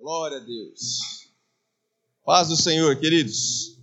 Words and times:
Glória 0.00 0.38
a 0.38 0.40
Deus. 0.40 1.28
Paz 2.24 2.48
do 2.48 2.56
Senhor, 2.56 2.98
queridos. 2.98 3.78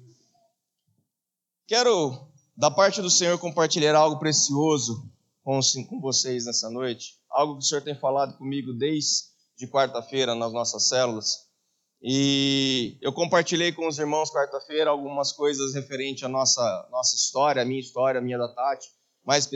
Quero, 1.68 2.28
da 2.58 2.72
parte 2.72 3.04
do 3.04 3.10
Senhor, 3.10 3.38
compartilhar 3.38 3.96
algo 3.96 4.18
precioso 4.18 5.08
com, 5.44 5.62
vocês 6.02 6.46
nessa 6.46 6.72
noite. 6.72 7.20
Algo 7.30 7.60
que 7.60 7.60
o 7.60 7.68
Senhor 7.68 7.84
tem 7.84 7.94
falado 7.94 8.36
comigo 8.36 8.74
desde 8.74 9.68
quarta-feira 9.70 10.34
nas 10.34 10.52
nossas 10.52 10.88
células. 10.88 11.48
E 12.02 12.98
eu 13.00 13.14
compartilhei 13.14 13.72
com 13.72 13.88
os 13.88 14.00
irmãos 14.00 14.32
quarta-feira 14.32 14.90
algumas 14.90 15.32
coisas 15.32 15.76
referentes 15.76 16.24
à 16.24 16.28
nossa, 16.28 16.88
nossa 16.90 17.16
história, 17.16 17.62
a 17.62 17.66
minha 17.66 17.80
história, 17.80 18.20
a 18.20 18.24
minha 18.24 18.40
da 18.40 18.52
Tati, 18.52 18.88
mais 19.24 19.48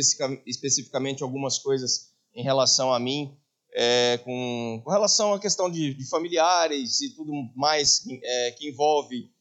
especificamente 0.45 1.23
algumas 1.23 1.57
coisas 1.57 2.11
em 2.35 2.43
relação 2.43 2.93
a 2.93 2.99
mim 2.99 3.35
é, 3.73 4.17
com, 4.23 4.81
com, 4.83 4.91
relação 4.91 5.33
à 5.33 5.39
questão 5.39 5.69
de, 5.69 5.93
de 5.93 6.09
familiares 6.09 7.01
e 7.01 7.15
tudo 7.15 7.31
mais 7.55 8.01
é, 8.23 8.51
que 8.51 8.69
envolve 8.69 9.31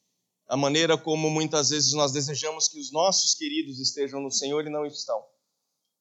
a 0.48 0.56
maneira 0.56 0.96
como 0.98 1.30
muitas 1.30 1.70
vezes 1.70 1.92
nós 1.92 2.12
desejamos 2.12 2.69
que 2.69 2.78
os 2.78 2.92
nossos 2.92 3.34
queridos 3.34 3.78
estejam 3.78 4.20
no 4.20 4.30
Senhor 4.30 4.66
e 4.66 4.70
não 4.70 4.84
estão. 4.84 5.24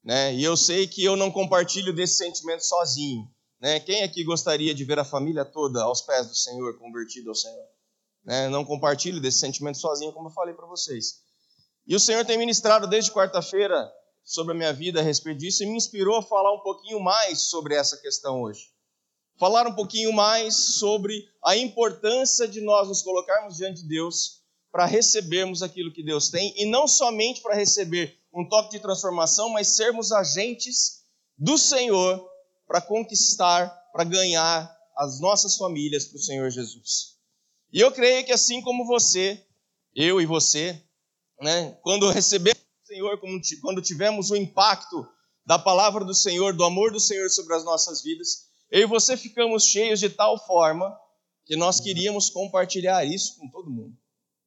Né? 0.03 0.33
E 0.33 0.43
eu 0.43 0.55
sei 0.57 0.87
que 0.87 1.03
eu 1.03 1.15
não 1.15 1.31
compartilho 1.31 1.93
desse 1.93 2.15
sentimento 2.15 2.65
sozinho. 2.65 3.29
Né? 3.59 3.79
Quem 3.79 4.03
aqui 4.03 4.23
gostaria 4.23 4.73
de 4.73 4.83
ver 4.83 4.97
a 4.97 5.05
família 5.05 5.45
toda 5.45 5.83
aos 5.83 6.01
pés 6.01 6.27
do 6.27 6.35
Senhor, 6.35 6.77
convertida 6.79 7.29
ao 7.29 7.35
Senhor? 7.35 7.65
Né? 8.23 8.49
Não 8.49 8.65
compartilho 8.65 9.21
desse 9.21 9.39
sentimento 9.39 9.77
sozinho, 9.77 10.13
como 10.13 10.29
eu 10.29 10.33
falei 10.33 10.53
para 10.53 10.65
vocês. 10.65 11.21
E 11.85 11.95
o 11.95 11.99
Senhor 11.99 12.25
tem 12.25 12.37
ministrado 12.37 12.87
desde 12.87 13.11
quarta-feira 13.11 13.91
sobre 14.23 14.53
a 14.53 14.57
minha 14.57 14.73
vida 14.73 14.99
a 14.99 15.03
respeito 15.03 15.39
disso 15.39 15.63
e 15.63 15.65
me 15.65 15.75
inspirou 15.75 16.17
a 16.17 16.23
falar 16.23 16.53
um 16.53 16.59
pouquinho 16.59 16.99
mais 16.99 17.41
sobre 17.41 17.75
essa 17.75 17.97
questão 17.97 18.41
hoje. 18.41 18.67
Falar 19.37 19.67
um 19.67 19.73
pouquinho 19.73 20.11
mais 20.11 20.55
sobre 20.55 21.27
a 21.43 21.55
importância 21.55 22.47
de 22.47 22.61
nós 22.61 22.87
nos 22.87 23.01
colocarmos 23.01 23.57
diante 23.57 23.81
de 23.81 23.87
Deus 23.87 24.39
para 24.71 24.85
recebermos 24.85 25.63
aquilo 25.63 25.93
que 25.93 26.03
Deus 26.03 26.29
tem 26.29 26.53
e 26.57 26.65
não 26.65 26.87
somente 26.87 27.41
para 27.41 27.55
receber 27.55 28.19
um 28.33 28.47
toque 28.47 28.71
de 28.71 28.79
transformação, 28.79 29.49
mas 29.49 29.69
sermos 29.69 30.11
agentes 30.11 31.03
do 31.37 31.57
Senhor 31.57 32.29
para 32.67 32.81
conquistar, 32.81 33.69
para 33.91 34.03
ganhar 34.03 34.77
as 34.95 35.19
nossas 35.19 35.55
famílias 35.55 36.05
para 36.05 36.17
o 36.17 36.21
Senhor 36.21 36.49
Jesus. 36.49 37.17
E 37.71 37.79
eu 37.79 37.91
creio 37.91 38.25
que 38.25 38.31
assim 38.31 38.61
como 38.61 38.85
você, 38.85 39.43
eu 39.95 40.19
e 40.19 40.25
você, 40.25 40.83
né, 41.41 41.77
quando 41.81 42.09
recebemos 42.11 42.59
Senhor, 42.89 43.19
quando 43.61 43.83
tivemos 43.83 44.31
o 44.31 44.35
impacto 44.35 45.07
da 45.45 45.59
palavra 45.59 46.03
do 46.03 46.15
Senhor, 46.15 46.55
do 46.55 46.63
amor 46.63 46.91
do 46.91 46.99
Senhor 46.99 47.29
sobre 47.29 47.53
as 47.53 47.63
nossas 47.63 48.01
vidas, 48.01 48.47
eu 48.71 48.81
e 48.81 48.85
você 48.87 49.15
ficamos 49.15 49.63
cheios 49.63 49.99
de 49.99 50.09
tal 50.09 50.43
forma 50.47 50.97
que 51.45 51.55
nós 51.55 51.79
queríamos 51.79 52.31
compartilhar 52.31 53.05
isso 53.05 53.37
com 53.37 53.47
todo 53.51 53.69
mundo. 53.69 53.95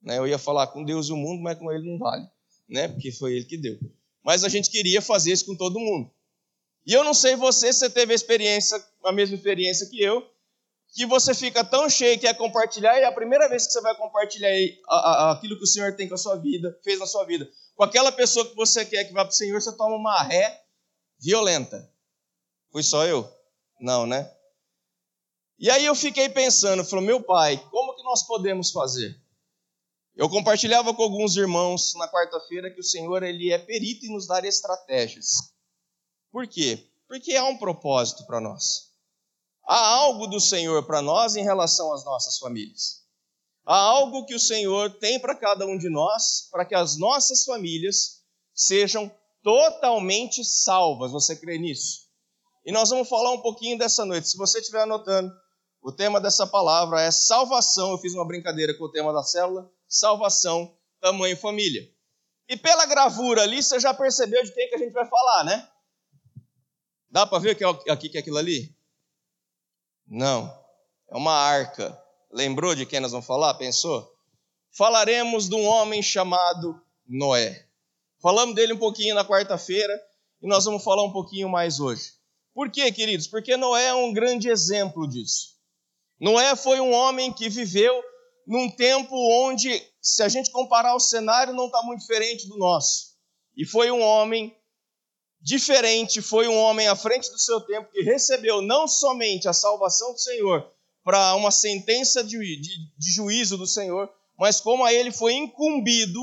Né? 0.02 0.18
Eu 0.18 0.26
ia 0.26 0.38
falar 0.38 0.66
com 0.66 0.84
Deus 0.84 1.06
e 1.06 1.12
o 1.12 1.16
mundo, 1.16 1.40
mas 1.40 1.56
com 1.56 1.70
Ele 1.70 1.88
não 1.88 1.98
vale, 1.98 2.26
né? 2.68 2.88
porque 2.88 3.12
foi 3.12 3.34
Ele 3.36 3.44
que 3.44 3.56
deu. 3.56 3.78
Mas 4.24 4.42
a 4.42 4.48
gente 4.48 4.68
queria 4.68 5.00
fazer 5.00 5.30
isso 5.30 5.46
com 5.46 5.54
todo 5.54 5.78
mundo. 5.78 6.10
E 6.84 6.92
eu 6.92 7.04
não 7.04 7.14
sei 7.14 7.36
você 7.36 7.72
se 7.72 7.78
você 7.78 7.90
teve 7.90 8.12
a 8.12 8.16
experiência, 8.16 8.84
a 9.04 9.12
mesma 9.12 9.36
experiência 9.36 9.88
que 9.88 10.02
eu, 10.02 10.20
que 10.92 11.06
você 11.06 11.34
fica 11.34 11.64
tão 11.64 11.88
cheio 11.88 12.18
que 12.20 12.26
é 12.26 12.34
compartilhar, 12.34 12.98
e 12.98 13.02
é 13.02 13.06
a 13.06 13.12
primeira 13.12 13.48
vez 13.48 13.66
que 13.66 13.72
você 13.72 13.80
vai 13.80 13.96
compartilhar 13.96 14.50
aquilo 15.30 15.56
que 15.56 15.64
o 15.64 15.66
Senhor 15.66 15.96
tem 15.96 16.06
com 16.06 16.14
a 16.14 16.18
sua 16.18 16.36
vida, 16.36 16.78
fez 16.84 16.98
na 16.98 17.06
sua 17.06 17.24
vida, 17.24 17.50
com 17.74 17.82
aquela 17.82 18.12
pessoa 18.12 18.46
que 18.46 18.54
você 18.54 18.84
quer 18.84 19.04
que 19.04 19.12
vá 19.12 19.24
para 19.24 19.32
o 19.32 19.34
Senhor, 19.34 19.60
você 19.60 19.74
toma 19.74 19.96
uma 19.96 20.22
ré 20.22 20.62
violenta. 21.18 21.90
Fui 22.70 22.82
só 22.82 23.06
eu? 23.06 23.28
Não, 23.80 24.06
né? 24.06 24.30
E 25.58 25.70
aí 25.70 25.84
eu 25.84 25.94
fiquei 25.94 26.28
pensando, 26.28 26.84
falou, 26.84 27.04
meu 27.04 27.22
pai, 27.22 27.56
como 27.70 27.96
que 27.96 28.02
nós 28.02 28.26
podemos 28.26 28.70
fazer? 28.70 29.18
Eu 30.14 30.28
compartilhava 30.28 30.92
com 30.92 31.02
alguns 31.02 31.36
irmãos 31.36 31.94
na 31.94 32.06
quarta-feira 32.06 32.70
que 32.70 32.80
o 32.80 32.84
Senhor 32.84 33.22
ele 33.22 33.50
é 33.50 33.58
perito 33.58 34.04
em 34.04 34.12
nos 34.12 34.26
dar 34.26 34.44
estratégias. 34.44 35.54
Por 36.30 36.46
quê? 36.46 36.86
Porque 37.08 37.34
há 37.34 37.44
um 37.46 37.56
propósito 37.56 38.26
para 38.26 38.40
nós. 38.40 38.91
Há 39.72 39.86
algo 39.86 40.26
do 40.26 40.38
Senhor 40.38 40.84
para 40.84 41.00
nós 41.00 41.34
em 41.34 41.42
relação 41.42 41.94
às 41.94 42.04
nossas 42.04 42.36
famílias. 42.36 43.06
Há 43.64 43.74
algo 43.74 44.26
que 44.26 44.34
o 44.34 44.38
Senhor 44.38 44.90
tem 44.98 45.18
para 45.18 45.34
cada 45.34 45.64
um 45.64 45.78
de 45.78 45.88
nós, 45.88 46.46
para 46.50 46.66
que 46.66 46.74
as 46.74 46.98
nossas 46.98 47.46
famílias 47.46 48.20
sejam 48.54 49.10
totalmente 49.42 50.44
salvas. 50.44 51.10
Você 51.10 51.34
crê 51.36 51.56
nisso? 51.56 52.00
E 52.66 52.70
nós 52.70 52.90
vamos 52.90 53.08
falar 53.08 53.32
um 53.32 53.40
pouquinho 53.40 53.78
dessa 53.78 54.04
noite. 54.04 54.28
Se 54.28 54.36
você 54.36 54.58
estiver 54.58 54.82
anotando, 54.82 55.32
o 55.80 55.90
tema 55.90 56.20
dessa 56.20 56.46
palavra 56.46 57.00
é 57.00 57.10
salvação. 57.10 57.92
Eu 57.92 57.98
fiz 57.98 58.12
uma 58.12 58.26
brincadeira 58.26 58.76
com 58.76 58.84
o 58.84 58.92
tema 58.92 59.10
da 59.10 59.22
célula: 59.22 59.72
salvação, 59.88 60.76
tamanho 61.00 61.34
família. 61.38 61.90
E 62.46 62.58
pela 62.58 62.84
gravura 62.84 63.40
ali, 63.40 63.62
você 63.62 63.80
já 63.80 63.94
percebeu 63.94 64.44
de 64.44 64.52
quem 64.52 64.68
que 64.68 64.74
a 64.74 64.78
gente 64.78 64.92
vai 64.92 65.08
falar, 65.08 65.44
né? 65.44 65.66
Dá 67.08 67.26
para 67.26 67.38
ver 67.38 67.56
que 67.56 67.64
é 67.64 67.68
aqui 67.90 68.10
que 68.10 68.18
é 68.18 68.20
aquilo 68.20 68.36
ali? 68.36 68.76
Não. 70.12 70.54
É 71.10 71.16
uma 71.16 71.32
arca. 71.32 71.98
Lembrou 72.30 72.74
de 72.74 72.84
quem 72.84 73.00
nós 73.00 73.12
vamos 73.12 73.26
falar? 73.26 73.54
Pensou? 73.54 74.06
Falaremos 74.76 75.48
de 75.48 75.54
um 75.54 75.64
homem 75.64 76.02
chamado 76.02 76.78
Noé. 77.08 77.66
Falamos 78.20 78.54
dele 78.54 78.74
um 78.74 78.78
pouquinho 78.78 79.14
na 79.14 79.24
quarta-feira 79.24 79.98
e 80.42 80.46
nós 80.46 80.66
vamos 80.66 80.84
falar 80.84 81.02
um 81.02 81.12
pouquinho 81.12 81.48
mais 81.48 81.80
hoje. 81.80 82.12
Por 82.52 82.70
quê, 82.70 82.92
queridos? 82.92 83.26
Porque 83.26 83.56
Noé 83.56 83.86
é 83.86 83.94
um 83.94 84.12
grande 84.12 84.50
exemplo 84.50 85.08
disso. 85.08 85.54
Noé 86.20 86.54
foi 86.56 86.78
um 86.78 86.92
homem 86.92 87.32
que 87.32 87.48
viveu 87.48 88.02
num 88.46 88.70
tempo 88.70 89.14
onde, 89.46 89.82
se 90.02 90.22
a 90.22 90.28
gente 90.28 90.50
comparar 90.50 90.94
o 90.94 91.00
cenário, 91.00 91.54
não 91.54 91.66
está 91.66 91.82
muito 91.82 92.00
diferente 92.00 92.46
do 92.48 92.58
nosso. 92.58 93.14
E 93.56 93.64
foi 93.66 93.90
um 93.90 94.02
homem 94.02 94.54
diferente, 95.42 96.22
foi 96.22 96.46
um 96.46 96.56
homem 96.56 96.86
à 96.86 96.94
frente 96.94 97.30
do 97.30 97.38
seu 97.38 97.60
tempo 97.60 97.90
que 97.90 98.02
recebeu 98.02 98.62
não 98.62 98.86
somente 98.86 99.48
a 99.48 99.52
salvação 99.52 100.12
do 100.12 100.18
Senhor, 100.18 100.72
para 101.02 101.34
uma 101.34 101.50
sentença 101.50 102.22
de, 102.22 102.38
de, 102.38 102.96
de 102.96 103.10
juízo 103.10 103.58
do 103.58 103.66
Senhor, 103.66 104.08
mas 104.38 104.60
como 104.60 104.84
a 104.84 104.92
ele 104.92 105.10
foi 105.10 105.34
incumbido 105.34 106.20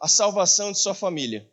a 0.00 0.08
salvação 0.08 0.72
de 0.72 0.78
sua 0.78 0.94
família. 0.94 1.50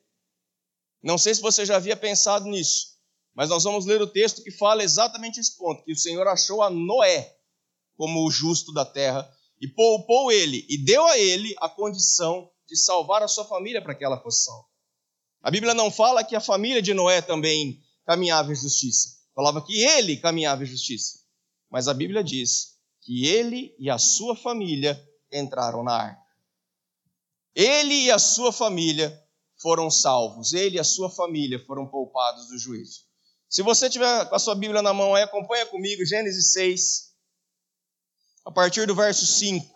Não 1.04 1.18
sei 1.18 1.36
se 1.36 1.42
você 1.42 1.66
já 1.66 1.76
havia 1.76 1.98
pensado 1.98 2.46
nisso, 2.46 2.98
mas 3.34 3.50
nós 3.50 3.64
vamos 3.64 3.86
ler 3.86 4.02
o 4.02 4.08
texto 4.08 4.44
que 4.44 4.52
fala 4.52 4.84
exatamente 4.84 5.40
esse 5.40 5.58
ponto: 5.58 5.84
que 5.84 5.92
o 5.92 5.98
Senhor 5.98 6.28
achou 6.28 6.62
a 6.62 6.70
Noé 6.70 7.36
como 7.98 8.26
o 8.26 8.32
justo 8.32 8.72
da 8.72 8.86
terra 8.86 9.30
e 9.60 9.68
poupou 9.68 10.32
ele 10.32 10.66
e 10.70 10.78
deu 10.78 11.06
a 11.06 11.18
ele 11.18 11.54
a 11.60 11.68
condição 11.68 12.50
de 12.68 12.78
salvar 12.78 13.22
a 13.22 13.28
sua 13.28 13.46
família 13.46 13.82
para 13.82 13.94
que 13.94 14.04
ela 14.06 14.22
fosse 14.22 14.46
salva. 14.46 14.71
A 15.42 15.50
Bíblia 15.50 15.74
não 15.74 15.90
fala 15.90 16.24
que 16.24 16.36
a 16.36 16.42
família 16.42 16.82
de 16.82 16.94
Noé 16.94 17.22
também 17.22 17.82
caminhava 18.06 18.52
em 18.52 18.56
justiça, 18.56 19.18
falava 19.34 19.62
que 19.66 19.82
ele 19.82 20.18
caminhava 20.18 20.64
em 20.64 20.68
justiça. 20.68 21.20
Mas 21.70 21.88
a 21.88 21.94
Bíblia 21.94 22.24
diz 22.24 22.78
que 23.02 23.26
ele 23.26 23.76
e 23.80 23.90
a 23.90 23.98
sua 23.98 24.36
família 24.36 25.02
entraram 25.32 25.84
na 25.84 25.94
arca. 25.94 26.22
Ele 27.56 28.06
e 28.06 28.12
a 28.12 28.20
sua 28.20 28.52
família 28.52 29.20
foram 29.62 29.90
salvos, 29.90 30.54
ele 30.54 30.78
e 30.78 30.80
a 30.80 30.84
sua 30.84 31.10
família 31.10 31.64
foram 31.66 31.88
poupados 31.88 32.48
do 32.48 32.58
juízo. 32.58 33.02
Se 33.50 33.62
você 33.62 33.90
tiver 33.90 34.26
com 34.30 34.36
a 34.36 34.40
sua 34.40 34.56
Bíblia 34.56 34.82
na 34.82 34.94
mão 34.94 35.14
aí, 35.14 35.24
acompanha 35.24 35.66
comigo 35.66 36.06
Gênesis 36.06 36.54
6, 36.54 37.12
a 38.46 38.52
partir 38.52 38.86
do 38.88 38.96
verso 38.96 39.26
5. 39.26 39.71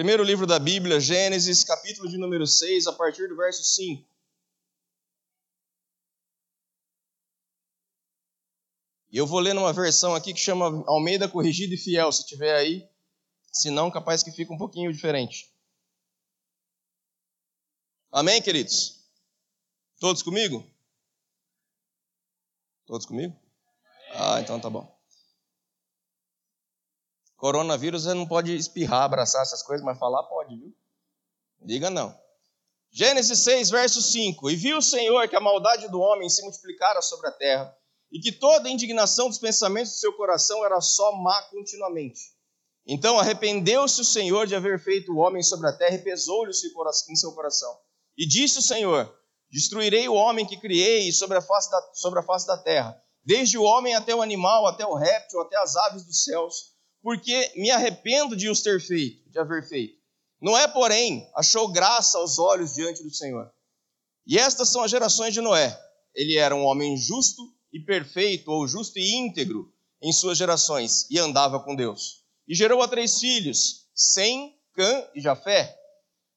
Primeiro 0.00 0.24
livro 0.24 0.46
da 0.46 0.58
Bíblia, 0.58 0.98
Gênesis, 0.98 1.62
capítulo 1.62 2.08
de 2.08 2.16
número 2.16 2.46
6, 2.46 2.86
a 2.86 2.92
partir 2.94 3.28
do 3.28 3.36
verso 3.36 3.62
5. 3.62 4.02
E 9.10 9.18
eu 9.18 9.26
vou 9.26 9.38
ler 9.40 9.52
numa 9.52 9.74
versão 9.74 10.14
aqui 10.14 10.32
que 10.32 10.40
chama 10.40 10.82
Almeida 10.86 11.28
Corrigido 11.28 11.74
e 11.74 11.76
Fiel, 11.76 12.10
se 12.12 12.26
tiver 12.26 12.56
aí. 12.56 12.88
Se 13.52 13.70
não, 13.70 13.90
capaz 13.90 14.22
que 14.22 14.32
fica 14.32 14.54
um 14.54 14.56
pouquinho 14.56 14.90
diferente. 14.90 15.52
Amém, 18.10 18.40
queridos? 18.40 19.04
Todos 19.98 20.22
comigo? 20.22 20.66
Todos 22.86 23.04
comigo? 23.04 23.38
Ah, 24.14 24.40
então 24.40 24.58
tá 24.58 24.70
bom. 24.70 24.98
Coronavírus 27.40 28.04
você 28.04 28.12
não 28.12 28.26
pode 28.26 28.54
espirrar, 28.54 29.04
abraçar 29.04 29.40
essas 29.40 29.62
coisas, 29.62 29.82
mas 29.84 29.98
falar 29.98 30.22
pode, 30.24 30.58
viu? 30.58 30.74
Diga 31.62 31.88
não. 31.88 32.14
Gênesis 32.92 33.38
6, 33.38 33.70
verso 33.70 34.02
5. 34.02 34.50
E 34.50 34.56
viu 34.56 34.76
o 34.76 34.82
Senhor 34.82 35.26
que 35.26 35.34
a 35.34 35.40
maldade 35.40 35.88
do 35.88 36.00
homem 36.00 36.28
se 36.28 36.42
multiplicara 36.42 37.00
sobre 37.00 37.28
a 37.28 37.32
terra 37.32 37.74
e 38.12 38.20
que 38.20 38.30
toda 38.30 38.68
a 38.68 38.70
indignação 38.70 39.26
dos 39.26 39.38
pensamentos 39.38 39.92
do 39.92 39.98
seu 39.98 40.12
coração 40.12 40.62
era 40.66 40.82
só 40.82 41.12
má 41.12 41.40
continuamente. 41.44 42.20
Então 42.86 43.18
arrependeu-se 43.18 43.98
o 44.02 44.04
Senhor 44.04 44.46
de 44.46 44.54
haver 44.54 44.78
feito 44.78 45.10
o 45.10 45.16
homem 45.16 45.42
sobre 45.42 45.66
a 45.66 45.72
terra 45.72 45.94
e 45.94 46.02
pesou-lhe 46.02 46.50
em 46.50 47.16
seu 47.16 47.32
coração. 47.32 47.74
E 48.18 48.28
disse 48.28 48.58
o 48.58 48.62
Senhor: 48.62 49.10
Destruirei 49.50 50.06
o 50.10 50.14
homem 50.14 50.46
que 50.46 50.60
criei 50.60 51.10
sobre 51.10 51.38
a 51.38 51.42
face 51.42 51.70
da, 51.70 51.90
sobre 51.94 52.20
a 52.20 52.22
face 52.22 52.46
da 52.46 52.58
terra, 52.58 53.02
desde 53.24 53.56
o 53.56 53.62
homem 53.62 53.94
até 53.94 54.14
o 54.14 54.20
animal, 54.20 54.66
até 54.66 54.84
o 54.84 54.94
réptil, 54.94 55.40
até 55.40 55.56
as 55.56 55.74
aves 55.74 56.04
dos 56.04 56.24
céus, 56.24 56.78
porque 57.02 57.52
me 57.56 57.70
arrependo 57.70 58.36
de 58.36 58.48
os 58.48 58.62
ter 58.62 58.80
feito, 58.80 59.28
de 59.30 59.38
haver 59.38 59.66
feito. 59.68 59.98
Noé, 60.40 60.66
porém, 60.68 61.28
achou 61.34 61.68
graça 61.68 62.18
aos 62.18 62.38
olhos 62.38 62.74
diante 62.74 63.02
do 63.02 63.12
Senhor. 63.12 63.50
E 64.26 64.38
estas 64.38 64.68
são 64.68 64.82
as 64.82 64.90
gerações 64.90 65.34
de 65.34 65.40
Noé. 65.40 65.78
Ele 66.14 66.36
era 66.36 66.54
um 66.54 66.64
homem 66.64 66.96
justo 66.96 67.42
e 67.72 67.80
perfeito, 67.80 68.50
ou 68.50 68.66
justo 68.66 68.98
e 68.98 69.14
íntegro 69.14 69.72
em 70.02 70.12
suas 70.12 70.38
gerações, 70.38 71.06
e 71.10 71.18
andava 71.18 71.60
com 71.60 71.76
Deus. 71.76 72.24
E 72.48 72.54
gerou 72.54 72.82
a 72.82 72.88
três 72.88 73.20
filhos, 73.20 73.86
Sem, 73.94 74.58
Cã 74.72 75.06
e 75.14 75.20
Jafé. 75.20 75.76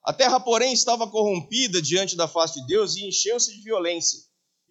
A 0.04 0.12
terra, 0.12 0.39
porém, 0.39 0.74
estava 0.74 1.10
corrompida 1.10 1.81
diante 1.81 2.15
da 2.15 2.27
face 2.27 2.60
de 2.60 2.68
Deus 2.68 2.95
e 2.95 3.07
encheu-se 3.07 3.56
de 3.56 3.62
violência. 3.62 4.19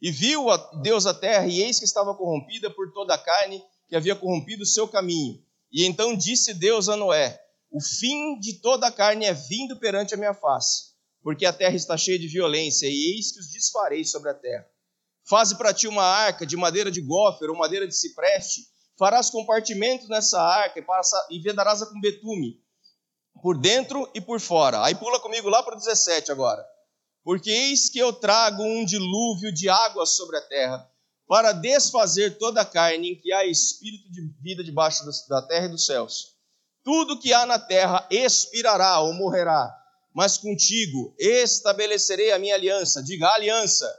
E 0.01 0.11
viu 0.11 0.51
a 0.51 0.57
Deus 0.83 1.07
a 1.07 1.15
terra, 1.15 1.47
e 1.47 1.63
eis 1.63 1.79
que 1.79 1.85
estava 1.85 2.15
corrompida 2.15 2.71
por 2.71 2.93
toda 2.93 3.15
a 3.15 3.19
carne 3.19 3.65
que 3.89 3.97
havia 3.97 4.15
corrompido 4.15 4.63
o 4.63 4.67
seu 4.67 4.87
caminho. 4.87 5.43
E 5.73 5.87
então 5.87 6.15
disse 6.15 6.53
Deus 6.53 6.89
a 6.89 6.97
Noé: 6.97 7.41
O 7.71 7.81
fim 7.81 8.39
de 8.39 8.61
toda 8.61 8.87
a 8.87 8.93
carne 8.93 9.25
é 9.25 9.33
vindo 9.33 9.79
perante 9.79 10.15
a 10.15 10.17
minha 10.17 10.35
face, 10.35 10.93
porque 11.23 11.47
a 11.47 11.53
terra 11.53 11.75
está 11.75 11.97
cheia 11.97 12.19
de 12.19 12.29
violência, 12.29 12.87
e 12.87 13.15
eis 13.15 13.33
que 13.33 13.41
os 13.41 13.51
disfarei 13.51 14.05
sobre 14.05 14.31
a 14.31 14.35
terra. 14.35 14.67
Faze 15.25 15.57
para 15.57 15.73
ti 15.73 15.87
uma 15.87 16.05
arca 16.05 16.45
de 16.45 16.57
madeira 16.57 16.91
de 16.91 17.01
gófer 17.01 17.49
ou 17.49 17.57
madeira 17.57 17.87
de 17.87 17.97
cipreste, 17.97 18.63
farás 18.99 19.31
compartimentos 19.31 20.09
nessa 20.09 20.41
arca 20.41 20.79
e, 20.79 20.83
passa, 20.83 21.17
e 21.31 21.41
vedarás-a 21.41 21.87
com 21.87 22.01
betume, 22.01 22.61
por 23.41 23.57
dentro 23.57 24.11
e 24.15 24.21
por 24.21 24.41
fora. 24.41 24.85
Aí 24.85 24.95
pula 24.95 25.21
comigo 25.21 25.49
lá 25.49 25.63
para 25.63 25.75
o 25.75 25.79
17 25.79 26.31
agora. 26.31 26.63
Porque 27.25 27.51
eis 27.51 27.89
que 27.89 28.01
eu 28.01 28.13
trago 28.13 28.63
um 28.63 28.85
dilúvio 28.85 29.53
de 29.55 29.69
água 29.69 30.05
sobre 30.05 30.37
a 30.37 30.41
terra, 30.43 30.92
para 31.33 31.53
desfazer 31.53 32.37
toda 32.37 32.61
a 32.61 32.65
carne 32.67 33.13
em 33.13 33.15
que 33.19 33.33
há 33.33 33.47
espírito 33.47 34.13
de 34.13 34.21
vida 34.43 34.63
debaixo 34.63 35.03
da 35.31 35.41
terra 35.41 35.65
e 35.65 35.71
dos 35.71 35.87
céus. 35.87 36.37
Tudo 36.85 37.19
que 37.19 37.33
há 37.33 37.47
na 37.47 37.59
terra 37.59 38.07
expirará 38.11 39.01
ou 39.01 39.15
morrerá, 39.15 39.75
mas 40.15 40.37
contigo 40.37 41.17
estabelecerei 41.19 42.33
a 42.33 42.39
minha 42.39 42.55
aliança. 42.55 43.03
Diga 43.03 43.31
aliança. 43.31 43.91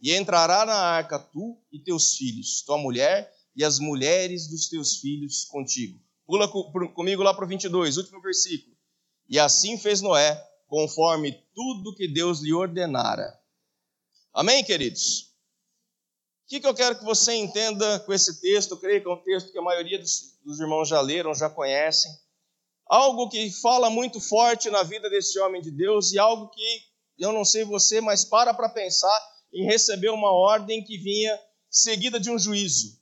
E 0.00 0.14
entrará 0.14 0.64
na 0.64 0.76
arca 0.76 1.18
tu 1.18 1.60
e 1.72 1.80
teus 1.80 2.14
filhos, 2.14 2.62
tua 2.62 2.78
mulher 2.78 3.34
e 3.56 3.64
as 3.64 3.80
mulheres 3.80 4.48
dos 4.48 4.68
teus 4.68 4.98
filhos 4.98 5.46
contigo. 5.46 6.00
Pula 6.24 6.46
comigo 6.46 7.24
lá 7.24 7.34
para 7.34 7.44
o 7.44 7.48
22, 7.48 7.96
último 7.96 8.22
versículo. 8.22 8.76
E 9.28 9.36
assim 9.36 9.76
fez 9.76 10.00
Noé, 10.00 10.40
conforme 10.68 11.32
tudo 11.56 11.96
que 11.96 12.06
Deus 12.06 12.40
lhe 12.40 12.54
ordenara. 12.54 13.36
Amém, 14.32 14.62
queridos? 14.62 15.29
O 16.50 16.52
que, 16.52 16.58
que 16.58 16.66
eu 16.66 16.74
quero 16.74 16.98
que 16.98 17.04
você 17.04 17.32
entenda 17.32 18.00
com 18.00 18.12
esse 18.12 18.40
texto? 18.40 18.72
Eu 18.72 18.78
creio 18.78 19.00
que 19.00 19.08
é 19.08 19.12
um 19.12 19.22
texto 19.22 19.52
que 19.52 19.58
a 19.58 19.62
maioria 19.62 19.96
dos, 20.00 20.36
dos 20.44 20.58
irmãos 20.58 20.88
já 20.88 21.00
leram, 21.00 21.32
já 21.32 21.48
conhecem. 21.48 22.10
Algo 22.88 23.28
que 23.28 23.52
fala 23.62 23.88
muito 23.88 24.20
forte 24.20 24.68
na 24.68 24.82
vida 24.82 25.08
desse 25.08 25.38
homem 25.38 25.62
de 25.62 25.70
Deus 25.70 26.10
e 26.12 26.18
algo 26.18 26.48
que 26.48 26.82
eu 27.20 27.32
não 27.32 27.44
sei 27.44 27.62
você, 27.62 28.00
mas 28.00 28.24
para 28.24 28.52
para 28.52 28.68
pensar 28.68 29.16
em 29.54 29.64
receber 29.64 30.10
uma 30.10 30.32
ordem 30.32 30.82
que 30.82 30.98
vinha 30.98 31.40
seguida 31.70 32.18
de 32.18 32.32
um 32.32 32.36
juízo. 32.36 32.98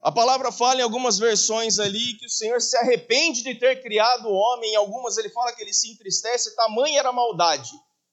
A 0.00 0.10
palavra 0.10 0.50
fala 0.50 0.80
em 0.80 0.82
algumas 0.82 1.20
versões 1.20 1.78
ali 1.78 2.14
que 2.14 2.26
o 2.26 2.28
Senhor 2.28 2.60
se 2.60 2.76
arrepende 2.76 3.44
de 3.44 3.54
ter 3.54 3.80
criado 3.80 4.26
o 4.26 4.34
homem, 4.34 4.72
em 4.72 4.76
algumas 4.76 5.16
ele 5.16 5.28
fala 5.28 5.52
que 5.52 5.62
ele 5.62 5.72
se 5.72 5.92
entristece, 5.92 6.56
tamanha 6.56 6.98
era 6.98 7.10
a 7.10 7.12
maldade 7.12 7.70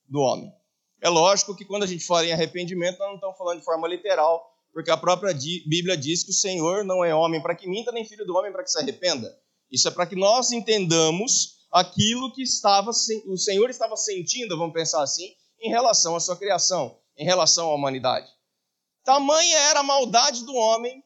do 0.07 0.19
homem. 0.19 0.53
É 1.01 1.09
lógico 1.09 1.55
que 1.55 1.65
quando 1.65 1.83
a 1.83 1.87
gente 1.87 2.05
fala 2.05 2.25
em 2.25 2.31
arrependimento, 2.31 2.99
nós 2.99 3.07
não 3.07 3.15
estamos 3.15 3.37
falando 3.37 3.59
de 3.59 3.65
forma 3.65 3.87
literal, 3.87 4.53
porque 4.73 4.91
a 4.91 4.97
própria 4.97 5.33
Bíblia 5.33 5.95
diz 5.95 6.23
que 6.23 6.31
o 6.31 6.33
Senhor 6.33 6.83
não 6.83 7.03
é 7.03 7.13
homem 7.13 7.41
para 7.41 7.55
que 7.55 7.67
minta, 7.67 7.91
nem 7.91 8.05
filho 8.05 8.25
do 8.25 8.35
homem 8.35 8.51
para 8.51 8.63
que 8.63 8.71
se 8.71 8.79
arrependa. 8.79 9.35
Isso 9.71 9.87
é 9.87 9.91
para 9.91 10.05
que 10.05 10.15
nós 10.15 10.51
entendamos 10.51 11.59
aquilo 11.71 12.33
que 12.33 12.41
estava, 12.41 12.91
o 12.91 13.37
Senhor 13.37 13.69
estava 13.69 13.95
sentindo, 13.95 14.57
vamos 14.57 14.73
pensar 14.73 15.01
assim, 15.03 15.33
em 15.61 15.69
relação 15.69 16.15
à 16.15 16.19
sua 16.19 16.35
criação, 16.35 16.97
em 17.17 17.23
relação 17.23 17.69
à 17.69 17.75
humanidade. 17.75 18.27
Tamanha 19.03 19.57
era 19.57 19.79
a 19.79 19.83
maldade 19.83 20.43
do 20.43 20.53
homem 20.53 21.03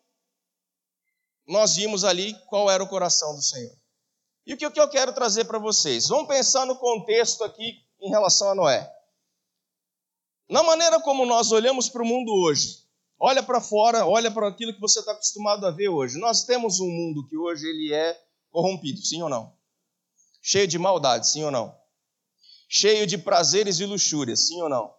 nós 1.48 1.76
vimos 1.76 2.04
ali 2.04 2.34
qual 2.48 2.70
era 2.70 2.84
o 2.84 2.88
coração 2.88 3.36
do 3.36 3.42
Senhor. 3.42 3.76
E 4.46 4.54
o 4.54 4.58
que 4.58 4.80
eu 4.80 4.90
quero 4.90 5.14
trazer 5.14 5.46
para 5.46 5.60
vocês? 5.60 6.08
Vamos 6.08 6.28
pensar 6.28 6.66
no 6.66 6.76
contexto 6.76 7.44
aqui 7.44 7.78
em 8.02 8.10
relação 8.10 8.50
a 8.50 8.56
Noé. 8.56 8.93
Na 10.54 10.62
maneira 10.62 11.02
como 11.02 11.26
nós 11.26 11.52
olhamos 11.52 11.90
para 11.90 12.04
o 12.04 12.06
mundo 12.06 12.32
hoje, 12.32 12.84
olha 13.20 13.42
para 13.42 13.60
fora, 13.60 14.06
olha 14.06 14.30
para 14.30 14.48
aquilo 14.48 14.72
que 14.72 14.80
você 14.80 15.00
está 15.00 15.12
acostumado 15.12 15.66
a 15.66 15.72
ver 15.72 15.90
hoje. 15.90 16.20
Nós 16.20 16.44
temos 16.44 16.80
um 16.80 16.88
mundo 16.88 17.28
que 17.28 17.36
hoje 17.36 17.66
ele 17.66 17.92
é 17.92 18.16
corrompido, 18.52 19.04
sim 19.04 19.20
ou 19.24 19.30
não? 19.30 19.52
Cheio 20.44 20.68
de 20.68 20.78
maldade, 20.78 21.28
sim 21.28 21.44
ou 21.44 21.50
não? 21.50 21.76
Cheio 22.70 23.08
de 23.08 23.18
prazeres 23.18 23.80
e 23.80 23.86
luxúrias, 23.88 24.46
sim 24.46 24.62
ou 24.62 24.70
não? 24.70 24.94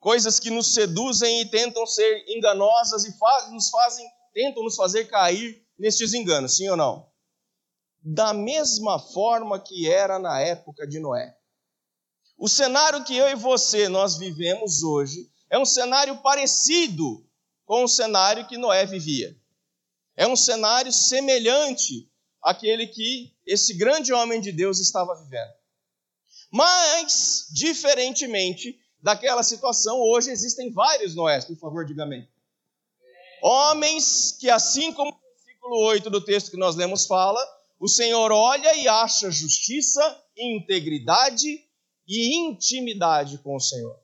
Coisas 0.00 0.40
que 0.40 0.48
nos 0.48 0.72
seduzem 0.72 1.42
e 1.42 1.50
tentam 1.50 1.86
ser 1.86 2.24
enganosas 2.26 3.04
e 3.04 3.12
faz, 3.18 3.52
nos 3.52 3.68
fazem 3.68 4.06
tentam 4.32 4.62
nos 4.62 4.76
fazer 4.76 5.04
cair 5.10 5.62
nestes 5.78 6.14
enganos, 6.14 6.56
sim 6.56 6.70
ou 6.70 6.76
não? 6.76 7.06
Da 8.02 8.32
mesma 8.32 8.98
forma 8.98 9.60
que 9.60 9.90
era 9.90 10.18
na 10.18 10.40
época 10.40 10.86
de 10.86 11.00
Noé. 11.00 11.36
O 12.36 12.48
cenário 12.48 13.04
que 13.04 13.16
eu 13.16 13.28
e 13.28 13.34
você 13.34 13.88
nós 13.88 14.16
vivemos 14.16 14.82
hoje 14.82 15.30
é 15.48 15.58
um 15.58 15.64
cenário 15.64 16.16
parecido 16.18 17.24
com 17.64 17.84
o 17.84 17.88
cenário 17.88 18.46
que 18.46 18.58
Noé 18.58 18.84
vivia. 18.84 19.36
É 20.16 20.26
um 20.26 20.36
cenário 20.36 20.92
semelhante 20.92 22.10
àquele 22.42 22.86
que 22.86 23.32
esse 23.46 23.74
grande 23.74 24.12
homem 24.12 24.40
de 24.40 24.52
Deus 24.52 24.78
estava 24.78 25.14
vivendo. 25.14 25.52
Mas, 26.50 27.46
diferentemente 27.50 28.78
daquela 29.00 29.42
situação, 29.42 30.00
hoje 30.00 30.30
existem 30.30 30.70
vários 30.72 31.14
Noés. 31.14 31.44
Por 31.44 31.56
favor, 31.56 31.84
diga 31.84 32.04
amém. 32.04 32.28
Homens 33.42 34.32
que, 34.38 34.48
assim 34.48 34.92
como 34.92 35.10
o 35.10 35.18
versículo 35.36 35.76
8 35.86 36.10
do 36.10 36.20
texto 36.20 36.50
que 36.50 36.56
nós 36.56 36.76
lemos 36.76 37.06
fala, 37.06 37.40
o 37.78 37.88
Senhor 37.88 38.32
olha 38.32 38.74
e 38.74 38.88
acha 38.88 39.30
justiça, 39.30 40.22
integridade 40.36 41.63
e 42.06 42.36
intimidade 42.36 43.38
com 43.38 43.56
o 43.56 43.60
Senhor. 43.60 43.98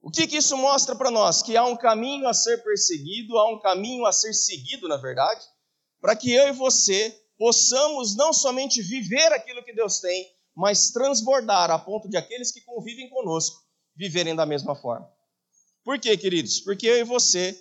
O 0.00 0.10
que, 0.10 0.26
que 0.26 0.36
isso 0.36 0.56
mostra 0.56 0.94
para 0.94 1.10
nós? 1.10 1.42
Que 1.42 1.56
há 1.56 1.64
um 1.64 1.76
caminho 1.76 2.26
a 2.28 2.32
ser 2.32 2.62
perseguido, 2.62 3.36
há 3.36 3.50
um 3.50 3.58
caminho 3.58 4.06
a 4.06 4.12
ser 4.12 4.32
seguido, 4.32 4.88
na 4.88 4.96
verdade, 4.96 5.44
para 6.00 6.16
que 6.16 6.32
eu 6.32 6.48
e 6.48 6.52
você 6.52 7.10
possamos 7.36 8.16
não 8.16 8.32
somente 8.32 8.80
viver 8.82 9.32
aquilo 9.32 9.62
que 9.64 9.72
Deus 9.72 10.00
tem, 10.00 10.26
mas 10.54 10.90
transbordar 10.90 11.70
a 11.70 11.78
ponto 11.78 12.08
de 12.08 12.16
aqueles 12.16 12.50
que 12.50 12.60
convivem 12.62 13.08
conosco 13.08 13.62
viverem 13.94 14.34
da 14.34 14.46
mesma 14.46 14.74
forma. 14.74 15.08
Por 15.84 15.98
quê, 15.98 16.16
queridos? 16.16 16.60
Porque 16.60 16.86
eu 16.86 16.98
e 16.98 17.04
você 17.04 17.58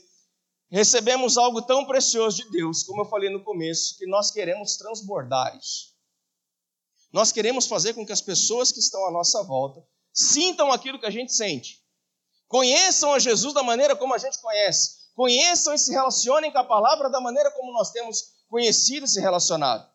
recebemos 0.70 1.38
algo 1.38 1.62
tão 1.62 1.86
precioso 1.86 2.38
de 2.38 2.51
Deus, 2.51 2.84
como 2.84 3.01
eu 3.01 3.06
falei 3.06 3.29
no 3.29 3.44
começo, 3.44 3.98
que 3.98 4.06
nós 4.06 4.32
queremos 4.32 4.77
transbordar 4.77 5.58
isso. 5.58 5.97
Nós 7.18 7.32
queremos 7.32 7.66
fazer 7.66 7.96
com 7.96 8.06
que 8.06 8.12
as 8.12 8.22
pessoas 8.22 8.72
que 8.72 8.78
estão 8.78 9.04
à 9.08 9.10
nossa 9.10 9.42
volta 9.42 9.84
sintam 10.14 10.72
aquilo 10.72 11.00
que 11.00 11.06
a 11.08 11.10
gente 11.10 11.34
sente. 11.34 11.84
Conheçam 12.48 13.12
a 13.12 13.18
Jesus 13.18 13.56
da 13.56 13.64
maneira 13.64 13.96
como 13.96 14.14
a 14.14 14.20
gente 14.20 14.40
conhece. 14.40 14.98
Conheçam 15.16 15.74
e 15.74 15.80
se 15.80 15.92
relacionem 15.92 16.52
com 16.52 16.60
a 16.60 16.64
palavra 16.64 17.10
da 17.10 17.20
maneira 17.20 17.50
como 17.50 17.74
nós 17.74 17.90
temos 17.90 18.36
conhecido 18.48 19.08
e 19.08 19.10
se 19.10 19.20
relacionado. 19.20 19.92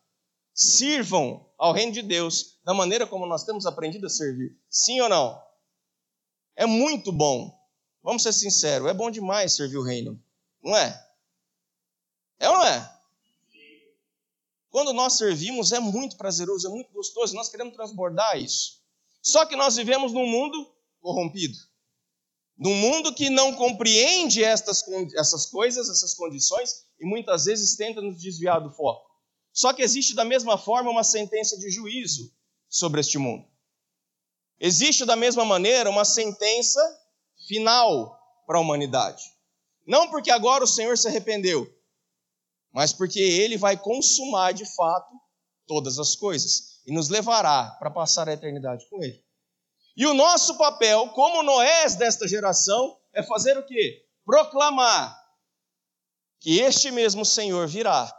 Sirvam 0.53 1.49
ao 1.57 1.71
reino 1.71 1.93
de 1.93 2.01
Deus 2.01 2.59
da 2.65 2.73
maneira 2.73 3.07
como 3.07 3.25
nós 3.25 3.45
temos 3.45 3.65
aprendido 3.65 4.07
a 4.07 4.09
servir. 4.09 4.59
Sim 4.69 4.99
ou 4.99 5.07
não? 5.07 5.41
É 6.57 6.65
muito 6.65 7.09
bom. 7.09 7.57
Vamos 8.03 8.21
ser 8.21 8.33
sinceros, 8.33 8.89
é 8.89 8.93
bom 8.93 9.09
demais 9.09 9.55
servir 9.55 9.77
o 9.77 9.83
reino. 9.85 10.21
Não 10.61 10.75
é? 10.75 11.07
É 12.37 12.49
ou 12.49 12.57
não 12.57 12.65
é? 12.65 12.92
Quando 14.73 14.91
nós 14.91 15.13
servimos 15.13 15.71
é 15.71 15.79
muito 15.79 16.17
prazeroso, 16.17 16.65
é 16.65 16.69
muito 16.71 16.91
gostoso, 16.91 17.35
nós 17.35 17.47
queremos 17.47 17.75
transbordar 17.75 18.39
isso. 18.39 18.81
Só 19.21 19.45
que 19.45 19.55
nós 19.55 19.75
vivemos 19.75 20.11
num 20.11 20.25
mundo 20.25 20.67
corrompido. 20.99 21.55
Num 22.57 22.73
mundo 22.73 23.13
que 23.13 23.29
não 23.29 23.53
compreende 23.53 24.43
estas, 24.43 24.83
essas 25.15 25.45
coisas, 25.45 25.87
essas 25.87 26.15
condições, 26.15 26.87
e 26.99 27.05
muitas 27.05 27.45
vezes 27.45 27.75
tenta 27.75 28.01
nos 28.01 28.19
desviar 28.19 28.61
do 28.61 28.71
foco. 28.71 29.07
Só 29.51 29.73
que 29.73 29.83
existe 29.83 30.15
da 30.15 30.25
mesma 30.25 30.57
forma 30.57 30.89
uma 30.89 31.03
sentença 31.03 31.55
de 31.55 31.69
juízo 31.69 32.33
sobre 32.67 32.99
este 32.99 33.19
mundo. 33.19 33.45
Existe 34.59 35.05
da 35.05 35.15
mesma 35.15 35.45
maneira 35.45 35.87
uma 35.87 36.03
sentença 36.03 36.81
final 37.47 38.19
para 38.47 38.57
a 38.57 38.61
humanidade. 38.61 39.23
Não 39.85 40.09
porque 40.09 40.31
agora 40.31 40.63
o 40.63 40.67
Senhor 40.67 40.97
se 40.97 41.07
arrependeu, 41.07 41.71
mas 42.73 42.91
porque 42.91 43.19
ele 43.19 43.57
vai 43.57 43.77
consumar 43.77 44.53
de 44.53 44.65
fato 44.75 45.13
todas 45.67 45.99
as 45.99 46.15
coisas 46.15 46.81
e 46.85 46.93
nos 46.93 47.09
levará 47.09 47.75
para 47.79 47.91
passar 47.91 48.27
a 48.27 48.33
eternidade 48.33 48.87
com 48.89 49.03
ele. 49.03 49.23
E 49.95 50.05
o 50.05 50.13
nosso 50.13 50.57
papel, 50.57 51.09
como 51.09 51.43
Noés 51.43 51.95
desta 51.95 52.27
geração, 52.27 52.97
é 53.13 53.21
fazer 53.21 53.57
o 53.57 53.65
quê? 53.65 54.03
proclamar 54.25 55.21
que 56.39 56.59
este 56.59 56.91
mesmo 56.91 57.25
Senhor 57.25 57.67
virá. 57.67 58.13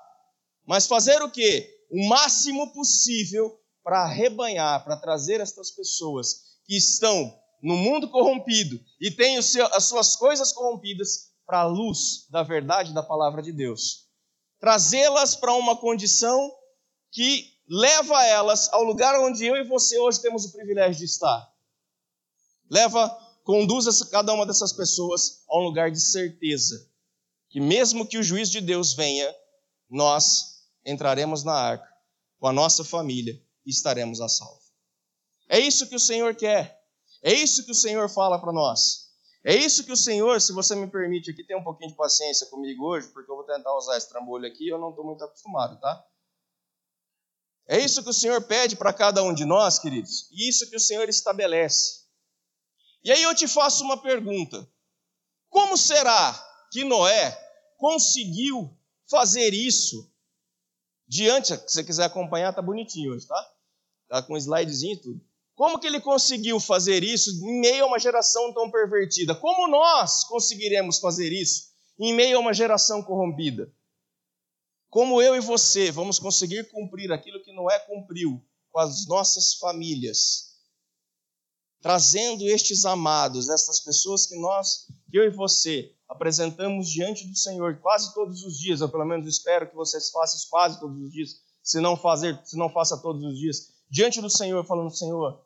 Mas 0.67 0.87
fazer 0.87 1.21
o 1.23 1.31
quê? 1.31 1.71
O 1.91 2.09
máximo 2.09 2.73
possível 2.73 3.59
para 3.83 4.05
arrebanhar, 4.05 4.83
para 4.83 4.97
trazer 4.97 5.41
estas 5.41 5.71
pessoas 5.71 6.59
que 6.65 6.77
estão 6.77 7.39
no 7.63 7.77
mundo 7.77 8.09
corrompido 8.11 8.81
e 9.01 9.11
têm 9.11 9.37
as 9.37 9.85
suas 9.85 10.17
coisas 10.17 10.53
corrompidas 10.53 11.33
para 11.47 11.61
a 11.61 11.67
luz 11.67 12.27
da 12.31 12.43
verdade 12.43 12.95
da 12.95 13.03
palavra 13.03 13.43
de 13.43 13.53
Deus. 13.53 14.04
Trazê-las 14.65 15.37
para 15.37 15.53
uma 15.53 15.77
condição 15.77 16.51
que 17.13 17.53
leva 17.69 18.25
elas 18.25 18.73
ao 18.73 18.83
lugar 18.83 19.21
onde 19.21 19.45
eu 19.45 19.57
e 19.57 19.69
você 19.69 19.99
hoje 19.99 20.23
temos 20.23 20.47
o 20.47 20.53
privilégio 20.53 21.01
de 21.01 21.05
estar. 21.05 21.53
Leva, 22.71 23.11
conduz 23.45 24.03
cada 24.05 24.33
uma 24.33 24.47
dessas 24.47 24.73
pessoas 24.73 25.45
a 25.51 25.59
um 25.59 25.65
lugar 25.65 25.91
de 25.91 26.01
certeza, 26.01 26.91
que 27.51 27.61
mesmo 27.61 28.07
que 28.07 28.17
o 28.17 28.23
juízo 28.23 28.53
de 28.53 28.63
Deus 28.63 28.95
venha, 28.95 29.31
nós 29.91 30.63
entraremos 30.83 31.45
na 31.45 31.53
arca 31.53 31.95
com 32.39 32.47
a 32.47 32.53
nossa 32.53 32.83
família 32.83 33.39
e 33.67 33.71
estaremos 33.71 34.19
a 34.23 34.31
salvo. 34.31 34.63
É 35.47 35.59
isso 35.59 35.87
que 35.91 35.97
o 35.97 36.01
Senhor 36.01 36.35
quer. 36.35 36.83
É 37.23 37.35
isso 37.35 37.67
que 37.67 37.71
o 37.71 37.75
Senhor 37.75 38.09
fala 38.09 38.41
para 38.41 38.51
nós. 38.51 39.04
É 39.45 39.55
isso 39.55 39.85
que 39.85 39.93
o 39.93 39.97
Senhor, 39.97 40.41
se 40.41 40.53
você 40.53 40.75
me 40.75 40.87
permite 40.87 41.31
aqui, 41.31 41.45
tem 41.45 41.57
um 41.57 41.63
pouquinho 41.63 41.91
de 41.91 41.97
paciência 41.97 42.47
comigo 42.47 42.87
hoje, 42.87 43.09
porque 43.09 43.31
eu 43.31 43.37
vou 43.37 43.45
tentar 43.45 43.77
usar 43.77 43.99
esse 43.99 44.09
trambolho 44.09 44.47
aqui, 44.47 44.69
eu 44.69 44.79
não 44.79 44.89
estou 44.89 45.05
muito 45.05 45.23
acostumado, 45.23 45.79
tá? 45.79 46.03
É 47.67 47.79
isso 47.79 48.03
que 48.03 48.09
o 48.09 48.15
Senhor 48.15 48.43
pede 48.45 48.75
para 48.75 48.93
cada 48.93 49.23
um 49.23 49.35
de 49.35 49.45
nós, 49.45 49.79
queridos, 49.79 50.31
e 50.33 50.49
isso 50.49 50.69
que 50.71 50.77
o 50.77 50.81
Senhor 50.81 51.09
estabelece. 51.11 52.05
E 53.03 53.13
aí 53.13 53.23
eu 53.23 53.35
te 53.35 53.47
faço 53.47 53.85
uma 53.85 54.01
pergunta: 54.01 54.67
como 55.51 55.77
será 55.77 56.33
que 56.71 56.83
Noé 56.83 57.39
conseguiu 57.77 58.75
fazer 59.11 59.53
isso 59.53 60.11
diante, 61.07 61.49
se 61.49 61.65
você 61.69 61.85
quiser 61.85 62.05
acompanhar, 62.05 62.55
tá 62.55 62.63
bonitinho 62.63 63.13
hoje, 63.13 63.27
tá? 63.27 63.55
Tá 64.09 64.23
com 64.23 64.35
um 64.35 64.39
slidezinho 64.39 64.95
e 64.95 65.01
tudo. 65.01 65.34
Como 65.55 65.79
que 65.79 65.87
ele 65.87 66.01
conseguiu 66.01 66.59
fazer 66.59 67.05
isso 67.05 67.31
em 67.31 67.61
meio 67.61 67.85
a 67.85 67.87
uma 67.87 67.99
geração 67.99 68.53
tão 68.53 68.71
pervertida? 68.71 69.35
Como 69.35 69.69
nós 69.69 70.25
conseguiremos 70.25 70.99
fazer 70.99 71.33
isso 71.33 71.69
em 71.99 72.13
meio 72.13 72.39
a 72.39 72.41
uma 72.41 72.53
geração 72.53 73.03
corrompida? 73.03 73.73
Como 74.91 75.23
eu 75.23 75.37
e 75.37 75.41
você 75.41 75.91
vamos 75.91 76.19
conseguir 76.19 76.71
cumprir 76.71 77.13
aquilo 77.13 77.43
que 77.43 77.53
Noé 77.53 77.79
cumpriu 77.81 78.45
com 78.71 78.81
as 78.81 79.07
nossas 79.07 79.55
famílias? 79.55 80.55
Trazendo 81.81 82.49
estes 82.49 82.85
amados, 82.85 83.49
estas 83.49 83.79
pessoas 83.79 84.27
que 84.27 84.37
nós, 84.41 84.87
que 85.11 85.19
eu 85.19 85.25
e 85.25 85.31
você, 85.31 85.95
apresentamos 86.09 86.89
diante 86.89 87.27
do 87.27 87.37
Senhor 87.37 87.79
quase 87.81 88.13
todos 88.15 88.43
os 88.43 88.59
dias, 88.59 88.81
eu 88.81 88.89
pelo 88.89 89.05
menos 89.05 89.27
espero 89.27 89.69
que 89.69 89.77
vocês 89.77 90.11
façam 90.11 90.39
isso 90.39 90.49
quase 90.49 90.81
todos 90.81 90.97
os 90.99 91.13
dias, 91.13 91.37
se 91.63 91.81
não 91.81 91.97
fazer, 91.97 92.41
se 92.45 92.57
não 92.57 92.71
faça 92.71 92.97
todos 92.97 93.23
os 93.23 93.39
dias, 93.39 93.69
diante 93.91 94.21
do 94.21 94.31
Senhor, 94.31 94.65
falando: 94.65 94.91
Senhor, 94.91 95.44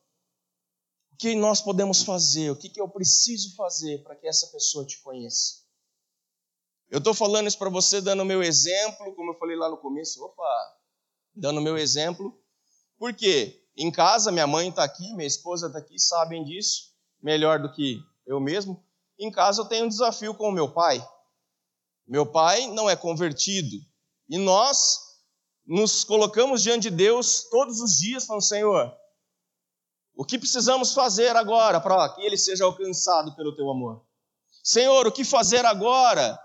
que 1.19 1.35
nós 1.35 1.61
podemos 1.61 2.03
fazer? 2.03 2.51
O 2.51 2.57
que, 2.57 2.69
que 2.69 2.81
eu 2.81 2.89
preciso 2.89 3.57
fazer 3.57 4.03
para 4.05 4.15
que 4.15 4.27
essa 4.27 4.47
pessoa 4.49 4.87
te 4.87 5.01
conheça? 5.03 5.67
Eu 6.89 6.99
estou 6.99 7.13
falando 7.13 7.49
isso 7.49 7.59
para 7.59 7.69
você, 7.69 8.01
dando 8.01 8.23
o 8.23 8.27
meu 8.27 8.43
exemplo, 8.43 9.15
como 9.15 9.33
eu 9.33 9.39
falei 9.39 9.57
lá 9.57 9.69
no 9.69 9.77
começo, 9.77 10.25
opa, 10.25 10.77
dando 11.35 11.59
o 11.59 11.63
meu 11.63 11.77
exemplo, 11.77 12.41
porque 12.97 13.63
em 13.77 13.91
casa, 13.91 14.33
minha 14.33 14.47
mãe 14.47 14.71
está 14.71 14.85
aqui, 14.85 15.13
minha 15.15 15.27
esposa 15.27 15.67
está 15.67 15.79
aqui, 15.79 15.99
sabem 16.01 16.45
disso, 16.45 16.93
melhor 17.21 17.61
do 17.61 17.73
que 17.73 18.01
eu 18.27 18.41
mesmo. 18.41 18.83
Em 19.19 19.31
casa 19.31 19.63
eu 19.63 19.67
tenho 19.67 19.85
um 19.87 19.89
desafio 19.89 20.35
com 20.35 20.49
o 20.49 20.53
meu 20.53 20.73
pai. 20.73 21.07
Meu 22.07 22.25
pai 22.25 22.69
não 22.69 22.89
é 22.89 22.97
convertido. 22.97 23.77
E 24.29 24.39
nós 24.39 24.99
nos 25.67 26.05
colocamos 26.05 26.63
diante 26.63 26.91
de 26.91 26.97
Deus 26.97 27.45
todos 27.51 27.81
os 27.81 27.99
dias, 27.99 28.25
falando: 28.25 28.43
Senhor, 28.43 28.97
o 30.19 30.25
que 30.25 30.37
precisamos 30.37 30.95
fazer 30.95 31.37
agora 31.37 31.81
para 31.81 32.09
que 32.09 32.23
ele 32.23 32.37
seja 32.37 32.65
alcançado 32.65 33.37
pelo 33.37 33.55
teu 33.55 33.71
amor? 33.71 34.05
Senhor, 34.65 35.07
o 35.07 35.13
que 35.13 35.23
fazer 35.23 35.65
agora? 35.65 36.37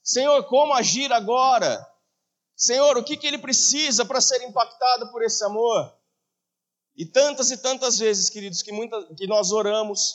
Senhor, 0.00 0.44
como 0.44 0.72
agir 0.72 1.12
agora? 1.12 1.84
Senhor, 2.54 2.96
o 2.96 3.02
que, 3.02 3.16
que 3.16 3.26
ele 3.26 3.38
precisa 3.38 4.04
para 4.04 4.20
ser 4.20 4.40
impactado 4.44 5.10
por 5.10 5.24
esse 5.24 5.42
amor? 5.42 5.92
E 6.94 7.04
tantas 7.04 7.50
e 7.50 7.58
tantas 7.58 7.98
vezes, 7.98 8.30
queridos, 8.30 8.62
que, 8.62 8.70
muita, 8.70 9.12
que 9.16 9.26
nós 9.26 9.50
oramos, 9.50 10.14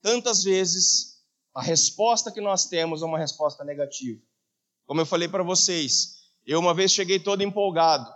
tantas 0.00 0.42
vezes 0.42 1.22
a 1.54 1.60
resposta 1.60 2.32
que 2.32 2.40
nós 2.40 2.64
temos 2.64 3.02
é 3.02 3.04
uma 3.04 3.18
resposta 3.18 3.62
negativa. 3.64 4.18
Como 4.86 5.02
eu 5.02 5.06
falei 5.06 5.28
para 5.28 5.42
vocês, 5.42 6.14
eu 6.46 6.58
uma 6.58 6.72
vez 6.72 6.90
cheguei 6.90 7.20
todo 7.20 7.42
empolgado. 7.42 8.10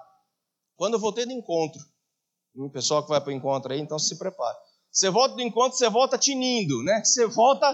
Quando 0.76 0.94
eu 0.94 0.99
voltei 0.99 1.26
do 1.26 1.32
encontro, 1.32 1.91
o 2.54 2.71
pessoal 2.71 3.02
que 3.02 3.09
vai 3.09 3.21
para 3.21 3.30
o 3.30 3.32
encontro 3.32 3.73
aí, 3.73 3.80
então 3.80 3.99
se 3.99 4.16
prepare. 4.16 4.56
Você 4.90 5.09
volta 5.09 5.35
do 5.35 5.42
encontro, 5.42 5.78
você 5.78 5.88
volta 5.88 6.18
tinindo, 6.18 6.82
né? 6.82 7.02
Você 7.02 7.26
volta, 7.26 7.66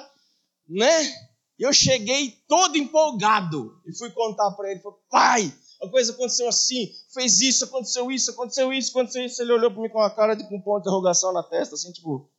né? 0.69 1.29
Eu 1.59 1.73
cheguei 1.73 2.31
todo 2.47 2.77
empolgado 2.79 3.81
e 3.85 3.97
fui 3.97 4.11
contar 4.11 4.53
para 4.53 4.71
ele, 4.71 4.81
falei, 4.81 4.99
pai, 5.11 5.55
a 5.83 5.89
coisa 5.89 6.13
aconteceu 6.13 6.49
assim, 6.49 6.93
fez 7.13 7.41
isso, 7.41 7.65
aconteceu 7.65 8.11
isso, 8.11 8.31
aconteceu 8.31 8.73
isso, 8.73 8.91
aconteceu 8.91 9.25
isso. 9.25 9.43
Ele 9.43 9.53
olhou 9.53 9.71
para 9.71 9.83
mim 9.83 9.89
com 9.89 9.99
uma 9.99 10.11
cara 10.11 10.35
de 10.35 10.49
com 10.49 10.57
um 10.57 10.61
ponto 10.61 10.83
de 10.83 10.89
interrogação 10.89 11.33
na 11.33 11.43
testa, 11.43 11.75
assim, 11.75 11.91
tipo, 11.93 12.31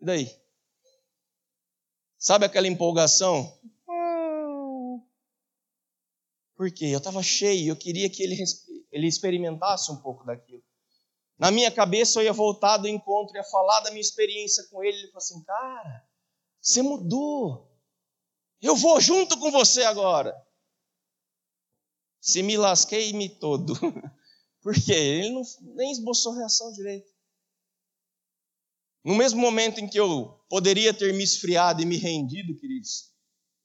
e 0.00 0.04
daí? 0.04 0.30
Sabe 2.18 2.46
aquela 2.46 2.66
empolgação? 2.66 3.52
Por 6.56 6.70
quê? 6.72 6.86
Eu 6.86 6.98
estava 6.98 7.22
cheio, 7.22 7.70
eu 7.70 7.76
queria 7.76 8.10
que 8.10 8.22
ele, 8.22 8.36
ele 8.90 9.06
experimentasse 9.06 9.92
um 9.92 9.96
pouco 9.96 10.24
daquilo. 10.24 10.62
Na 11.38 11.52
minha 11.52 11.70
cabeça 11.70 12.18
eu 12.18 12.24
ia 12.24 12.32
voltar 12.32 12.78
do 12.78 12.88
encontro, 12.88 13.36
ia 13.36 13.44
falar 13.44 13.80
da 13.80 13.90
minha 13.90 14.00
experiência 14.00 14.66
com 14.70 14.82
ele. 14.82 14.98
Ele 14.98 15.06
falou 15.08 15.18
assim: 15.18 15.44
Cara, 15.44 16.08
você 16.60 16.82
mudou. 16.82 17.70
Eu 18.60 18.74
vou 18.74 19.00
junto 19.00 19.38
com 19.38 19.50
você 19.52 19.84
agora. 19.84 20.36
Se 22.20 22.42
me 22.42 22.56
lasquei-me 22.56 23.28
todo. 23.28 23.74
Por 24.60 24.74
quê? 24.74 24.92
Ele 24.92 25.30
não, 25.30 25.42
nem 25.76 25.92
esboçou 25.92 26.34
reação 26.34 26.72
direito. 26.72 27.08
No 29.04 29.14
mesmo 29.14 29.40
momento 29.40 29.78
em 29.78 29.88
que 29.88 29.98
eu 29.98 30.44
poderia 30.50 30.92
ter 30.92 31.14
me 31.14 31.22
esfriado 31.22 31.80
e 31.80 31.86
me 31.86 31.96
rendido, 31.96 32.58
queridos, 32.58 33.12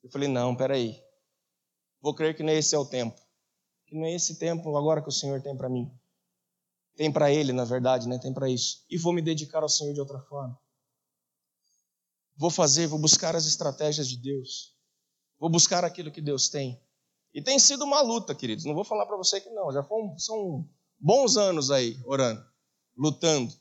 eu 0.03 0.11
falei: 0.11 0.27
Não, 0.27 0.55
peraí. 0.55 1.01
Vou 1.99 2.13
crer 2.13 2.35
que 2.35 2.43
não 2.43 2.51
é 2.51 2.57
esse 2.57 2.75
é 2.75 2.77
o 2.77 2.85
tempo. 2.85 3.19
Que 3.87 3.95
não 3.95 4.05
é 4.05 4.13
esse 4.13 4.37
tempo 4.37 4.77
agora 4.77 5.01
que 5.01 5.09
o 5.09 5.11
Senhor 5.11 5.41
tem 5.41 5.57
para 5.57 5.69
mim. 5.69 5.91
Tem 6.95 7.11
para 7.11 7.31
Ele, 7.31 7.51
na 7.51 7.65
verdade, 7.65 8.07
né? 8.07 8.19
Tem 8.19 8.33
para 8.33 8.49
isso. 8.49 8.83
E 8.89 8.97
vou 8.97 9.13
me 9.13 9.21
dedicar 9.21 9.63
ao 9.63 9.69
Senhor 9.69 9.93
de 9.93 9.99
outra 9.99 10.19
forma. 10.19 10.57
Vou 12.35 12.49
fazer, 12.49 12.87
vou 12.87 12.99
buscar 12.99 13.35
as 13.35 13.45
estratégias 13.45 14.07
de 14.07 14.17
Deus. 14.17 14.75
Vou 15.39 15.49
buscar 15.49 15.83
aquilo 15.83 16.11
que 16.11 16.21
Deus 16.21 16.49
tem. 16.49 16.79
E 17.33 17.41
tem 17.41 17.57
sido 17.57 17.83
uma 17.83 18.01
luta, 18.01 18.35
queridos. 18.35 18.65
Não 18.65 18.75
vou 18.75 18.83
falar 18.83 19.05
para 19.05 19.17
você 19.17 19.41
que 19.41 19.49
não. 19.49 19.71
Já 19.71 19.83
foram, 19.83 20.17
são 20.17 20.67
bons 20.99 21.35
anos 21.35 21.71
aí 21.71 21.99
orando, 22.05 22.43
lutando. 22.95 23.53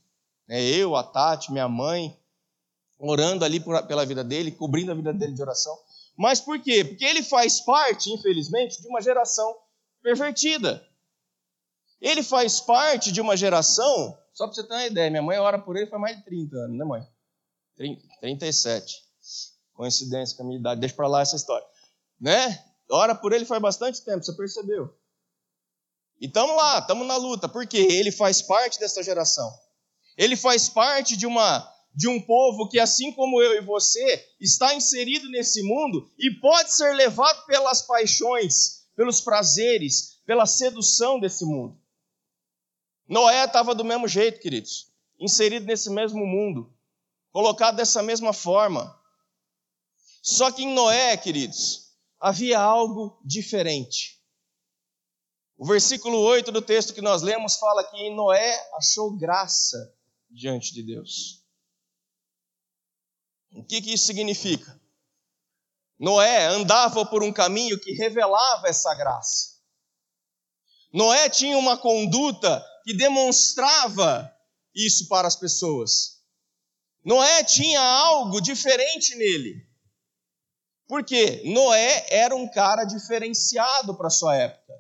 É 0.49 0.62
eu, 0.62 0.95
a 0.95 1.03
Tati, 1.03 1.51
minha 1.51 1.69
mãe, 1.69 2.17
orando 2.99 3.45
ali 3.45 3.59
pela 3.61 4.05
vida 4.05 4.23
dele, 4.23 4.51
cobrindo 4.53 4.93
a 4.93 4.95
vida 4.95 5.12
dele 5.12 5.33
de 5.33 5.43
oração. 5.43 5.77
Mas 6.17 6.41
por 6.41 6.61
quê? 6.61 6.85
Porque 6.85 7.05
ele 7.05 7.23
faz 7.23 7.61
parte, 7.61 8.12
infelizmente, 8.12 8.81
de 8.81 8.89
uma 8.89 9.01
geração 9.01 9.57
pervertida. 10.03 10.87
Ele 12.02 12.25
faz 12.25 12.59
parte 12.59 13.12
de 13.12 13.21
uma 13.21 13.37
geração, 13.37 14.18
só 14.35 14.47
para 14.47 14.54
você 14.54 14.64
ter 14.64 14.75
uma 14.75 14.87
ideia, 14.87 15.09
minha 15.09 15.23
mãe 15.23 15.38
ora 15.38 15.56
por 15.56 15.76
ele 15.76 15.87
faz 15.87 16.02
mais 16.02 16.16
de 16.16 16.25
30 16.25 16.56
anos, 16.56 16.76
né, 16.76 16.85
mãe? 16.85 17.06
30, 17.76 18.02
37. 18.21 18.97
Coincidência 19.73 20.37
com 20.37 20.42
a 20.42 20.47
minha 20.47 20.59
idade, 20.59 20.80
deixa 20.80 20.97
para 20.97 21.06
lá 21.06 21.21
essa 21.21 21.37
história. 21.37 21.64
Né? 22.21 22.64
Ora 22.90 23.14
por 23.14 23.32
ele 23.32 23.44
faz 23.44 23.62
bastante 23.62 24.02
tempo, 24.04 24.25
você 24.25 24.32
percebeu? 24.32 24.92
E 26.21 26.26
estamos 26.26 26.56
lá, 26.56 26.80
estamos 26.80 27.06
na 27.06 27.16
luta, 27.16 27.49
porque 27.49 27.76
ele 27.76 28.11
faz 28.11 28.42
parte 28.42 28.80
dessa 28.80 29.00
geração. 29.00 29.49
Ele 30.18 30.37
faz 30.37 30.68
parte 30.68 31.16
de 31.16 31.25
uma 31.25 31.71
de 31.94 32.09
um 32.09 32.21
povo 32.21 32.68
que, 32.68 32.80
assim 32.80 33.12
como 33.12 33.40
eu 33.42 33.54
e 33.54 33.61
você, 33.61 34.26
está 34.40 34.75
inserido 34.75 35.28
nesse 35.28 35.62
mundo 35.62 36.11
e 36.18 36.30
pode 36.40 36.73
ser 36.73 36.94
levado 36.94 37.44
pelas 37.44 37.82
paixões, 37.82 38.87
pelos 38.97 39.21
prazeres, 39.21 40.18
pela 40.25 40.47
sedução 40.47 41.21
desse 41.21 41.44
mundo. 41.44 41.82
Noé 43.09 43.44
estava 43.44 43.75
do 43.75 43.85
mesmo 43.85 44.06
jeito, 44.09 44.40
queridos, 44.40 44.92
inserido 45.18 45.66
nesse 45.66 45.90
mesmo 45.90 46.25
mundo, 46.26 46.73
colocado 47.30 47.76
dessa 47.76 48.02
mesma 48.02 48.32
forma. 48.32 48.99
Só 50.23 50.50
que 50.52 50.62
em 50.62 50.73
Noé, 50.73 51.16
queridos, 51.16 51.92
havia 52.21 52.61
algo 52.61 53.21
diferente. 53.25 54.23
O 55.56 55.66
versículo 55.66 56.18
8 56.18 56.50
do 56.52 56.62
texto 56.62 56.94
que 56.94 57.00
nós 57.00 57.23
lemos 57.23 57.56
fala 57.56 57.85
que 57.85 57.97
em 57.97 58.14
Noé 58.14 58.56
achou 58.75 59.16
graça 59.16 59.94
diante 60.30 60.73
de 60.73 60.82
Deus. 60.82 61.42
O 63.54 63.64
que, 63.64 63.82
que 63.82 63.92
isso 63.92 64.06
significa? 64.06 64.80
Noé 65.99 66.47
andava 66.47 67.04
por 67.06 67.23
um 67.23 67.32
caminho 67.32 67.78
que 67.78 67.92
revelava 67.92 68.66
essa 68.66 68.94
graça. 68.94 69.61
Noé 70.92 71.28
tinha 71.28 71.56
uma 71.56 71.76
conduta 71.76 72.64
que 72.85 72.95
demonstrava 72.95 74.33
isso 74.75 75.09
para 75.09 75.29
as 75.29 75.37
pessoas. 75.37 76.23
Noé 77.05 77.45
tinha 77.45 77.81
algo 77.81 78.41
diferente 78.41 79.15
nele. 79.17 79.67
Porque 80.87 81.43
Noé 81.47 82.07
era 82.11 82.35
um 82.37 82.49
cara 82.49 82.85
diferenciado 82.85 83.97
para 83.97 84.11
sua 84.11 84.37
época. 84.37 84.73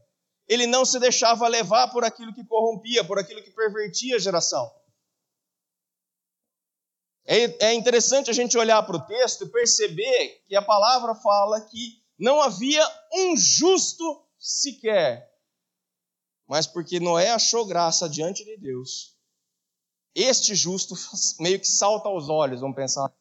Ele 0.46 0.66
não 0.66 0.84
se 0.84 0.98
deixava 0.98 1.48
levar 1.48 1.88
por 1.88 2.04
aquilo 2.04 2.34
que 2.34 2.44
corrompia, 2.44 3.04
por 3.04 3.18
aquilo 3.18 3.42
que 3.42 3.50
pervertia 3.50 4.16
a 4.16 4.18
geração. 4.18 4.70
É, 7.24 7.68
é 7.68 7.74
interessante 7.74 8.28
a 8.28 8.32
gente 8.32 8.58
olhar 8.58 8.82
para 8.82 8.96
o 8.96 9.06
texto 9.06 9.44
e 9.44 9.48
perceber 9.48 10.42
que 10.46 10.56
a 10.56 10.62
palavra 10.62 11.14
fala 11.14 11.60
que 11.60 12.02
não 12.18 12.42
havia 12.42 12.84
um 13.14 13.36
justo 13.36 14.24
sequer. 14.38 15.31
Mas 16.46 16.66
porque 16.66 17.00
Noé 17.00 17.30
achou 17.30 17.64
graça 17.64 18.08
diante 18.08 18.44
de 18.44 18.56
Deus, 18.56 19.16
este 20.14 20.54
justo 20.54 20.94
meio 21.40 21.58
que 21.58 21.66
salta 21.66 22.08
aos 22.08 22.28
olhos, 22.28 22.60
vamos 22.60 22.76
pensar. 22.76 23.12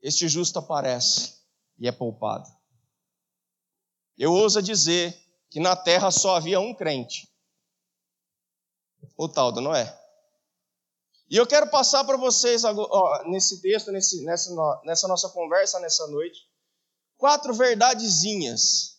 Este 0.00 0.28
justo 0.28 0.58
aparece 0.58 1.36
e 1.78 1.86
é 1.86 1.92
poupado. 1.92 2.50
Eu 4.16 4.32
ouso 4.32 4.60
dizer 4.62 5.16
que 5.48 5.60
na 5.60 5.76
terra 5.76 6.10
só 6.10 6.36
havia 6.36 6.58
um 6.60 6.74
crente, 6.74 7.30
o 9.16 9.28
tal 9.28 9.52
do 9.52 9.60
Noé. 9.60 9.98
E 11.28 11.36
eu 11.36 11.46
quero 11.46 11.70
passar 11.70 12.04
para 12.04 12.16
vocês, 12.16 12.62
ó, 12.64 13.24
nesse 13.24 13.62
texto, 13.62 13.90
nesse, 13.90 14.22
nessa, 14.24 14.50
nessa 14.84 15.08
nossa 15.08 15.28
conversa 15.30 15.80
nessa 15.80 16.06
noite, 16.08 16.46
quatro 17.16 17.54
verdadezinhas 17.54 18.91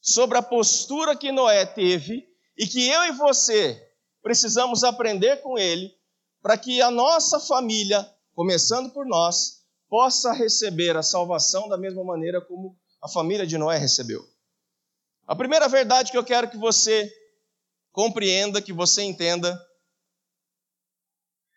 sobre 0.00 0.38
a 0.38 0.42
postura 0.42 1.16
que 1.16 1.30
Noé 1.30 1.66
teve 1.66 2.26
e 2.56 2.66
que 2.66 2.88
eu 2.88 3.04
e 3.04 3.12
você 3.12 3.80
precisamos 4.22 4.84
aprender 4.84 5.42
com 5.42 5.58
ele 5.58 5.94
para 6.42 6.56
que 6.56 6.80
a 6.80 6.90
nossa 6.90 7.38
família, 7.38 8.08
começando 8.34 8.90
por 8.92 9.06
nós, 9.06 9.60
possa 9.88 10.32
receber 10.32 10.96
a 10.96 11.02
salvação 11.02 11.68
da 11.68 11.76
mesma 11.76 12.04
maneira 12.04 12.40
como 12.40 12.78
a 13.02 13.08
família 13.08 13.46
de 13.46 13.58
Noé 13.58 13.76
recebeu. 13.76 14.24
A 15.26 15.36
primeira 15.36 15.68
verdade 15.68 16.10
que 16.10 16.16
eu 16.16 16.24
quero 16.24 16.50
que 16.50 16.56
você 16.56 17.12
compreenda, 17.92 18.62
que 18.62 18.72
você 18.72 19.02
entenda, 19.02 19.60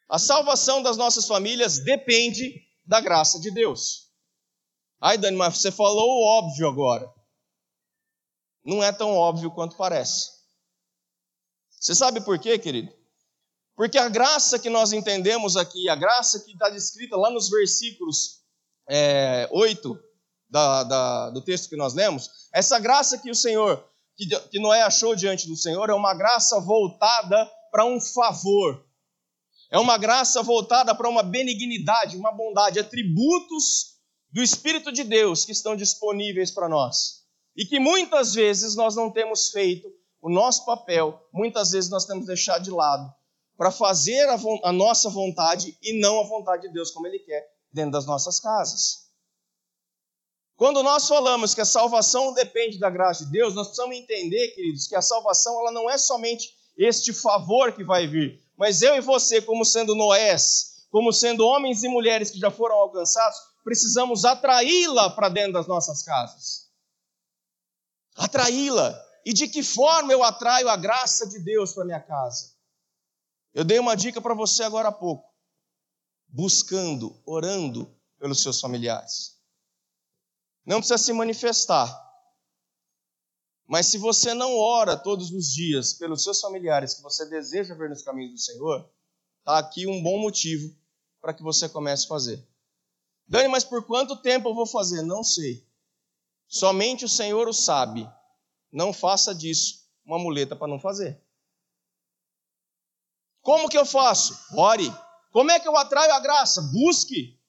a 0.10 0.20
salvação 0.20 0.82
das 0.82 0.98
nossas 0.98 1.28
famílias 1.28 1.80
depende 1.80 2.62
da 2.86 3.00
graça 3.00 3.40
de 3.40 3.52
Deus. 3.52 4.10
Ai, 5.02 5.18
Dani, 5.18 5.38
mas 5.38 5.58
você 5.58 5.72
falou 5.72 6.08
o 6.08 6.38
óbvio 6.38 6.68
agora. 6.68 7.12
Não 8.64 8.84
é 8.84 8.92
tão 8.92 9.16
óbvio 9.16 9.52
quanto 9.52 9.76
parece. 9.76 10.32
Você 11.80 11.94
sabe 11.94 12.22
por 12.22 12.40
quê, 12.40 12.58
querido? 12.58 12.92
Porque 13.76 13.98
a 13.98 14.08
graça 14.08 14.60
que 14.60 14.70
nós 14.70 14.94
entendemos 14.94 15.58
aqui, 15.58 15.90
a 15.90 15.96
graça 15.96 16.40
que 16.40 16.52
está 16.52 16.70
descrita 16.70 17.18
lá 17.18 17.30
nos 17.30 17.50
versículos 17.50 18.42
é, 18.88 19.50
8 19.52 20.00
da, 20.50 20.84
da, 20.84 21.30
do 21.32 21.42
texto 21.42 21.70
que 21.70 21.76
nós 21.76 21.94
lemos, 21.94 22.30
essa 22.54 22.80
graça 22.80 23.18
que 23.18 23.32
o 23.32 23.36
Senhor, 23.36 23.84
que, 24.16 24.28
que 24.28 24.60
Noé 24.60 24.82
achou 24.84 25.16
diante 25.16 25.48
do 25.48 25.58
Senhor, 25.58 25.90
é 25.90 25.94
uma 25.94 26.14
graça 26.14 26.60
voltada 26.62 27.52
para 27.72 27.84
um 27.84 28.00
favor. 28.00 28.86
É 29.72 29.80
uma 29.80 29.98
graça 29.98 30.44
voltada 30.44 30.94
para 30.94 31.10
uma 31.10 31.24
benignidade, 31.24 32.16
uma 32.16 32.32
bondade, 32.32 32.80
atributos 32.80 33.98
do 34.32 34.44
Espírito 34.44 34.92
de 34.92 35.04
Deus 35.04 35.46
que 35.46 35.52
estão 35.52 35.76
disponíveis 35.76 36.52
para 36.52 36.70
nós. 36.70 37.23
E 37.56 37.66
que 37.66 37.80
muitas 37.80 38.34
vezes 38.34 38.76
nós 38.76 38.96
não 38.96 39.12
temos 39.12 39.50
feito 39.50 39.88
o 40.22 40.30
nosso 40.30 40.66
papel, 40.66 41.22
muitas 41.34 41.72
vezes 41.72 41.90
nós 41.90 42.06
temos 42.06 42.26
deixado 42.26 42.64
de 42.64 42.72
lado 42.72 43.14
para 43.58 43.72
fazer 43.72 44.28
a, 44.30 44.40
a, 44.64 44.72
nossa 44.72 45.10
vontade 45.10 45.78
e 45.82 46.00
não 46.00 46.22
a 46.22 46.24
vontade 46.24 46.64
de 46.68 46.74
Deus 46.74 46.92
como 46.92 47.08
Ele 47.08 47.20
quer 47.20 47.46
dentro 47.72 47.92
das 47.92 48.06
nossas 48.06 48.40
casas. 48.40 49.04
Quando 50.56 50.82
nós 50.82 51.08
falamos 51.08 51.54
que 51.54 51.62
a 51.62 51.66
salvação 51.66 52.34
depende 52.34 52.80
da 52.80 52.90
graça 52.90 53.26
de 53.26 53.32
Deus, 53.32 53.54
nós 53.54 53.68
precisamos 53.68 53.98
entender, 53.98 54.50
queridos, 54.50 54.88
que 54.88 54.96
a 54.96 55.02
salvação 55.02 55.60
ela 55.60 55.72
não 55.72 55.90
é 55.90 55.98
somente 55.98 56.54
este 56.78 57.14
favor 57.14 57.74
que 57.74 57.84
vai 57.84 58.08
vir, 58.08 58.42
mas 58.58 58.82
eu 58.82 58.96
e 58.96 59.02
você, 59.02 59.42
como 59.42 59.66
sendo 59.66 59.96
Noés, 59.96 60.86
como 60.90 61.12
sendo 61.12 61.46
homens 61.46 61.84
e 61.84 61.88
mulheres 61.88 62.32
que 62.32 62.40
já 62.40 62.52
foram 62.52 62.76
alcançados, 62.76 63.38
precisamos 63.64 64.26
atraí-la 64.26 65.10
para 65.10 65.30
dentro 65.30 65.54
das 65.54 65.68
nossas 65.68 66.04
casas. 66.04 66.63
Atraí-la. 68.16 69.00
E 69.26 69.34
de 69.34 69.48
que 69.48 69.64
forma 69.64 70.12
eu 70.12 70.24
atraio 70.24 70.68
a 70.68 70.76
graça 70.76 71.28
de 71.28 71.40
Deus 71.40 71.74
para 71.74 71.86
minha 71.86 72.02
casa? 72.02 72.54
Eu 73.54 73.64
dei 73.64 73.80
uma 73.80 73.96
dica 73.96 74.22
para 74.22 74.34
você 74.34 74.64
agora 74.64 74.90
há 74.90 74.92
pouco. 74.92 75.32
Buscando, 76.28 77.22
orando 77.26 77.96
pelos 78.20 78.42
seus 78.42 78.60
familiares. 78.60 79.38
Não 80.66 80.80
precisa 80.80 80.98
se 80.98 81.14
manifestar. 81.14 82.02
Mas 83.68 83.88
se 83.88 83.98
você 83.98 84.34
não 84.34 84.58
ora 84.58 84.98
todos 84.98 85.32
os 85.32 85.54
dias 85.54 85.94
pelos 85.94 86.24
seus 86.24 86.40
familiares 86.42 86.96
que 86.96 87.02
você 87.02 87.26
deseja 87.26 87.76
ver 87.76 87.90
nos 87.90 88.02
caminhos 88.02 88.34
do 88.34 88.40
Senhor, 88.40 88.90
está 89.40 89.58
aqui 89.58 89.88
um 89.88 90.02
bom 90.02 90.20
motivo 90.20 90.76
para 91.22 91.34
que 91.34 91.44
você 91.44 91.70
comece 91.70 92.06
a 92.06 92.10
fazer. 92.10 92.46
Dani, 93.28 93.48
mas 93.48 93.64
por 93.64 93.86
quanto 93.86 94.22
tempo 94.22 94.50
eu 94.50 94.56
vou 94.56 94.68
fazer? 94.68 95.02
Não 95.02 95.24
sei. 95.24 95.66
Somente 96.48 97.06
o 97.06 97.10
Senhor 97.10 97.48
o 97.48 97.54
sabe. 97.54 98.10
Não 98.72 98.94
faça 98.94 99.34
disso 99.34 99.84
uma 100.06 100.20
muleta 100.20 100.56
para 100.56 100.68
não 100.68 100.80
fazer. 100.80 101.22
Como 103.42 103.70
que 103.70 103.78
eu 103.78 103.86
faço? 103.86 104.38
Ore. 104.56 104.92
Como 105.32 105.52
é 105.52 105.60
que 105.60 105.68
eu 105.68 105.76
atraio 105.76 106.14
a 106.14 106.20
graça? 106.20 106.62
Busque. 106.62 107.40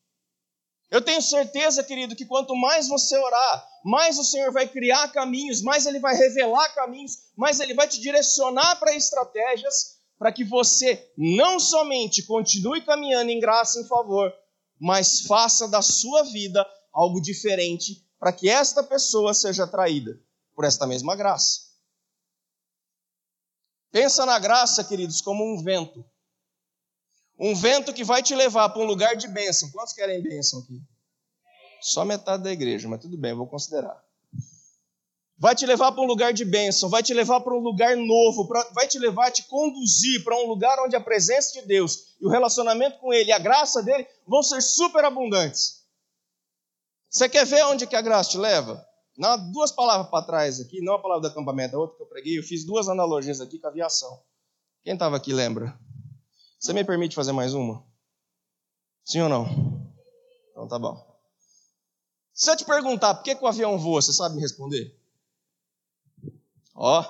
Eu 0.91 1.03
tenho 1.03 1.21
certeza, 1.21 1.83
querido, 1.83 2.15
que 2.15 2.25
quanto 2.25 2.55
mais 2.55 2.89
você 2.89 3.17
orar, 3.17 3.69
mais 3.85 4.19
o 4.19 4.25
Senhor 4.25 4.53
vai 4.53 4.69
criar 4.69 5.09
caminhos, 5.09 5.61
mais 5.61 5.87
Ele 5.87 5.99
vai 5.99 6.15
revelar 6.15 6.75
caminhos, 6.75 7.19
mais 7.37 7.59
Ele 7.61 7.75
vai 7.75 7.89
te 7.89 8.01
direcionar 8.01 8.77
para 8.77 8.95
estratégias 8.95 9.95
para 10.19 10.33
que 10.33 10.45
você 10.45 11.13
não 11.17 11.59
somente 11.59 12.23
continue 12.23 12.81
caminhando 12.83 13.31
em 13.31 13.41
graça, 13.41 13.81
em 13.81 13.87
favor, 13.87 14.33
mas 14.81 15.23
faça 15.23 15.67
da 15.67 15.83
sua 15.83 16.23
vida 16.23 16.65
algo 16.93 17.21
diferente 17.21 18.04
para 18.25 18.33
que 18.33 18.49
esta 18.49 18.83
pessoa 18.83 19.35
seja 19.35 19.65
atraída 19.65 20.19
por 20.55 20.65
esta 20.65 20.87
mesma 20.87 21.15
graça. 21.15 21.61
Pensa 23.93 24.25
na 24.25 24.39
graça, 24.39 24.83
queridos, 24.83 25.21
como 25.21 25.45
um 25.45 25.63
vento. 25.63 26.03
Um 27.39 27.55
vento 27.55 27.93
que 27.93 28.03
vai 28.03 28.23
te 28.23 28.35
levar 28.35 28.71
para 28.71 28.81
um 28.81 28.87
lugar 28.87 29.15
de 29.15 29.29
bênção. 29.29 29.71
Quantos 29.71 29.93
querem 29.93 30.23
bênção 30.23 30.61
aqui? 30.61 30.81
Só 31.83 32.03
metade 32.03 32.43
da 32.43 32.51
igreja, 32.51 32.89
mas 32.89 33.03
tudo 33.03 33.19
bem, 33.19 33.35
vou 33.35 33.47
considerar. 33.47 34.03
Vai 35.37 35.55
te 35.55 35.67
levar 35.67 35.93
para 35.93 36.03
um 36.03 36.07
lugar 36.07 36.33
de 36.33 36.47
bênção, 36.47 36.89
vai 36.89 37.03
te 37.03 37.13
levar 37.13 37.43
para 37.43 37.53
um 37.53 37.61
lugar 37.61 37.95
novo, 37.95 38.49
pra, 38.49 38.63
vai 38.73 38.89
te 38.89 38.99
levar, 38.99 39.33
te 39.33 39.43
conduzir 39.43 40.25
para 40.25 40.35
um 40.43 40.47
lugar 40.47 40.83
onde 40.83 40.97
a 40.97 41.01
presença 41.01 41.61
de 41.61 41.67
Deus 41.67 42.17
e 42.19 42.27
o 42.27 42.31
relacionamento 42.31 42.99
com 43.01 43.13
Ele, 43.13 43.33
a 43.33 43.39
graça 43.39 43.83
dele, 43.83 44.07
vão 44.27 44.43
ser 44.43 44.63
super 44.63 45.05
abundantes. 45.05 45.84
Você 47.14 47.29
quer 47.29 47.46
ver 47.46 47.64
onde 47.66 47.87
que 47.87 47.94
a 47.94 48.03
graça 48.03 48.31
te 48.31 48.38
leva? 48.38 48.85
Duas 49.53 49.70
palavras 49.70 50.11
para 50.11 50.27
trás 50.27 50.59
aqui, 50.59 50.81
não 50.81 50.94
a 50.94 50.98
palavra 50.98 51.29
do 51.29 51.33
acampamento, 51.33 51.77
a 51.77 51.79
outra 51.79 51.96
que 51.96 52.03
eu 52.03 52.09
preguei, 52.09 52.37
eu 52.37 52.42
fiz 52.42 52.64
duas 52.64 52.88
analogias 52.88 53.40
aqui 53.40 53.57
com 53.57 53.68
a 53.68 53.70
aviação. 53.70 54.20
Quem 54.83 54.94
estava 54.94 55.16
aqui 55.16 55.33
lembra? 55.33 55.79
Você 56.59 56.72
me 56.72 56.83
permite 56.83 57.14
fazer 57.14 57.31
mais 57.31 57.55
uma? 57.55 57.87
Sim 59.05 59.20
ou 59.20 59.29
não? 59.29 59.46
Então 60.50 60.66
tá 60.66 60.77
bom. 60.77 61.07
Se 62.33 62.50
eu 62.50 62.57
te 62.57 62.64
perguntar 62.64 63.14
por 63.14 63.22
que, 63.22 63.37
que 63.37 63.44
o 63.44 63.46
avião 63.46 63.79
voa, 63.79 64.03
você 64.03 64.12
sabe 64.12 64.35
me 64.35 64.42
responder? 64.42 64.92
Ó, 66.74 67.05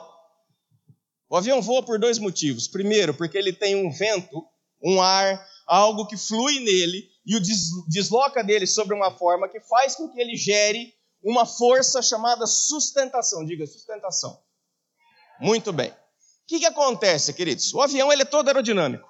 o 1.30 1.36
avião 1.36 1.62
voa 1.62 1.82
por 1.82 1.98
dois 1.98 2.18
motivos. 2.18 2.68
Primeiro, 2.68 3.14
porque 3.14 3.38
ele 3.38 3.54
tem 3.54 3.74
um 3.74 3.90
vento, 3.90 4.46
um 4.82 5.00
ar, 5.00 5.42
algo 5.66 6.07
que 6.07 6.16
flui 6.16 6.61
nele 6.61 7.09
e 7.27 7.37
o 7.37 7.40
desloca 7.88 8.42
dele 8.42 8.66
sobre 8.66 8.94
uma 8.94 9.11
forma 9.11 9.48
que 9.48 9.61
faz 9.61 9.96
com 9.96 10.09
que 10.09 10.20
ele 10.20 10.37
gere 10.37 10.94
uma 11.22 11.46
força 11.46 12.03
chamada 12.03 12.46
sustentação. 12.46 13.44
Diga 13.44 13.66
sustentação. 13.66 14.38
Muito 15.40 15.72
bem. 15.72 15.90
O 15.90 15.94
que, 16.46 16.59
que 16.59 16.66
acontece, 16.66 17.33
queridos? 17.33 17.72
O 17.72 17.81
avião 17.81 18.12
ele 18.12 18.22
é 18.22 18.27
todo 18.27 18.48
aerodinâmico. 18.48 19.09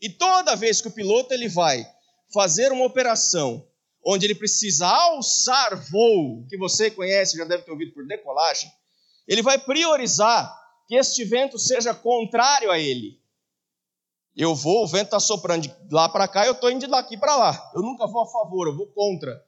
E 0.00 0.10
toda 0.10 0.54
vez 0.54 0.80
que 0.80 0.88
o 0.88 0.92
piloto 0.92 1.32
ele 1.32 1.48
vai 1.48 1.86
fazer 2.32 2.70
uma 2.70 2.84
operação 2.84 3.66
onde 4.04 4.26
ele 4.26 4.34
precisa 4.34 4.86
alçar 4.86 5.76
voo, 5.90 6.46
que 6.48 6.56
você 6.56 6.90
conhece, 6.90 7.36
já 7.36 7.44
deve 7.44 7.64
ter 7.64 7.70
ouvido 7.72 7.92
por 7.92 8.06
decolagem, 8.06 8.70
ele 9.26 9.42
vai 9.42 9.58
priorizar 9.58 10.54
que 10.86 10.94
este 10.94 11.24
vento 11.24 11.58
seja 11.58 11.92
contrário 11.92 12.70
a 12.70 12.78
ele. 12.78 13.20
Eu 14.36 14.54
vou, 14.54 14.84
o 14.84 14.86
vento 14.86 15.06
está 15.06 15.18
soprando 15.18 15.62
de 15.62 15.74
lá 15.90 16.08
para 16.08 16.28
cá, 16.28 16.46
eu 16.46 16.52
estou 16.52 16.70
indo 16.70 16.86
daqui 16.86 17.16
para 17.16 17.34
lá. 17.36 17.72
Eu 17.74 17.82
nunca 17.82 18.06
vou 18.06 18.22
a 18.22 18.26
favor, 18.26 18.66
eu 18.68 18.76
vou 18.76 18.86
contra. 18.88 19.42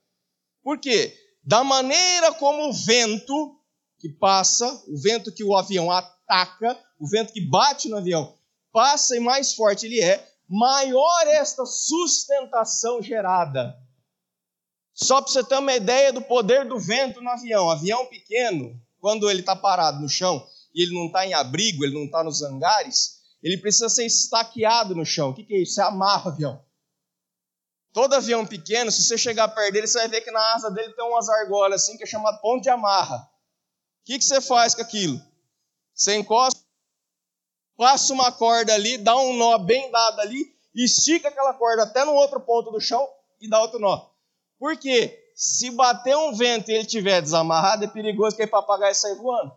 Por 0.63 0.79
quê? 0.79 1.15
da 1.49 1.65
maneira 1.65 2.31
como 2.35 2.69
o 2.69 2.73
vento 2.75 3.59
que 3.99 4.11
passa, 4.11 4.67
o 4.87 5.01
vento 5.01 5.33
que 5.33 5.43
o 5.43 5.57
avião 5.57 5.91
ataca, 5.91 6.79
o 7.01 7.09
vento 7.09 7.33
que 7.33 7.41
bate 7.41 7.89
no 7.89 7.97
avião, 7.97 8.37
passa 8.71 9.17
e 9.17 9.21
mais 9.21 9.55
forte 9.55 9.87
ele 9.87 9.99
é, 9.99 10.29
maior 10.47 11.27
esta 11.27 11.65
sustentação 11.65 13.01
gerada. 13.01 13.75
Só 14.93 15.23
para 15.23 15.33
você 15.33 15.43
ter 15.43 15.57
uma 15.57 15.75
ideia 15.75 16.13
do 16.13 16.21
poder 16.21 16.69
do 16.69 16.79
vento 16.79 17.23
no 17.23 17.31
avião. 17.31 17.71
Avião 17.71 18.05
pequeno, 18.05 18.79
quando 19.01 19.31
ele 19.31 19.41
está 19.41 19.57
parado 19.57 20.03
no 20.03 20.09
chão 20.09 20.47
e 20.75 20.83
ele 20.83 20.93
não 20.93 21.07
está 21.07 21.27
em 21.27 21.33
abrigo, 21.33 21.83
ele 21.83 21.95
não 21.95 22.05
está 22.05 22.23
nos 22.23 22.43
hangares, 22.43 23.18
ele 23.43 23.59
precisa 23.59 23.89
ser 23.89 24.05
estaqueado 24.05 24.95
no 24.95 25.05
chão. 25.05 25.31
O 25.31 25.35
que, 25.35 25.45
que 25.45 25.55
é 25.55 25.63
isso? 25.63 25.75
Você 25.75 25.83
amarra 25.83 26.27
o 26.27 26.33
avião. 26.33 26.65
Todo 27.93 28.15
avião 28.15 28.47
pequeno, 28.47 28.91
se 28.91 29.03
você 29.03 29.17
chegar 29.17 29.49
perto 29.49 29.73
dele, 29.73 29.87
você 29.87 29.99
vai 29.99 30.09
ver 30.09 30.21
que 30.21 30.31
na 30.31 30.55
asa 30.55 30.71
dele 30.71 30.93
tem 30.93 31.05
umas 31.05 31.29
argolas 31.29 31.83
assim, 31.83 31.97
que 31.97 32.05
é 32.05 32.07
chamado 32.07 32.41
ponto 32.41 32.63
de 32.63 32.69
amarra. 32.69 33.17
O 33.17 34.05
que, 34.05 34.19
que 34.19 34.25
você 34.25 34.41
faz 34.41 34.75
com 34.75 34.83
aquilo? 34.83 35.21
Você 35.95 36.15
encosta, 36.17 36.61
passa 37.77 38.13
uma 38.13 38.31
corda 38.31 38.75
ali, 38.75 38.99
dá 38.99 39.17
um 39.17 39.35
nó 39.35 39.59
bem 39.59 39.91
dado 39.91 40.21
ali, 40.21 40.55
estica 40.75 41.29
aquela 41.29 41.55
corda 41.55 41.85
até 41.85 42.05
no 42.05 42.13
outro 42.13 42.41
ponto 42.41 42.71
do 42.71 42.81
chão 42.81 43.09
e 43.41 43.49
dá 43.49 43.61
outro 43.61 43.79
nó. 43.79 44.09
Por 44.59 44.77
quê? 44.77 45.33
Se 45.35 45.71
bater 45.71 46.17
um 46.17 46.35
vento 46.35 46.71
e 46.71 46.75
ele 46.75 46.83
estiver 46.83 47.23
desamarrado, 47.23 47.85
é 47.85 47.89
perigoso 47.89 48.37
que 48.37 48.45
o 48.45 48.49
papagaio 48.49 48.95
saia 48.95 49.15
voando. 49.15 49.53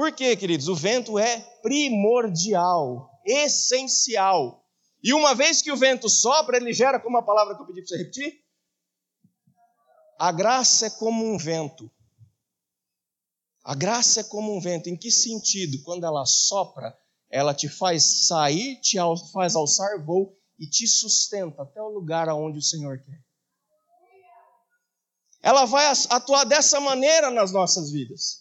Por 0.00 0.12
quê, 0.12 0.34
queridos? 0.34 0.66
O 0.66 0.74
vento 0.74 1.18
é 1.18 1.40
primordial, 1.60 3.20
essencial. 3.22 4.66
E 5.02 5.12
uma 5.12 5.34
vez 5.34 5.60
que 5.60 5.70
o 5.70 5.76
vento 5.76 6.08
sopra, 6.08 6.56
ele 6.56 6.72
gera 6.72 6.98
como 6.98 7.18
a 7.18 7.22
palavra 7.22 7.54
que 7.54 7.60
eu 7.60 7.66
pedi 7.66 7.82
para 7.82 7.88
você 7.88 7.98
repetir? 7.98 8.40
A 10.18 10.32
graça 10.32 10.86
é 10.86 10.90
como 10.90 11.22
um 11.22 11.36
vento. 11.36 11.90
A 13.62 13.74
graça 13.74 14.20
é 14.20 14.24
como 14.24 14.56
um 14.56 14.58
vento. 14.58 14.88
Em 14.88 14.96
que 14.96 15.10
sentido? 15.10 15.82
Quando 15.82 16.06
ela 16.06 16.24
sopra, 16.24 16.98
ela 17.28 17.52
te 17.52 17.68
faz 17.68 18.26
sair, 18.26 18.80
te 18.80 18.96
faz 19.34 19.54
alçar 19.54 20.02
voo 20.02 20.34
e 20.58 20.66
te 20.66 20.86
sustenta 20.86 21.60
até 21.60 21.82
o 21.82 21.90
lugar 21.90 22.26
aonde 22.26 22.56
o 22.56 22.62
Senhor 22.62 23.04
quer. 23.04 23.22
Ela 25.42 25.66
vai 25.66 25.84
atuar 26.08 26.44
dessa 26.44 26.80
maneira 26.80 27.30
nas 27.30 27.52
nossas 27.52 27.90
vidas. 27.90 28.39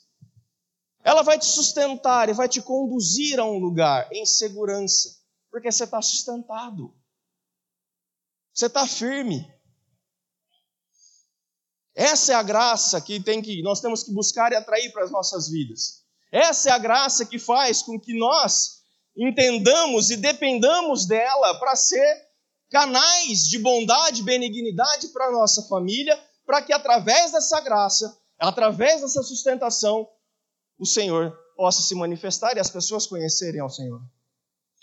Ela 1.03 1.21
vai 1.21 1.39
te 1.39 1.45
sustentar 1.45 2.29
e 2.29 2.33
vai 2.33 2.49
te 2.49 2.62
conduzir 2.62 3.39
a 3.39 3.45
um 3.45 3.57
lugar 3.57 4.07
em 4.12 4.25
segurança, 4.25 5.17
porque 5.49 5.71
você 5.71 5.85
está 5.85 6.01
sustentado. 6.01 6.93
Você 8.53 8.65
está 8.65 8.85
firme. 8.85 9.49
Essa 11.95 12.33
é 12.33 12.35
a 12.35 12.43
graça 12.43 12.99
que, 13.01 13.21
tem 13.21 13.41
que 13.41 13.62
nós 13.62 13.81
temos 13.81 14.03
que 14.03 14.13
buscar 14.13 14.51
e 14.51 14.55
atrair 14.55 14.91
para 14.91 15.03
as 15.03 15.12
nossas 15.12 15.49
vidas. 15.49 16.03
Essa 16.31 16.69
é 16.69 16.71
a 16.71 16.77
graça 16.77 17.25
que 17.25 17.39
faz 17.39 17.81
com 17.81 17.99
que 17.99 18.17
nós 18.17 18.79
entendamos 19.17 20.09
e 20.09 20.17
dependamos 20.17 21.05
dela 21.05 21.59
para 21.59 21.75
ser 21.75 22.29
canais 22.69 23.47
de 23.47 23.57
bondade 23.57 24.23
benignidade 24.23 25.07
para 25.09 25.27
a 25.27 25.31
nossa 25.31 25.63
família, 25.63 26.17
para 26.45 26.62
que 26.62 26.71
através 26.71 27.31
dessa 27.31 27.59
graça, 27.62 28.17
através 28.38 29.01
dessa 29.01 29.23
sustentação, 29.23 30.07
o 30.79 30.85
Senhor 30.85 31.37
possa 31.55 31.81
se 31.81 31.93
manifestar 31.93 32.55
e 32.55 32.59
as 32.59 32.69
pessoas 32.69 33.05
conhecerem 33.05 33.59
ao 33.59 33.69
Senhor. 33.69 34.01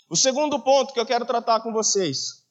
O 0.09 0.15
segundo 0.15 0.59
ponto 0.63 0.93
que 0.93 0.99
eu 0.99 1.05
quero 1.05 1.25
tratar 1.25 1.61
com 1.61 1.73
vocês. 1.73 2.45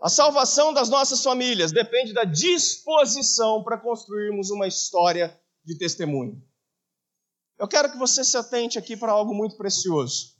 A 0.00 0.08
salvação 0.08 0.72
das 0.72 0.88
nossas 0.88 1.22
famílias 1.22 1.70
depende 1.70 2.12
da 2.12 2.24
disposição 2.24 3.62
para 3.62 3.78
construirmos 3.78 4.50
uma 4.50 4.66
história 4.66 5.38
de 5.64 5.76
testemunho. 5.76 6.42
Eu 7.58 7.68
quero 7.68 7.90
que 7.90 7.98
você 7.98 8.24
se 8.24 8.36
atente 8.36 8.78
aqui 8.78 8.96
para 8.96 9.12
algo 9.12 9.34
muito 9.34 9.56
precioso. 9.56 10.36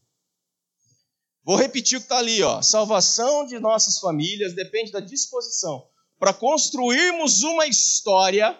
Vou 1.44 1.56
repetir 1.56 1.98
o 1.98 2.00
que 2.00 2.06
está 2.06 2.18
ali, 2.18 2.42
ó. 2.42 2.62
Salvação 2.62 3.46
de 3.46 3.58
nossas 3.58 3.98
famílias 3.98 4.54
depende 4.54 4.92
da 4.92 5.00
disposição 5.00 5.88
para 6.18 6.32
construirmos 6.32 7.42
uma 7.42 7.66
história, 7.66 8.56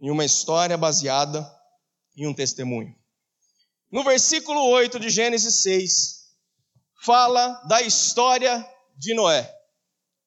em 0.00 0.10
uma 0.10 0.24
história 0.24 0.76
baseada 0.76 1.46
em 2.16 2.26
um 2.26 2.34
testemunho. 2.34 2.94
No 3.90 4.04
versículo 4.04 4.62
8 4.70 5.00
de 5.00 5.08
Gênesis 5.08 5.62
6, 5.62 6.34
fala 7.02 7.54
da 7.68 7.80
história 7.82 8.66
de 8.96 9.14
Noé. 9.14 9.54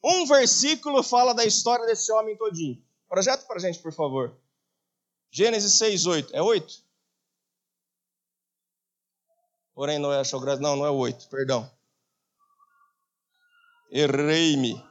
Um 0.04 0.26
versículo 0.26 1.04
fala 1.04 1.34
da 1.34 1.46
história 1.46 1.86
desse 1.86 2.12
homem 2.12 2.36
todinho. 2.36 2.84
Projeto 3.08 3.46
para 3.46 3.58
a 3.58 3.60
gente, 3.60 3.80
por 3.80 3.94
favor. 3.94 4.36
Gênesis 5.30 5.74
6, 5.74 6.06
8. 6.06 6.36
É 6.36 6.42
8? 6.42 6.84
Porém, 9.74 10.00
Noé 10.00 10.20
achou 10.20 10.40
graça. 10.40 10.62
Não, 10.62 10.76
não 10.76 10.86
é 10.86 10.90
oito, 10.90 11.28
perdão. 11.30 11.70
Errei-me. 13.92 14.91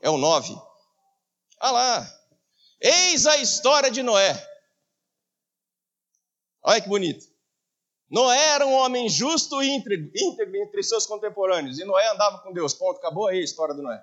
É 0.00 0.08
o 0.08 0.16
nove. 0.16 0.54
Ah 1.60 1.70
lá. 1.70 2.18
Eis 2.80 3.26
a 3.26 3.36
história 3.38 3.90
de 3.90 4.02
Noé. 4.02 4.46
Olha 6.62 6.80
que 6.80 6.88
bonito. 6.88 7.26
Noé 8.10 8.54
era 8.54 8.66
um 8.66 8.72
homem 8.72 9.08
justo 9.08 9.62
e 9.62 9.68
íntegro, 9.68 10.10
íntegro 10.14 10.56
entre 10.56 10.82
seus 10.82 11.06
contemporâneos. 11.06 11.78
E 11.78 11.84
Noé 11.84 12.08
andava 12.08 12.38
com 12.38 12.52
Deus. 12.52 12.72
Ponto. 12.72 12.98
Acabou 12.98 13.26
aí 13.26 13.38
a 13.38 13.44
história 13.44 13.74
do 13.74 13.82
Noé. 13.82 14.02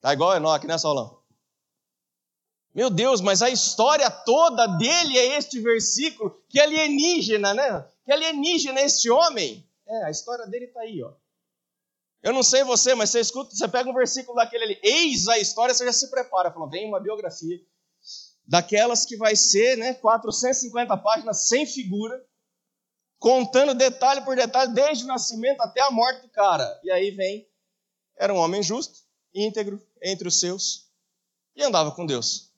Tá 0.00 0.12
igual 0.12 0.34
Enoque, 0.34 0.66
né, 0.66 0.78
Saulão? 0.78 1.20
Meu 2.74 2.88
Deus, 2.88 3.20
mas 3.20 3.42
a 3.42 3.50
história 3.50 4.08
toda 4.10 4.66
dele 4.66 5.18
é 5.18 5.36
este 5.36 5.60
versículo, 5.60 6.40
que 6.48 6.60
alienígena, 6.60 7.52
né? 7.52 7.86
Que 8.04 8.12
alienígena 8.12 8.80
é 8.80 8.84
este 8.84 9.10
homem. 9.10 9.68
É, 9.86 10.04
a 10.04 10.10
história 10.10 10.46
dele 10.46 10.66
está 10.66 10.80
aí, 10.80 11.02
ó. 11.02 11.12
Eu 12.22 12.32
não 12.32 12.42
sei 12.42 12.62
você, 12.64 12.94
mas 12.94 13.10
você 13.10 13.20
escuta, 13.20 13.54
você 13.54 13.66
pega 13.66 13.88
um 13.88 13.94
versículo 13.94 14.36
daquele 14.36 14.64
ali, 14.64 14.80
eis 14.82 15.26
a 15.28 15.38
história, 15.38 15.74
você 15.74 15.86
já 15.86 15.92
se 15.92 16.10
prepara, 16.10 16.52
fala, 16.52 16.68
vem 16.68 16.86
uma 16.86 17.00
biografia 17.00 17.58
daquelas 18.46 19.06
que 19.06 19.16
vai 19.16 19.36
ser, 19.36 19.76
né, 19.76 19.94
450 19.94 20.96
páginas 20.96 21.48
sem 21.48 21.64
figura, 21.64 22.20
contando 23.16 23.74
detalhe 23.74 24.22
por 24.22 24.34
detalhe 24.34 24.72
desde 24.72 25.04
o 25.04 25.06
nascimento 25.06 25.60
até 25.60 25.80
a 25.82 25.90
morte 25.90 26.22
do 26.22 26.28
cara. 26.30 26.80
E 26.82 26.90
aí 26.90 27.12
vem, 27.12 27.48
era 28.18 28.34
um 28.34 28.38
homem 28.38 28.60
justo, 28.60 28.98
íntegro 29.32 29.80
entre 30.02 30.26
os 30.26 30.40
seus 30.40 30.90
e 31.54 31.62
andava 31.62 31.92
com 31.92 32.04
Deus. 32.04 32.50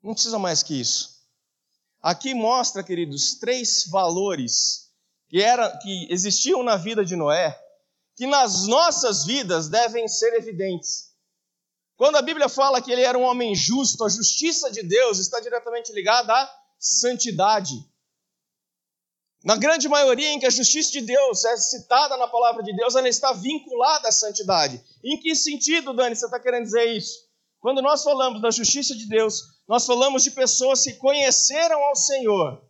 Não 0.00 0.14
precisa 0.14 0.38
mais 0.38 0.62
que 0.62 0.80
isso. 0.80 1.16
Aqui 2.00 2.32
mostra, 2.32 2.84
queridos, 2.84 3.34
três 3.34 3.88
valores 3.88 4.92
que, 5.28 5.42
era, 5.42 5.76
que 5.78 6.06
existiam 6.08 6.62
na 6.62 6.76
vida 6.76 7.04
de 7.04 7.16
Noé, 7.16 7.60
que 8.16 8.26
nas 8.26 8.66
nossas 8.66 9.24
vidas 9.24 9.68
devem 9.68 10.08
ser 10.08 10.32
evidentes. 10.34 11.14
Quando 11.96 12.16
a 12.16 12.22
Bíblia 12.22 12.48
fala 12.48 12.80
que 12.80 12.90
ele 12.90 13.02
era 13.02 13.18
um 13.18 13.22
homem 13.22 13.54
justo, 13.54 14.04
a 14.04 14.08
justiça 14.08 14.70
de 14.70 14.82
Deus 14.82 15.18
está 15.18 15.38
diretamente 15.38 15.92
ligada 15.92 16.32
à 16.32 16.50
santidade. 16.78 17.74
Na 19.44 19.56
grande 19.56 19.88
maioria 19.88 20.32
em 20.32 20.40
que 20.40 20.46
a 20.46 20.50
justiça 20.50 20.90
de 20.92 21.02
Deus 21.02 21.44
é 21.44 21.56
citada 21.56 22.16
na 22.16 22.26
palavra 22.26 22.62
de 22.62 22.74
Deus, 22.74 22.96
ela 22.96 23.08
está 23.08 23.32
vinculada 23.32 24.08
à 24.08 24.12
santidade. 24.12 24.82
Em 25.04 25.20
que 25.20 25.36
sentido, 25.36 25.94
Dani, 25.94 26.16
você 26.16 26.24
está 26.24 26.40
querendo 26.40 26.64
dizer 26.64 26.96
isso? 26.96 27.26
Quando 27.60 27.82
nós 27.82 28.02
falamos 28.02 28.40
da 28.40 28.50
justiça 28.50 28.94
de 28.94 29.06
Deus, 29.06 29.42
nós 29.68 29.84
falamos 29.86 30.22
de 30.22 30.30
pessoas 30.30 30.82
que 30.82 30.94
conheceram 30.94 31.82
ao 31.84 31.94
Senhor 31.94 32.62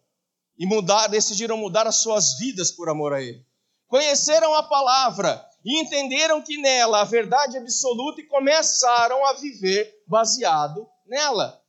e 0.58 0.66
mudar, 0.66 1.06
decidiram 1.06 1.56
mudar 1.56 1.86
as 1.86 1.96
suas 1.96 2.36
vidas 2.38 2.70
por 2.72 2.88
amor 2.88 3.12
a 3.12 3.22
Ele. 3.22 3.45
Conheceram 3.88 4.54
a 4.54 4.62
palavra 4.62 5.44
e 5.64 5.80
entenderam 5.80 6.42
que 6.42 6.56
nela 6.56 7.00
a 7.00 7.04
verdade 7.04 7.56
absoluta 7.56 8.20
e 8.20 8.26
começaram 8.26 9.24
a 9.26 9.34
viver 9.34 10.02
baseado 10.06 10.88
nela. 11.06 11.60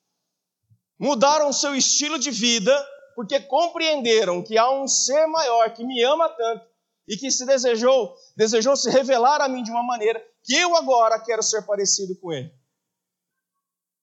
Mudaram 0.99 1.53
seu 1.53 1.75
estilo 1.75 2.17
de 2.17 2.31
vida 2.31 2.87
porque 3.15 3.39
compreenderam 3.39 4.43
que 4.43 4.57
há 4.57 4.69
um 4.69 4.87
ser 4.87 5.25
maior 5.27 5.73
que 5.73 5.83
me 5.83 6.03
ama 6.03 6.29
tanto 6.29 6.65
e 7.07 7.15
que 7.15 7.31
se 7.31 7.45
desejou, 7.45 8.15
desejou 8.35 8.75
se 8.75 8.89
revelar 8.89 9.41
a 9.41 9.47
mim 9.47 9.63
de 9.63 9.71
uma 9.71 9.83
maneira 9.83 10.23
que 10.43 10.55
eu 10.55 10.75
agora 10.75 11.19
quero 11.19 11.41
ser 11.41 11.63
parecido 11.63 12.15
com 12.19 12.31
ele. 12.31 12.51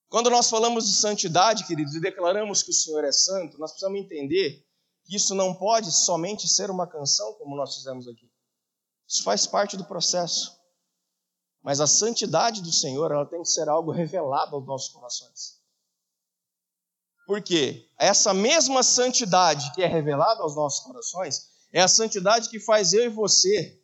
Quando 0.08 0.30
nós 0.30 0.48
falamos 0.48 0.86
de 0.86 0.96
santidade, 0.96 1.66
queridos, 1.66 1.94
e 1.94 2.00
declaramos 2.00 2.62
que 2.62 2.70
o 2.70 2.74
Senhor 2.74 3.04
é 3.04 3.12
santo, 3.12 3.58
nós 3.58 3.72
precisamos 3.72 4.00
entender 4.00 4.64
que 5.04 5.16
isso 5.16 5.34
não 5.34 5.54
pode 5.54 5.92
somente 5.92 6.48
ser 6.48 6.70
uma 6.70 6.86
canção, 6.86 7.34
como 7.34 7.56
nós 7.56 7.76
fizemos 7.76 8.08
aqui. 8.08 8.30
Isso 9.06 9.22
faz 9.22 9.46
parte 9.46 9.76
do 9.76 9.84
processo. 9.84 10.58
Mas 11.62 11.80
a 11.80 11.86
santidade 11.86 12.62
do 12.62 12.72
Senhor, 12.72 13.10
ela 13.10 13.26
tem 13.26 13.42
que 13.42 13.48
ser 13.48 13.68
algo 13.68 13.90
revelado 13.90 14.56
aos 14.56 14.66
nossos 14.66 14.92
corações. 14.92 15.60
Porque 17.26 17.88
essa 17.98 18.34
mesma 18.34 18.82
santidade 18.82 19.72
que 19.74 19.82
é 19.82 19.86
revelada 19.86 20.42
aos 20.42 20.54
nossos 20.54 20.84
corações 20.84 21.48
é 21.72 21.80
a 21.80 21.88
santidade 21.88 22.50
que 22.50 22.60
faz 22.60 22.92
eu 22.92 23.04
e 23.04 23.08
você 23.08 23.80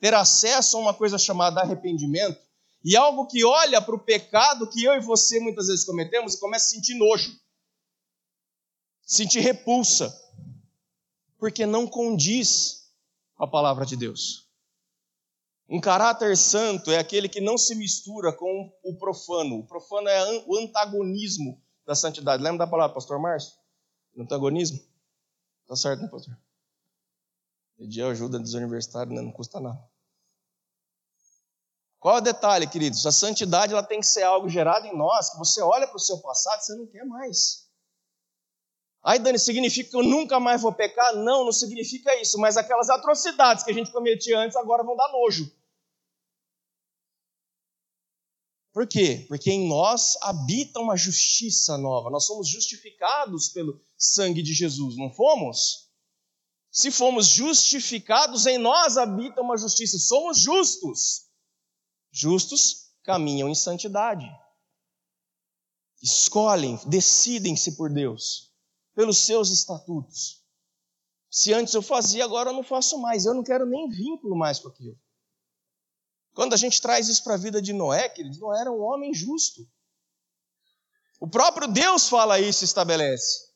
ter 0.00 0.14
acesso 0.14 0.76
a 0.76 0.80
uma 0.80 0.94
coisa 0.94 1.18
chamada 1.18 1.60
arrependimento 1.60 2.40
e 2.84 2.96
algo 2.96 3.26
que 3.26 3.44
olha 3.44 3.80
para 3.80 3.94
o 3.94 4.04
pecado 4.04 4.68
que 4.68 4.84
eu 4.84 4.94
e 4.94 5.00
você 5.00 5.40
muitas 5.40 5.66
vezes 5.66 5.84
cometemos 5.84 6.34
e 6.34 6.40
começa 6.40 6.66
a 6.66 6.68
sentir 6.68 6.94
nojo, 6.94 7.32
sentir 9.02 9.40
repulsa, 9.40 10.14
porque 11.44 11.66
não 11.66 11.86
condiz 11.86 12.90
a 13.36 13.46
palavra 13.46 13.84
de 13.84 13.98
Deus. 13.98 14.48
Um 15.68 15.78
caráter 15.78 16.38
santo 16.38 16.90
é 16.90 16.96
aquele 16.96 17.28
que 17.28 17.38
não 17.38 17.58
se 17.58 17.74
mistura 17.74 18.32
com 18.32 18.72
o 18.82 18.96
profano. 18.96 19.58
O 19.58 19.66
profano 19.66 20.08
é 20.08 20.42
o 20.46 20.56
antagonismo 20.56 21.62
da 21.84 21.94
santidade. 21.94 22.42
Lembra 22.42 22.64
da 22.64 22.66
palavra, 22.66 22.94
pastor 22.94 23.18
Márcio? 23.18 23.52
Antagonismo? 24.18 24.80
Tá 25.66 25.76
certo, 25.76 26.00
né, 26.00 26.08
pastor? 26.08 26.34
Pedir 27.76 28.04
ajuda 28.04 28.38
dos 28.38 28.54
universitários 28.54 29.14
né? 29.14 29.20
não 29.20 29.30
custa 29.30 29.60
nada. 29.60 29.86
Qual 32.00 32.16
é 32.16 32.20
o 32.20 32.22
detalhe, 32.22 32.66
queridos? 32.66 33.04
A 33.04 33.12
santidade 33.12 33.74
ela 33.74 33.82
tem 33.82 34.00
que 34.00 34.06
ser 34.06 34.22
algo 34.22 34.48
gerado 34.48 34.86
em 34.86 34.96
nós, 34.96 35.28
que 35.28 35.36
você 35.36 35.60
olha 35.60 35.86
para 35.86 35.96
o 35.96 36.00
seu 36.00 36.16
passado 36.22 36.60
e 36.60 36.64
você 36.64 36.74
não 36.74 36.86
quer 36.86 37.04
mais. 37.04 37.63
Aí, 39.04 39.18
Dani, 39.18 39.38
significa 39.38 39.90
que 39.90 39.96
eu 39.96 40.02
nunca 40.02 40.40
mais 40.40 40.62
vou 40.62 40.72
pecar? 40.72 41.14
Não, 41.14 41.44
não 41.44 41.52
significa 41.52 42.18
isso, 42.22 42.38
mas 42.38 42.56
aquelas 42.56 42.88
atrocidades 42.88 43.62
que 43.62 43.70
a 43.70 43.74
gente 43.74 43.92
cometia 43.92 44.38
antes 44.38 44.56
agora 44.56 44.82
vão 44.82 44.96
dar 44.96 45.12
nojo. 45.12 45.52
Por 48.72 48.88
quê? 48.88 49.26
Porque 49.28 49.50
em 49.50 49.68
nós 49.68 50.16
habita 50.22 50.80
uma 50.80 50.96
justiça 50.96 51.76
nova. 51.76 52.10
Nós 52.10 52.26
somos 52.26 52.48
justificados 52.48 53.50
pelo 53.50 53.78
sangue 53.96 54.42
de 54.42 54.54
Jesus, 54.54 54.96
não 54.96 55.12
fomos? 55.12 55.90
Se 56.72 56.90
fomos 56.90 57.28
justificados, 57.28 58.46
em 58.46 58.58
nós 58.58 58.96
habita 58.96 59.42
uma 59.42 59.56
justiça. 59.56 59.98
Somos 59.98 60.40
justos. 60.40 61.26
Justos 62.10 62.90
caminham 63.04 63.48
em 63.50 63.54
santidade. 63.54 64.26
Escolhem, 66.02 66.80
decidem-se 66.86 67.76
por 67.76 67.92
Deus, 67.92 68.53
pelos 68.94 69.18
seus 69.18 69.50
estatutos. 69.50 70.42
Se 71.30 71.52
antes 71.52 71.74
eu 71.74 71.82
fazia, 71.82 72.24
agora 72.24 72.50
eu 72.50 72.54
não 72.54 72.62
faço 72.62 72.98
mais. 72.98 73.26
Eu 73.26 73.34
não 73.34 73.42
quero 73.42 73.66
nem 73.66 73.88
vínculo 73.88 74.36
mais 74.36 74.60
com 74.60 74.68
aquilo. 74.68 74.96
Quando 76.32 76.54
a 76.54 76.56
gente 76.56 76.80
traz 76.80 77.08
isso 77.08 77.22
para 77.24 77.34
a 77.34 77.38
vida 77.38 77.60
de 77.60 77.72
Noé, 77.72 78.08
queridos, 78.08 78.38
Noé 78.38 78.60
era 78.60 78.70
um 78.70 78.80
homem 78.80 79.12
justo. 79.12 79.66
O 81.20 81.28
próprio 81.28 81.68
Deus 81.68 82.08
fala 82.08 82.40
isso 82.40 82.64
e 82.64 82.66
estabelece. 82.66 83.52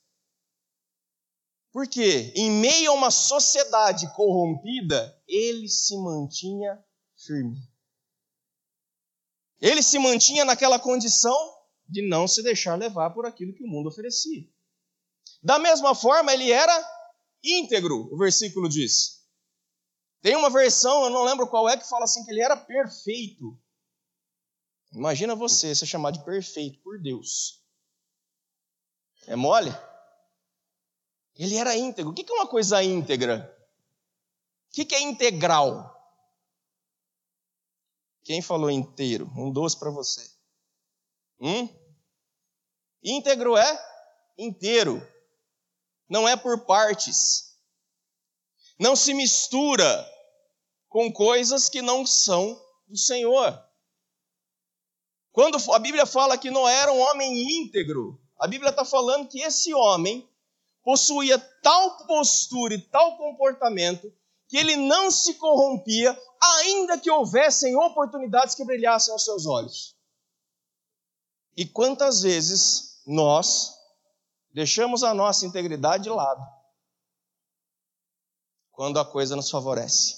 Porque, 1.73 2.33
em 2.35 2.51
meio 2.51 2.91
a 2.91 2.95
uma 2.95 3.11
sociedade 3.11 4.13
corrompida, 4.15 5.23
ele 5.29 5.69
se 5.69 5.97
mantinha 5.99 6.83
firme. 7.17 7.59
Ele 9.61 9.83
se 9.83 9.99
mantinha 9.99 10.45
naquela 10.45 10.79
condição 10.79 11.37
de 11.89 12.09
não 12.09 12.27
se 12.27 12.43
deixar 12.43 12.77
levar 12.77 13.11
por 13.11 13.27
aquilo 13.27 13.55
que 13.55 13.63
o 13.63 13.69
mundo 13.69 13.89
oferecia. 13.89 14.49
Da 15.43 15.59
mesma 15.59 15.95
forma, 15.95 16.33
ele 16.33 16.51
era 16.51 16.73
íntegro, 17.43 18.13
o 18.13 18.17
versículo 18.17 18.69
diz. 18.69 19.19
Tem 20.21 20.35
uma 20.35 20.51
versão, 20.51 21.05
eu 21.05 21.11
não 21.11 21.25
lembro 21.25 21.47
qual 21.47 21.69
é, 21.69 21.77
que 21.77 21.89
fala 21.89 22.05
assim 22.05 22.25
que 22.25 22.31
ele 22.31 22.43
era 22.43 22.57
perfeito. 22.57 23.59
Imagina 24.93 25.35
você 25.35 25.75
ser 25.75 25.87
chamado 25.87 26.19
de 26.19 26.25
perfeito 26.25 26.81
por 26.83 27.01
Deus. 27.01 27.63
É 29.27 29.37
mole? 29.37 29.71
Ele 31.37 31.57
era 31.57 31.77
íntegro. 31.77 32.11
O 32.11 32.15
que 32.15 32.29
é 32.29 32.35
uma 32.35 32.49
coisa 32.49 32.83
íntegra? 32.83 33.55
O 34.69 34.75
que 34.75 34.95
é 34.95 35.01
integral? 35.01 35.95
Quem 38.25 38.43
falou 38.43 38.71
inteiro? 38.71 39.31
Um 39.37 39.53
doce 39.53 39.79
para 39.79 39.91
você. 39.91 40.29
Hum? 41.41 41.69
Íntegro 43.03 43.57
é 43.57 43.89
inteiro. 44.37 45.01
Não 46.09 46.27
é 46.27 46.37
por 46.37 46.65
partes 46.65 47.49
não 48.79 48.95
se 48.95 49.13
mistura 49.13 50.09
com 50.89 51.13
coisas 51.13 51.69
que 51.69 51.83
não 51.83 52.07
são 52.07 52.61
do 52.87 52.97
Senhor. 52.97 53.61
Quando 55.33 55.59
a 55.73 55.79
Bíblia 55.79 56.07
fala 56.07 56.39
que 56.39 56.51
Noé 56.51 56.75
era 56.75 56.93
um 56.93 57.01
homem 57.01 57.61
íntegro, 57.61 58.21
a 58.39 58.47
Bíblia 58.47 58.71
está 58.71 58.85
falando 58.85 59.29
que 59.29 59.41
esse 59.41 59.75
homem 59.75 60.29
possuía 60.83 61.39
tal 61.63 62.07
postura 62.07 62.75
e 62.75 62.81
tal 62.81 63.17
comportamento 63.17 64.13
que 64.49 64.57
ele 64.57 64.77
não 64.77 65.11
se 65.11 65.35
corrompia, 65.35 66.19
ainda 66.41 66.97
que 66.97 67.11
houvessem 67.11 67.77
oportunidades 67.77 68.55
que 68.55 68.65
brilhassem 68.65 69.13
aos 69.13 69.25
seus 69.25 69.45
olhos. 69.45 69.95
E 71.55 71.67
quantas 71.67 72.23
vezes 72.23 73.03
nós 73.07 73.78
deixamos 74.59 75.05
a 75.05 75.15
nossa 75.15 75.47
integridade 75.47 76.03
de 76.03 76.11
lado 76.11 76.45
quando 78.73 78.99
a 78.99 79.05
coisa 79.05 79.37
nos 79.37 79.49
favorece. 79.49 80.17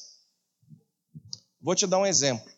Vou 1.60 1.74
te 1.74 1.86
dar 1.86 1.98
um 1.98 2.06
exemplo. 2.06 2.50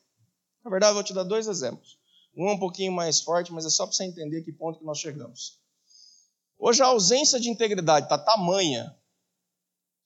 Na 0.65 0.71
verdade, 0.71 0.95
vou 0.95 1.03
te 1.03 1.13
dar 1.13 1.25
dois 1.25 1.49
exemplos. 1.49 1.99
Um 2.37 2.51
é 2.51 2.53
um 2.53 2.59
pouquinho 2.59 2.93
mais 2.93 3.21
forte, 3.21 3.53
mas 3.53 3.67
é 3.67 3.69
só 3.69 3.85
para 3.85 3.97
você 3.97 4.05
entender 4.05 4.43
que 4.43 4.53
ponto 4.53 4.79
que 4.79 4.85
nós 4.85 4.99
chegamos. 4.99 5.59
Hoje 6.57 6.81
a 6.85 6.87
ausência 6.87 7.41
de 7.41 7.51
integridade 7.51 8.07
está 8.07 8.17
tamanha 8.17 8.97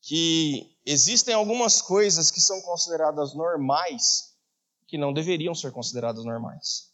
que 0.01 0.75
existem 0.83 1.35
algumas 1.35 1.83
coisas 1.83 2.31
que 2.31 2.41
são 2.41 2.59
consideradas 2.63 3.35
normais 3.35 4.35
que 4.87 4.97
não 4.97 5.13
deveriam 5.13 5.55
ser 5.55 5.73
consideradas 5.73 6.25
normais. 6.25 6.91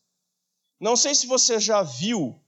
Não 0.80 0.96
sei 0.96 1.14
se 1.14 1.28
você 1.28 1.60
já 1.60 1.84
viu, 1.84 2.42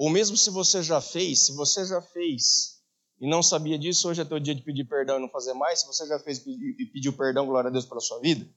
ou 0.00 0.08
mesmo 0.08 0.34
se 0.34 0.48
você 0.48 0.82
já 0.82 0.98
fez, 0.98 1.40
se 1.40 1.52
você 1.52 1.84
já 1.84 2.00
fez 2.00 2.80
e 3.20 3.28
não 3.28 3.42
sabia 3.42 3.78
disso, 3.78 4.08
hoje 4.08 4.22
é 4.22 4.24
teu 4.24 4.40
dia 4.40 4.54
de 4.54 4.62
pedir 4.62 4.86
perdão 4.86 5.18
e 5.18 5.20
não 5.20 5.28
fazer 5.28 5.52
mais. 5.52 5.80
Se 5.80 5.86
você 5.86 6.06
já 6.06 6.18
fez 6.18 6.38
e 6.38 6.86
pediu 6.86 7.12
perdão, 7.12 7.44
glória 7.44 7.68
a 7.68 7.70
Deus 7.70 7.84
pela 7.84 8.00
sua 8.00 8.18
vida. 8.18 8.50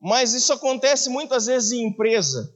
Mas 0.00 0.32
isso 0.32 0.54
acontece 0.54 1.10
muitas 1.10 1.44
vezes 1.44 1.72
em 1.72 1.86
empresa. 1.86 2.50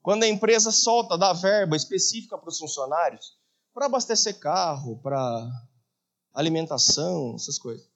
Quando 0.00 0.22
a 0.22 0.28
empresa 0.28 0.72
solta, 0.72 1.18
dá 1.18 1.34
verba 1.34 1.76
específica 1.76 2.38
para 2.38 2.48
os 2.48 2.58
funcionários, 2.58 3.36
para 3.74 3.84
abastecer 3.84 4.38
carro, 4.38 4.98
para 5.02 5.46
alimentação, 6.32 7.34
essas 7.34 7.58
coisas. 7.58 7.86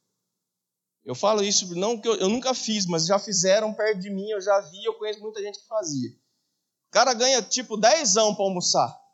Eu 1.03 1.15
falo 1.15 1.43
isso 1.43 1.75
não 1.75 1.99
que 1.99 2.07
eu, 2.07 2.17
eu, 2.17 2.29
nunca 2.29 2.53
fiz, 2.53 2.85
mas 2.85 3.07
já 3.07 3.19
fizeram 3.19 3.73
perto 3.73 4.01
de 4.01 4.11
mim, 4.11 4.29
eu 4.29 4.41
já 4.43 4.61
vi, 4.61 4.85
eu 4.85 4.99
conheço 4.99 5.21
muita 5.21 5.41
gente 5.41 5.59
que 5.59 5.67
fazia. 5.67 6.11
O 6.11 6.91
cara 6.91 7.15
ganha 7.15 7.41
tipo 7.41 7.79
dezão 7.79 8.35
para 8.35 8.45
almoçar. 8.45 9.06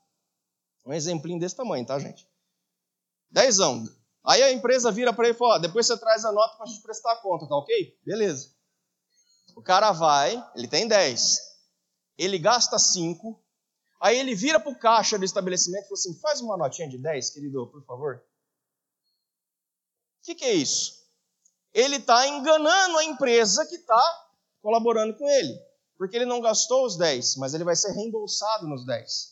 Um 0.85 0.93
exemplinho 0.93 1.39
desse 1.39 1.57
tamanho, 1.57 1.87
tá, 1.87 1.99
gente? 1.99 2.29
Dezão. 3.31 3.85
Aí 4.25 4.43
a 4.43 4.53
empresa 4.53 4.91
vira 4.91 5.13
para 5.13 5.27
ele 5.27 5.35
e 5.35 5.39
fala: 5.39 5.59
depois 5.59 5.87
você 5.87 5.97
traz 5.97 6.25
a 6.25 6.33
nota 6.33 6.57
para 6.57 6.65
a 6.65 6.69
gente 6.69 6.83
prestar 6.83 7.17
conta, 7.17 7.49
tá 7.49 7.57
ok? 7.57 7.99
Beleza. 8.05 8.53
O 9.57 9.63
cara 9.63 9.93
vai, 9.93 10.43
ele 10.55 10.69
tem 10.69 10.89
10. 10.89 11.39
Ele 12.17 12.39
gasta 12.39 12.79
5. 12.79 13.41
Aí 14.01 14.19
ele 14.19 14.35
vira 14.35 14.59
para 14.59 14.73
o 14.73 14.79
caixa 14.79 15.19
do 15.19 15.25
estabelecimento 15.25 15.85
e 15.85 15.89
fala 15.89 15.95
assim: 15.95 16.21
faz 16.21 16.41
uma 16.41 16.57
notinha 16.57 16.89
de 16.89 16.99
10, 16.99 17.31
querido, 17.31 17.67
por 17.69 17.85
favor. 17.85 18.23
O 20.21 20.25
que, 20.25 20.35
que 20.35 20.45
é 20.45 20.53
isso? 20.55 21.03
Ele 21.75 21.97
está 21.97 22.29
enganando 22.29 22.99
a 22.99 23.05
empresa 23.05 23.67
que 23.67 23.77
está 23.77 24.29
colaborando 24.61 25.17
com 25.17 25.29
ele. 25.29 25.59
Porque 25.97 26.17
ele 26.17 26.27
não 26.27 26.41
gastou 26.41 26.85
os 26.85 26.97
10, 26.97 27.37
mas 27.37 27.55
ele 27.55 27.65
vai 27.65 27.77
ser 27.77 27.93
reembolsado 27.93 28.67
nos 28.67 28.85
10. 28.85 29.32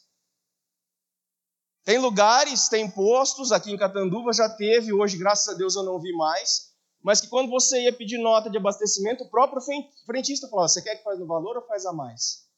Tem 1.91 1.99
lugares, 1.99 2.69
tem 2.69 2.89
postos, 2.89 3.51
aqui 3.51 3.73
em 3.73 3.77
Catanduva 3.77 4.33
já 4.33 4.49
teve, 4.49 4.93
hoje, 4.93 5.19
graças 5.19 5.53
a 5.53 5.59
Deus, 5.59 5.75
eu 5.75 5.83
não 5.83 5.99
vi 5.99 6.13
mais, 6.13 6.73
mas 7.03 7.21
que 7.21 7.27
quando 7.27 7.51
você 7.51 7.83
ia 7.83 7.93
pedir 7.93 8.17
nota 8.17 8.49
de 8.49 8.57
abastecimento, 8.57 9.25
o 9.25 9.29
próprio 9.29 9.61
frentista 10.07 10.47
falava: 10.47 10.69
você 10.69 10.81
quer 10.83 10.95
que 10.95 11.03
faz 11.03 11.19
no 11.19 11.27
valor 11.27 11.57
ou 11.57 11.67
faz 11.67 11.85
a 11.85 11.93
mais? 11.93 12.49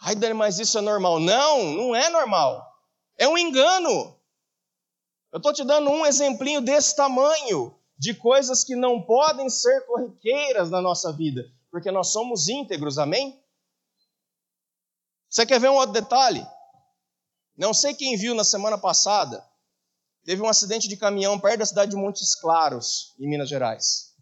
Ai, 0.00 0.16
Dani, 0.16 0.34
mas 0.34 0.58
isso 0.58 0.76
é 0.76 0.80
normal. 0.80 1.20
Não, 1.20 1.62
não 1.62 1.94
é 1.94 2.10
normal. 2.10 2.66
É 3.16 3.28
um 3.28 3.38
engano. 3.38 4.18
Eu 5.30 5.36
estou 5.36 5.52
te 5.52 5.62
dando 5.62 5.90
um 5.90 6.04
exemplinho 6.04 6.60
desse 6.60 6.96
tamanho, 6.96 7.72
de 7.96 8.14
coisas 8.14 8.64
que 8.64 8.74
não 8.74 9.00
podem 9.00 9.48
ser 9.48 9.86
corriqueiras 9.86 10.70
na 10.70 10.82
nossa 10.82 11.12
vida, 11.12 11.48
porque 11.70 11.92
nós 11.92 12.08
somos 12.08 12.48
íntegros, 12.48 12.98
amém? 12.98 13.40
Você 15.30 15.46
quer 15.46 15.60
ver 15.60 15.70
um 15.70 15.76
outro 15.76 15.92
detalhe? 15.92 16.44
Não 17.62 17.72
sei 17.72 17.94
quem 17.94 18.16
viu 18.16 18.34
na 18.34 18.42
semana 18.42 18.76
passada, 18.76 19.40
teve 20.24 20.42
um 20.42 20.48
acidente 20.48 20.88
de 20.88 20.96
caminhão 20.96 21.38
perto 21.38 21.60
da 21.60 21.64
cidade 21.64 21.92
de 21.92 21.96
Montes 21.96 22.34
Claros, 22.34 23.14
em 23.20 23.30
Minas 23.30 23.48
Gerais. 23.48 24.16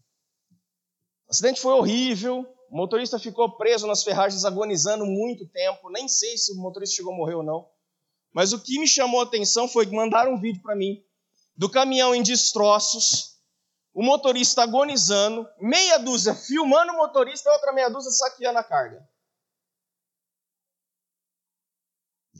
O 1.26 1.30
acidente 1.30 1.58
foi 1.58 1.72
horrível, 1.72 2.46
o 2.70 2.76
motorista 2.76 3.18
ficou 3.18 3.56
preso 3.56 3.86
nas 3.86 4.02
ferragens 4.02 4.44
agonizando 4.44 5.06
muito 5.06 5.48
tempo, 5.48 5.88
nem 5.88 6.06
sei 6.06 6.36
se 6.36 6.52
o 6.52 6.56
motorista 6.56 6.96
chegou 6.96 7.14
a 7.14 7.16
morrer 7.16 7.36
ou 7.36 7.42
não. 7.42 7.66
Mas 8.30 8.52
o 8.52 8.60
que 8.60 8.78
me 8.78 8.86
chamou 8.86 9.20
a 9.20 9.24
atenção 9.24 9.66
foi 9.66 9.86
que 9.86 9.96
mandaram 9.96 10.34
um 10.34 10.38
vídeo 10.38 10.60
para 10.60 10.76
mim 10.76 11.02
do 11.56 11.70
caminhão 11.70 12.14
em 12.14 12.22
destroços, 12.22 13.38
o 13.94 14.02
motorista 14.02 14.64
agonizando, 14.64 15.48
meia 15.58 15.96
dúzia 15.96 16.34
filmando 16.34 16.92
o 16.92 16.96
motorista 16.98 17.48
e 17.48 17.52
outra 17.54 17.72
meia 17.72 17.88
dúzia 17.88 18.10
saqueando 18.10 18.58
a 18.58 18.62
carga. 18.62 19.02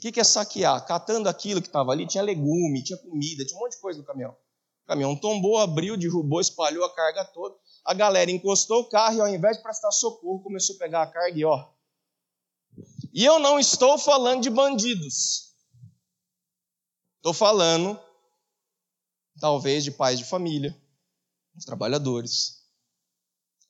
O 0.01 0.13
que 0.13 0.19
é 0.19 0.25
saquear? 0.25 0.87
Catando 0.87 1.29
aquilo 1.29 1.61
que 1.61 1.69
estava 1.69 1.93
ali, 1.93 2.07
tinha 2.07 2.23
legume, 2.23 2.83
tinha 2.83 2.97
comida, 2.97 3.45
tinha 3.45 3.59
um 3.59 3.61
monte 3.61 3.73
de 3.73 3.83
coisa 3.83 3.99
no 3.99 4.05
caminhão. 4.07 4.35
O 4.85 4.87
caminhão 4.87 5.15
tombou, 5.15 5.59
abriu, 5.59 5.95
derrubou, 5.95 6.41
espalhou 6.41 6.83
a 6.87 6.95
carga 6.95 7.23
toda. 7.27 7.55
A 7.85 7.93
galera 7.93 8.31
encostou 8.31 8.81
o 8.81 8.89
carro 8.89 9.19
e 9.19 9.21
ao 9.21 9.29
invés 9.29 9.59
de 9.59 9.63
prestar 9.63 9.93
socorro, 9.93 10.43
começou 10.43 10.75
a 10.77 10.79
pegar 10.79 11.03
a 11.03 11.07
carga 11.07 11.39
e 11.39 11.45
ó. 11.45 11.69
E 13.13 13.23
eu 13.23 13.39
não 13.39 13.61
estou 13.61 13.99
falando 13.99 14.43
de 14.43 14.49
bandidos. 14.49 15.53
Estou 17.17 17.35
falando, 17.35 18.01
talvez, 19.39 19.85
de 19.85 19.91
pais 19.91 20.19
de 20.19 20.25
família, 20.25 20.75
os 21.55 21.67
trabalhadores, 21.67 22.65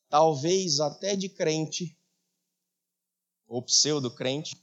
talvez 0.09 0.79
até 0.79 1.17
de 1.17 1.29
crente, 1.29 1.99
ou 3.49 3.61
pseudo-crente. 3.63 4.57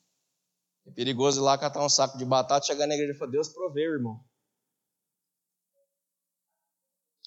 É 0.87 0.91
perigoso 0.91 1.41
ir 1.41 1.43
lá 1.43 1.57
catar 1.57 1.83
um 1.83 1.89
saco 1.89 2.17
de 2.17 2.23
batata, 2.23 2.65
chegar 2.65 2.87
na 2.87 2.93
igreja 2.93 3.13
e 3.13 3.17
falar, 3.17 3.31
Deus 3.31 3.49
proveu, 3.49 3.93
irmão. 3.93 4.23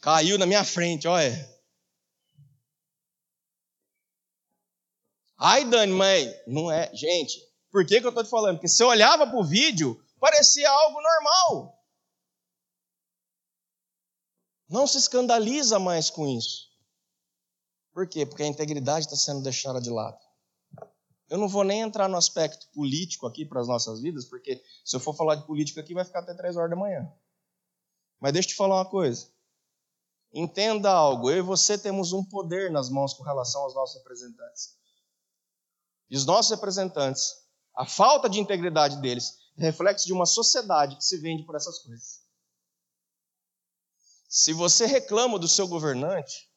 Caiu 0.01 0.38
na 0.38 0.46
minha 0.46 0.64
frente, 0.64 1.07
olha. 1.07 1.61
Ai, 5.38 5.64
Dani, 5.64 5.92
mãe, 5.92 6.35
não 6.46 6.70
é. 6.70 6.94
Gente, 6.94 7.38
por 7.70 7.87
que, 7.87 8.01
que 8.01 8.07
eu 8.07 8.11
estou 8.11 8.25
te 8.25 8.31
falando? 8.31 8.57
Porque 8.57 8.68
se 8.68 8.83
eu 8.83 8.88
olhava 8.88 9.27
para 9.27 9.38
o 9.38 9.44
vídeo, 9.44 10.03
parecia 10.18 10.70
algo 10.70 11.01
normal. 11.01 11.79
Não 14.68 14.87
se 14.87 14.99
escandaliza 14.99 15.79
mais 15.79 16.09
com 16.09 16.27
isso. 16.27 16.70
Por 17.92 18.09
quê? 18.09 18.25
Porque 18.25 18.42
a 18.42 18.46
integridade 18.46 19.05
está 19.05 19.16
sendo 19.16 19.42
deixada 19.42 19.81
de 19.81 19.90
lado. 19.90 20.18
Eu 21.30 21.38
não 21.38 21.48
vou 21.48 21.62
nem 21.62 21.80
entrar 21.80 22.08
no 22.08 22.16
aspecto 22.16 22.66
político 22.72 23.24
aqui 23.24 23.46
para 23.46 23.60
as 23.60 23.68
nossas 23.68 24.00
vidas, 24.00 24.24
porque 24.24 24.60
se 24.84 24.96
eu 24.96 24.98
for 24.98 25.14
falar 25.14 25.36
de 25.36 25.46
política 25.46 25.80
aqui 25.80 25.94
vai 25.94 26.04
ficar 26.04 26.18
até 26.18 26.34
três 26.34 26.56
horas 26.56 26.70
da 26.70 26.76
manhã. 26.76 27.08
Mas 28.18 28.32
deixa 28.32 28.48
eu 28.48 28.50
te 28.50 28.56
falar 28.56 28.74
uma 28.74 28.90
coisa. 28.90 29.30
Entenda 30.34 30.90
algo, 30.90 31.30
eu 31.30 31.38
e 31.38 31.42
você 31.42 31.78
temos 31.78 32.12
um 32.12 32.24
poder 32.24 32.72
nas 32.72 32.90
mãos 32.90 33.14
com 33.14 33.22
relação 33.22 33.62
aos 33.62 33.74
nossos 33.76 33.96
representantes. 33.98 34.76
E 36.10 36.16
os 36.16 36.26
nossos 36.26 36.50
representantes, 36.50 37.32
a 37.76 37.86
falta 37.86 38.28
de 38.28 38.40
integridade 38.40 39.00
deles, 39.00 39.38
é 39.56 39.62
reflexo 39.62 40.06
de 40.06 40.12
uma 40.12 40.26
sociedade 40.26 40.96
que 40.96 41.04
se 41.04 41.16
vende 41.18 41.44
por 41.44 41.54
essas 41.54 41.78
coisas. 41.78 42.22
Se 44.28 44.52
você 44.52 44.84
reclama 44.84 45.38
do 45.38 45.46
seu 45.46 45.68
governante, 45.68 46.50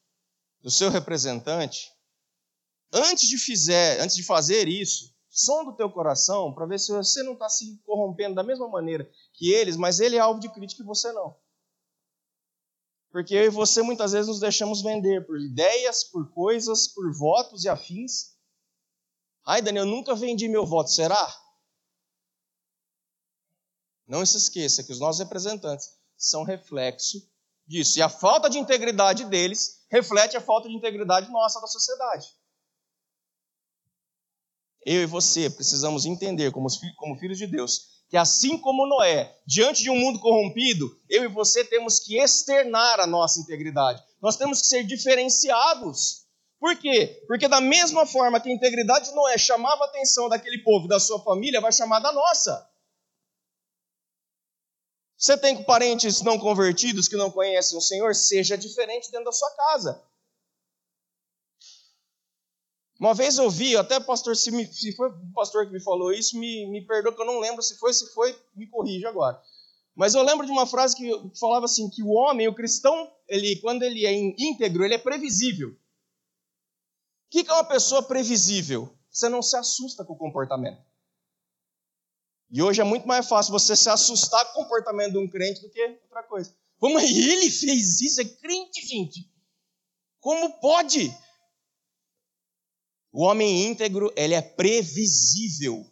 do 0.62 0.72
seu 0.72 0.90
representante, 0.90 1.93
antes 2.94 3.28
de, 3.28 3.38
fizer, 3.38 4.00
antes 4.00 4.16
de 4.16 4.24
fazer 4.24 4.68
isso, 4.68 5.12
som 5.28 5.66
do 5.66 5.76
teu 5.76 5.90
coração 5.90 6.54
para 6.54 6.68
ver 6.68 6.80
se 6.80 6.92
você 6.92 7.24
não 7.24 7.34
está 7.34 7.50
se 7.50 7.82
corrompendo 7.84 8.36
da 8.36 8.44
mesma 8.44 8.68
maneira 8.68 9.10
que 9.34 9.52
eles, 9.52 9.76
mas 9.76 10.00
ele 10.00 10.16
é 10.16 10.20
alvo 10.20 10.40
de 10.40 10.48
crítica 10.50 10.84
e 10.84 10.86
você 10.86 11.12
não. 11.12 11.36
Porque 13.12 13.34
eu 13.34 13.46
e 13.46 13.50
você 13.50 13.82
muitas 13.82 14.12
vezes 14.12 14.28
nos 14.28 14.40
deixamos 14.40 14.82
vender 14.82 15.26
por 15.26 15.40
ideias, 15.40 16.04
por 16.04 16.32
coisas, 16.32 16.88
por 16.88 17.12
votos 17.16 17.64
e 17.64 17.70
afins. 17.70 18.36
Ai, 19.46 19.62
Daniel, 19.62 19.86
eu 19.86 19.90
nunca 19.90 20.16
vendi 20.16 20.48
meu 20.48 20.66
voto, 20.66 20.92
será? 20.92 21.36
Não 24.08 24.26
se 24.26 24.38
esqueça 24.38 24.84
que 24.84 24.92
os 24.92 25.00
nossos 25.00 25.20
representantes 25.20 25.90
são 26.16 26.44
reflexo 26.44 27.18
disso. 27.66 27.98
E 27.98 28.02
a 28.02 28.10
falta 28.10 28.50
de 28.50 28.58
integridade 28.58 29.26
deles 29.26 29.84
reflete 29.90 30.38
a 30.38 30.42
falta 30.42 30.68
de 30.68 30.76
integridade 30.76 31.32
nossa 31.32 31.60
da 31.60 31.68
sociedade. 31.68 32.28
Eu 34.86 35.04
e 35.04 35.06
você 35.06 35.50
precisamos 35.50 36.06
entender, 36.06 36.52
como, 36.52 36.68
como 36.98 37.18
filhos 37.18 37.38
de 37.38 37.48
Deus, 37.48 37.94
que 38.10 38.18
assim 38.18 38.58
como 38.58 38.86
Noé, 38.86 39.36
diante 39.46 39.82
de 39.82 39.90
um 39.90 39.98
mundo 39.98 40.20
corrompido, 40.20 40.96
eu 41.10 41.24
e 41.24 41.28
você 41.28 41.64
temos 41.64 42.00
que 42.00 42.18
externar 42.18 43.00
a 43.00 43.08
nossa 43.08 43.40
integridade. 43.40 44.04
Nós 44.22 44.36
temos 44.36 44.62
que 44.62 44.68
ser 44.68 44.84
diferenciados. 44.84 46.24
Por 46.60 46.78
quê? 46.78 47.24
Porque 47.28 47.48
da 47.48 47.60
mesma 47.60 48.06
forma 48.06 48.40
que 48.40 48.50
a 48.50 48.54
integridade 48.54 49.10
de 49.10 49.16
Noé 49.16 49.38
chamava 49.38 49.84
a 49.84 49.88
atenção 49.88 50.30
daquele 50.30 50.60
povo, 50.60 50.88
da 50.88 51.00
sua 51.00 51.20
família, 51.22 51.60
vai 51.60 51.72
chamar 51.72 52.00
da 52.00 52.12
nossa. 52.12 52.70
Você 55.18 55.38
tem 55.38 55.64
parentes 55.64 56.22
não 56.22 56.38
convertidos 56.38 57.08
que 57.08 57.16
não 57.16 57.32
conhecem 57.32 57.78
o 57.78 57.82
Senhor? 57.82 58.14
Seja 58.14 58.58
diferente 58.58 59.10
dentro 59.10 59.26
da 59.26 59.32
sua 59.32 59.50
casa. 59.56 60.04
Uma 63.04 63.14
vez 63.14 63.38
eu 63.38 63.50
vi, 63.50 63.76
até 63.76 64.00
pastor, 64.00 64.34
se, 64.34 64.50
me, 64.50 64.66
se 64.66 64.96
foi 64.96 65.10
o 65.10 65.34
pastor 65.34 65.66
que 65.66 65.74
me 65.74 65.82
falou 65.82 66.14
isso, 66.14 66.40
me, 66.40 66.66
me 66.68 66.88
perdoa 66.88 67.14
que 67.14 67.22
eu 67.22 67.26
não 67.26 67.38
lembro 67.38 67.62
se 67.62 67.78
foi, 67.78 67.94
se 67.94 68.08
foi, 68.14 68.34
me 68.56 68.66
corrija 68.66 69.10
agora. 69.10 69.44
Mas 69.94 70.16
eu 70.16 70.24
lembro 70.24 70.46
de 70.46 70.52
uma 70.54 70.66
frase 70.66 70.96
que 70.96 71.12
falava 71.38 71.66
assim, 71.66 71.90
que 71.90 72.02
o 72.02 72.12
homem, 72.12 72.48
o 72.48 72.56
cristão, 72.56 73.12
ele, 73.28 73.58
quando 73.58 73.84
ele 73.84 74.06
é 74.06 74.14
íntegro, 74.14 74.86
ele 74.86 74.94
é 74.94 74.98
previsível. 74.98 75.72
O 75.72 75.76
que 77.30 77.46
é 77.46 77.52
uma 77.52 77.66
pessoa 77.66 78.02
previsível? 78.02 78.90
Você 79.12 79.28
não 79.28 79.42
se 79.42 79.58
assusta 79.58 80.06
com 80.06 80.14
o 80.14 80.18
comportamento. 80.18 80.82
E 82.50 82.62
hoje 82.62 82.80
é 82.80 82.86
muito 82.86 83.06
mais 83.06 83.28
fácil 83.28 83.52
você 83.52 83.76
se 83.76 83.90
assustar 83.90 84.46
com 84.54 84.62
o 84.62 84.64
comportamento 84.64 85.12
de 85.12 85.18
um 85.18 85.28
crente 85.28 85.60
do 85.60 85.70
que 85.70 86.00
outra 86.06 86.24
coisa. 86.24 86.56
Como 86.80 86.98
ele 86.98 87.52
fez 87.52 88.00
isso? 88.00 88.22
É 88.22 88.24
crente, 88.24 88.80
gente. 88.88 89.30
Como 90.22 90.58
pode? 90.62 91.14
O 93.14 93.22
homem 93.22 93.68
íntegro, 93.68 94.12
ele 94.18 94.34
é 94.34 94.42
previsível. 94.42 95.86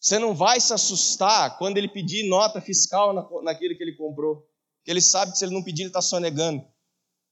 Você 0.00 0.18
não 0.18 0.34
vai 0.34 0.58
se 0.58 0.72
assustar 0.72 1.58
quando 1.58 1.76
ele 1.76 1.88
pedir 1.88 2.26
nota 2.26 2.62
fiscal 2.62 3.12
naquele 3.42 3.74
que 3.74 3.82
ele 3.82 3.94
comprou. 3.94 4.48
Ele 4.86 5.02
sabe 5.02 5.32
que 5.32 5.38
se 5.38 5.44
ele 5.44 5.52
não 5.52 5.62
pedir, 5.62 5.82
ele 5.82 5.90
está 5.90 6.00
sonegando. 6.00 6.64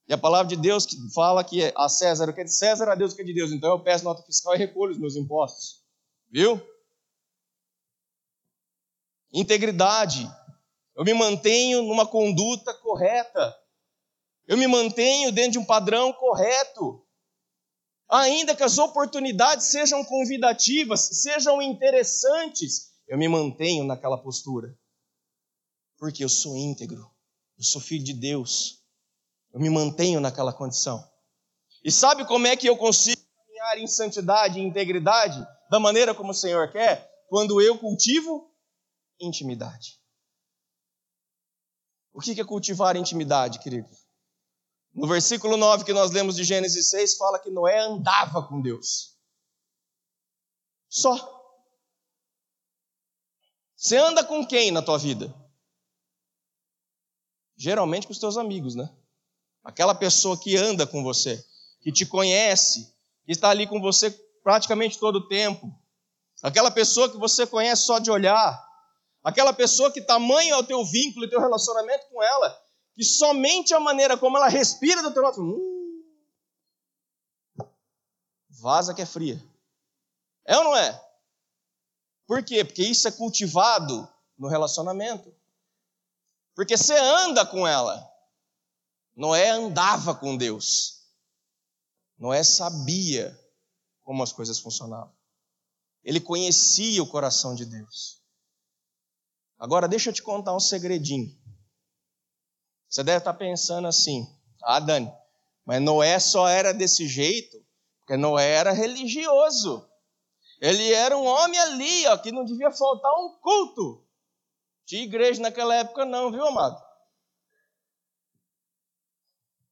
E 0.06 0.12
a 0.12 0.18
palavra 0.18 0.54
de 0.54 0.60
Deus 0.60 0.86
fala 1.14 1.42
que 1.42 1.72
a 1.74 1.88
César 1.88 2.28
o 2.28 2.34
que 2.34 2.42
é 2.42 2.44
de 2.44 2.54
César, 2.54 2.90
a 2.90 2.94
Deus 2.94 3.12
o 3.12 3.16
que 3.16 3.22
é 3.22 3.24
de 3.24 3.32
Deus. 3.32 3.50
Então 3.50 3.70
eu 3.70 3.82
peço 3.82 4.04
nota 4.04 4.22
fiscal 4.22 4.54
e 4.54 4.58
recolho 4.58 4.92
os 4.92 4.98
meus 4.98 5.16
impostos. 5.16 5.82
Viu? 6.30 6.60
Integridade. 9.32 10.28
Eu 10.94 11.04
me 11.04 11.14
mantenho 11.14 11.82
numa 11.82 12.06
conduta 12.06 12.74
correta. 12.74 13.56
Eu 14.46 14.58
me 14.58 14.66
mantenho 14.66 15.32
dentro 15.32 15.52
de 15.52 15.58
um 15.58 15.64
padrão 15.64 16.12
correto. 16.12 17.03
Ainda 18.08 18.54
que 18.54 18.62
as 18.62 18.78
oportunidades 18.78 19.66
sejam 19.66 20.04
convidativas, 20.04 21.00
sejam 21.00 21.60
interessantes, 21.62 22.92
eu 23.08 23.18
me 23.18 23.28
mantenho 23.28 23.84
naquela 23.84 24.18
postura. 24.18 24.76
Porque 25.98 26.22
eu 26.22 26.28
sou 26.28 26.56
íntegro, 26.56 27.10
eu 27.56 27.64
sou 27.64 27.80
filho 27.80 28.04
de 28.04 28.12
Deus. 28.12 28.82
Eu 29.52 29.60
me 29.60 29.70
mantenho 29.70 30.20
naquela 30.20 30.52
condição. 30.52 31.02
E 31.82 31.90
sabe 31.92 32.26
como 32.26 32.46
é 32.46 32.56
que 32.56 32.66
eu 32.66 32.76
consigo 32.76 33.22
caminhar 33.36 33.78
em 33.78 33.86
santidade 33.86 34.58
e 34.58 34.62
integridade 34.62 35.46
da 35.70 35.78
maneira 35.78 36.14
como 36.14 36.30
o 36.30 36.34
Senhor 36.34 36.70
quer? 36.72 37.08
Quando 37.28 37.60
eu 37.60 37.78
cultivo 37.78 38.50
intimidade. 39.20 40.00
O 42.12 42.20
que 42.20 42.40
é 42.40 42.44
cultivar 42.44 42.96
intimidade, 42.96 43.58
querido? 43.58 43.88
No 44.94 45.08
versículo 45.08 45.56
9 45.56 45.84
que 45.84 45.92
nós 45.92 46.12
lemos 46.12 46.36
de 46.36 46.44
Gênesis 46.44 46.88
6, 46.90 47.16
fala 47.16 47.38
que 47.38 47.50
Noé 47.50 47.80
andava 47.80 48.46
com 48.46 48.60
Deus. 48.60 49.16
Só. 50.88 51.34
Você 53.74 53.96
anda 53.96 54.22
com 54.22 54.46
quem 54.46 54.70
na 54.70 54.80
tua 54.80 54.96
vida? 54.96 55.34
Geralmente 57.56 58.06
com 58.06 58.12
os 58.12 58.18
teus 58.18 58.36
amigos, 58.36 58.76
né? 58.76 58.88
Aquela 59.64 59.94
pessoa 59.94 60.38
que 60.38 60.56
anda 60.56 60.86
com 60.86 61.02
você, 61.02 61.44
que 61.80 61.90
te 61.90 62.06
conhece, 62.06 62.94
que 63.24 63.32
está 63.32 63.50
ali 63.50 63.66
com 63.66 63.80
você 63.80 64.10
praticamente 64.42 64.98
todo 64.98 65.16
o 65.16 65.28
tempo. 65.28 65.72
Aquela 66.42 66.70
pessoa 66.70 67.10
que 67.10 67.16
você 67.16 67.46
conhece 67.46 67.82
só 67.82 67.98
de 67.98 68.10
olhar. 68.10 68.62
Aquela 69.24 69.52
pessoa 69.52 69.90
que 69.90 70.02
tamanho 70.02 70.54
é 70.54 70.56
o 70.56 70.64
teu 70.64 70.84
vínculo 70.84 71.24
e 71.24 71.30
teu 71.30 71.40
relacionamento 71.40 72.06
com 72.10 72.22
ela, 72.22 72.63
que 72.94 73.02
somente 73.02 73.74
a 73.74 73.80
maneira 73.80 74.16
como 74.16 74.36
ela 74.36 74.48
respira 74.48 75.02
do 75.02 75.12
teu 75.12 75.22
lado, 75.22 75.42
hum, 75.42 76.04
vaza 78.48 78.94
que 78.94 79.02
é 79.02 79.06
fria. 79.06 79.42
É 80.44 80.56
ou 80.56 80.64
não 80.64 80.76
é? 80.76 81.00
Por 82.26 82.42
quê? 82.44 82.64
Porque 82.64 82.82
isso 82.82 83.06
é 83.08 83.12
cultivado 83.12 84.08
no 84.38 84.48
relacionamento. 84.48 85.34
Porque 86.54 86.76
você 86.76 86.96
anda 86.96 87.44
com 87.44 87.66
ela. 87.66 88.10
Noé 89.16 89.50
andava 89.50 90.14
com 90.14 90.36
Deus. 90.36 91.02
Noé 92.16 92.42
sabia 92.42 93.38
como 94.02 94.22
as 94.22 94.32
coisas 94.32 94.58
funcionavam. 94.58 95.14
Ele 96.02 96.20
conhecia 96.20 97.02
o 97.02 97.08
coração 97.08 97.54
de 97.54 97.64
Deus. 97.64 98.22
Agora 99.58 99.88
deixa 99.88 100.10
eu 100.10 100.14
te 100.14 100.22
contar 100.22 100.54
um 100.54 100.60
segredinho. 100.60 101.36
Você 102.94 103.02
deve 103.02 103.18
estar 103.18 103.34
pensando 103.34 103.88
assim: 103.88 104.24
ah, 104.62 104.78
Dani, 104.78 105.12
mas 105.66 105.82
Noé 105.82 106.16
só 106.20 106.46
era 106.46 106.72
desse 106.72 107.08
jeito 107.08 107.60
porque 107.98 108.16
Noé 108.16 108.52
era 108.52 108.70
religioso. 108.70 109.84
Ele 110.60 110.92
era 110.92 111.16
um 111.16 111.24
homem 111.24 111.58
ali, 111.58 112.06
ó, 112.06 112.16
que 112.16 112.30
não 112.30 112.44
devia 112.44 112.70
faltar 112.70 113.12
um 113.14 113.36
culto. 113.40 114.06
Tinha 114.86 115.02
igreja 115.02 115.42
naquela 115.42 115.74
época, 115.74 116.04
não, 116.04 116.30
viu, 116.30 116.46
amado? 116.46 116.80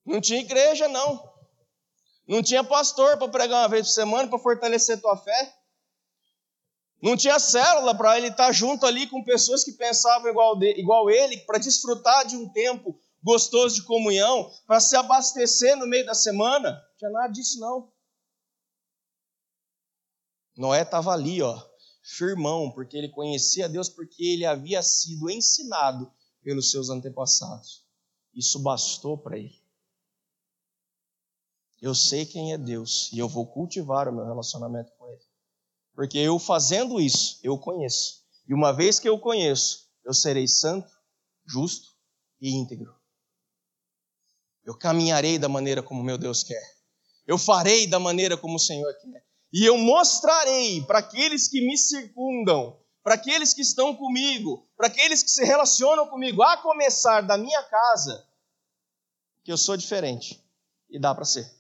Não 0.05 0.21
tinha 0.21 0.41
igreja, 0.41 0.89
não. 0.89 1.33
Não 2.27 2.43
tinha 2.43 2.65
pastor 2.65 3.19
para 3.19 3.29
pregar 3.29 3.63
uma 3.63 3.69
vez 3.69 3.87
por 3.87 3.93
semana 3.93 4.29
para 4.29 4.39
fortalecer 4.41 5.01
tua 5.01 5.17
fé. 5.17 5.55
Não 7.01 7.17
tinha 7.17 7.39
célula 7.39 7.95
para 7.97 8.19
ele 8.19 8.29
estar 8.29 8.51
junto 8.51 8.85
ali 8.85 9.07
com 9.07 9.23
pessoas 9.23 9.63
que 9.63 9.73
pensavam 9.73 10.29
igual, 10.29 10.59
de, 10.59 10.73
igual 10.73 11.09
ele, 11.09 11.37
para 11.43 11.61
desfrutar 11.61 12.27
de 12.27 12.37
um 12.37 12.49
tempo 12.49 12.99
gostoso 13.23 13.77
de 13.77 13.83
comunhão, 13.85 14.51
para 14.67 14.81
se 14.81 14.97
abastecer 14.97 15.77
no 15.77 15.87
meio 15.87 16.05
da 16.05 16.15
semana. 16.15 16.71
Não 16.73 16.97
tinha 16.97 17.11
nada 17.11 17.33
disso, 17.33 17.61
não. 17.61 17.93
Noé 20.57 20.83
estava 20.83 21.13
ali, 21.13 21.41
ó, 21.41 21.61
firmão, 22.03 22.71
porque 22.73 22.97
ele 22.97 23.09
conhecia 23.09 23.69
Deus, 23.69 23.89
porque 23.89 24.23
ele 24.23 24.45
havia 24.45 24.83
sido 24.83 25.31
ensinado 25.31 26.13
pelos 26.43 26.71
seus 26.71 26.91
antepassados. 26.91 27.87
Isso 28.35 28.59
bastou 28.61 29.17
para 29.17 29.39
ele. 29.39 29.63
Eu 31.83 31.97
sei 31.97 32.25
quem 32.25 32.53
é 32.53 32.59
Deus 32.59 33.11
e 33.13 33.19
eu 33.19 33.29
vou 33.29 33.45
cultivar 33.45 34.09
o 34.09 34.13
meu 34.13 34.25
relacionamento 34.25 34.93
com 34.97 35.09
Ele. 35.09 35.21
Porque 35.93 36.17
eu 36.17 36.39
fazendo 36.39 37.01
isso, 37.01 37.41
eu 37.43 37.59
conheço. 37.59 38.23
E 38.49 38.55
uma 38.55 38.73
vez 38.73 39.01
que 39.01 39.09
eu 39.09 39.19
conheço, 39.19 39.89
eu 40.05 40.15
serei 40.15 40.47
santo, 40.47 40.89
justo 41.45 41.89
e 42.41 42.51
íntegro. 42.51 42.95
Eu 44.65 44.77
caminharei 44.77 45.39
da 45.39 45.49
maneira 45.49 45.83
como 45.83 46.03
meu 46.03 46.17
Deus 46.17 46.43
quer. 46.43 46.63
Eu 47.27 47.39
farei 47.39 47.87
da 47.87 47.99
maneira 47.99 48.37
como 48.37 48.57
o 48.57 48.61
Senhor 48.61 48.93
quer. 49.01 49.25
E 49.53 49.65
eu 49.65 49.77
mostrarei 49.77 50.83
para 50.83 51.01
aqueles 51.01 51.49
que 51.49 51.61
me 51.61 51.77
circundam, 51.77 52.79
para 53.03 53.15
aqueles 53.15 53.53
que 53.53 53.61
estão 53.61 53.95
comigo, 53.95 54.67
para 54.77 54.87
aqueles 54.87 55.23
que 55.23 55.31
se 55.31 55.45
relacionam 55.45 56.09
comigo, 56.09 56.43
a 56.43 56.57
começar 56.57 57.21
da 57.21 57.37
minha 57.37 57.63
casa, 57.65 58.27
que 59.45 59.53
eu 59.53 59.59
sou 59.59 59.77
diferente. 59.77 60.43
E 60.89 60.99
dá 60.99 61.15
para 61.15 61.25
ser. 61.25 61.51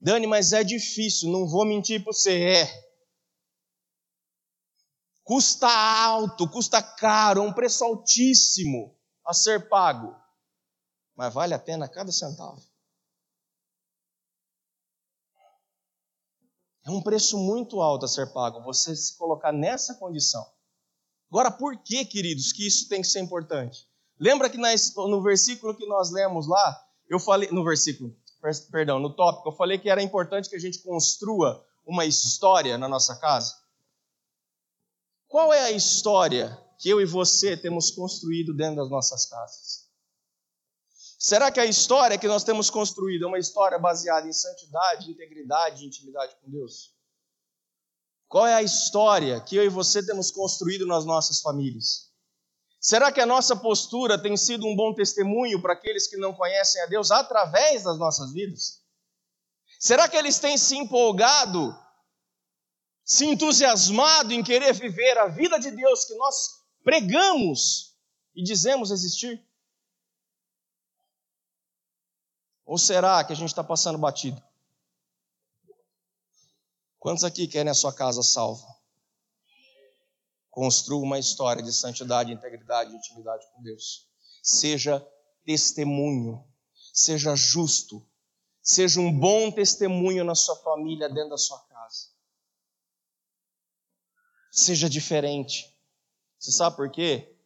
Dani, 0.00 0.26
mas 0.26 0.52
é 0.52 0.62
difícil, 0.62 1.30
não 1.30 1.48
vou 1.48 1.64
mentir 1.64 2.02
para 2.02 2.12
você. 2.12 2.42
É. 2.42 2.84
Custa 5.22 5.66
alto, 5.66 6.48
custa 6.48 6.82
caro, 6.82 7.40
é 7.40 7.42
um 7.42 7.52
preço 7.52 7.82
altíssimo 7.82 8.94
a 9.26 9.32
ser 9.32 9.68
pago. 9.68 10.14
Mas 11.16 11.32
vale 11.32 11.54
a 11.54 11.58
pena 11.58 11.88
cada 11.88 12.10
centavo. 12.10 12.62
É 16.86 16.90
um 16.90 17.00
preço 17.00 17.38
muito 17.38 17.80
alto 17.80 18.04
a 18.04 18.08
ser 18.08 18.32
pago, 18.32 18.62
você 18.62 18.94
se 18.94 19.16
colocar 19.16 19.52
nessa 19.52 19.94
condição. 19.94 20.46
Agora, 21.30 21.50
por 21.50 21.78
que, 21.78 22.04
queridos, 22.04 22.52
que 22.52 22.66
isso 22.66 22.88
tem 22.88 23.00
que 23.00 23.08
ser 23.08 23.20
importante? 23.20 23.88
Lembra 24.20 24.50
que 24.50 24.58
no 24.58 25.22
versículo 25.22 25.74
que 25.74 25.86
nós 25.86 26.10
lemos 26.10 26.46
lá, 26.46 26.86
eu 27.08 27.18
falei, 27.18 27.50
no 27.50 27.64
versículo, 27.64 28.14
perdão, 28.70 28.98
no 28.98 29.14
tópico, 29.14 29.48
eu 29.48 29.52
falei 29.52 29.78
que 29.78 29.88
era 29.88 30.02
importante 30.02 30.48
que 30.48 30.56
a 30.56 30.60
gente 30.60 30.80
construa 30.80 31.64
uma 31.86 32.04
história 32.04 32.76
na 32.76 32.88
nossa 32.88 33.16
casa. 33.16 33.54
Qual 35.26 35.52
é 35.52 35.64
a 35.64 35.70
história 35.70 36.56
que 36.78 36.90
eu 36.90 37.00
e 37.00 37.06
você 37.06 37.56
temos 37.56 37.90
construído 37.90 38.54
dentro 38.54 38.76
das 38.76 38.90
nossas 38.90 39.26
casas? 39.26 39.83
Será 41.18 41.50
que 41.50 41.60
a 41.60 41.64
história 41.64 42.18
que 42.18 42.28
nós 42.28 42.44
temos 42.44 42.70
construído 42.70 43.24
é 43.24 43.28
uma 43.28 43.38
história 43.38 43.78
baseada 43.78 44.28
em 44.28 44.32
santidade, 44.32 45.10
integridade 45.10 45.82
e 45.82 45.86
intimidade 45.86 46.36
com 46.40 46.50
Deus? 46.50 46.94
Qual 48.28 48.46
é 48.46 48.54
a 48.54 48.62
história 48.62 49.40
que 49.40 49.56
eu 49.56 49.64
e 49.64 49.68
você 49.68 50.04
temos 50.04 50.30
construído 50.30 50.86
nas 50.86 51.04
nossas 51.04 51.40
famílias? 51.40 52.12
Será 52.80 53.10
que 53.10 53.20
a 53.20 53.26
nossa 53.26 53.56
postura 53.56 54.20
tem 54.20 54.36
sido 54.36 54.66
um 54.66 54.76
bom 54.76 54.92
testemunho 54.92 55.62
para 55.62 55.72
aqueles 55.72 56.06
que 56.06 56.18
não 56.18 56.34
conhecem 56.34 56.82
a 56.82 56.86
Deus 56.86 57.10
através 57.10 57.84
das 57.84 57.98
nossas 57.98 58.32
vidas? 58.32 58.82
Será 59.78 60.08
que 60.08 60.16
eles 60.16 60.38
têm 60.38 60.58
se 60.58 60.76
empolgado, 60.76 61.74
se 63.04 63.24
entusiasmado 63.24 64.32
em 64.32 64.42
querer 64.42 64.74
viver 64.74 65.16
a 65.16 65.28
vida 65.28 65.58
de 65.58 65.70
Deus 65.70 66.04
que 66.04 66.14
nós 66.14 66.48
pregamos 66.82 67.94
e 68.34 68.42
dizemos 68.42 68.90
existir? 68.90 69.42
Ou 72.64 72.78
será 72.78 73.22
que 73.24 73.32
a 73.32 73.36
gente 73.36 73.48
está 73.48 73.62
passando 73.62 73.98
batido? 73.98 74.42
Quantos 76.98 77.24
aqui 77.24 77.46
querem 77.46 77.70
a 77.70 77.74
sua 77.74 77.92
casa 77.92 78.22
salva? 78.22 78.66
Construa 80.50 81.02
uma 81.02 81.18
história 81.18 81.62
de 81.62 81.72
santidade, 81.72 82.32
integridade 82.32 82.92
e 82.92 82.96
intimidade 82.96 83.46
com 83.52 83.62
Deus. 83.62 84.08
Seja 84.42 85.06
testemunho, 85.44 86.42
seja 86.92 87.34
justo, 87.36 88.06
seja 88.62 89.00
um 89.00 89.12
bom 89.12 89.50
testemunho 89.50 90.24
na 90.24 90.34
sua 90.34 90.56
família, 90.56 91.08
dentro 91.08 91.30
da 91.30 91.38
sua 91.38 91.58
casa. 91.58 92.08
Seja 94.50 94.88
diferente. 94.88 95.76
Você 96.38 96.52
sabe 96.52 96.76
por 96.76 96.90
quê? 96.90 97.36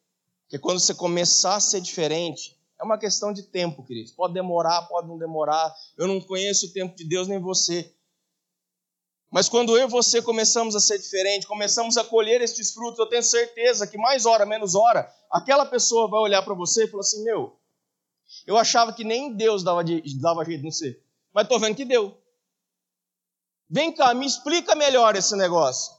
Porque 0.42 0.58
quando 0.58 0.80
você 0.80 0.94
começar 0.94 1.56
a 1.56 1.60
ser 1.60 1.80
diferente, 1.80 2.57
é 2.80 2.84
uma 2.84 2.98
questão 2.98 3.32
de 3.32 3.42
tempo, 3.42 3.84
queridos. 3.84 4.12
Pode 4.12 4.34
demorar, 4.34 4.82
pode 4.82 5.08
não 5.08 5.18
demorar. 5.18 5.74
Eu 5.96 6.06
não 6.06 6.20
conheço 6.20 6.66
o 6.66 6.72
tempo 6.72 6.94
de 6.94 7.04
Deus 7.04 7.26
nem 7.26 7.40
você. 7.40 7.92
Mas 9.30 9.48
quando 9.48 9.76
eu 9.76 9.86
e 9.86 9.90
você 9.90 10.22
começamos 10.22 10.74
a 10.74 10.80
ser 10.80 10.98
diferente, 10.98 11.46
começamos 11.46 11.96
a 11.96 12.04
colher 12.04 12.40
estes 12.40 12.72
frutos, 12.72 12.98
eu 12.98 13.06
tenho 13.06 13.22
certeza 13.22 13.86
que 13.86 13.98
mais 13.98 14.24
hora, 14.24 14.46
menos 14.46 14.74
hora, 14.74 15.12
aquela 15.30 15.66
pessoa 15.66 16.08
vai 16.08 16.20
olhar 16.20 16.42
para 16.42 16.54
você 16.54 16.84
e 16.84 16.88
falar 16.88 17.02
assim: 17.02 17.22
Meu, 17.24 17.58
eu 18.46 18.56
achava 18.56 18.92
que 18.92 19.04
nem 19.04 19.34
Deus 19.34 19.62
dava, 19.62 19.84
de, 19.84 20.00
dava 20.18 20.44
jeito 20.44 20.64
em 20.64 20.70
você, 20.70 21.02
mas 21.34 21.44
estou 21.44 21.60
vendo 21.60 21.76
que 21.76 21.84
deu. 21.84 22.16
Vem 23.68 23.92
cá, 23.92 24.14
me 24.14 24.24
explica 24.24 24.74
melhor 24.74 25.14
esse 25.14 25.36
negócio. 25.36 25.92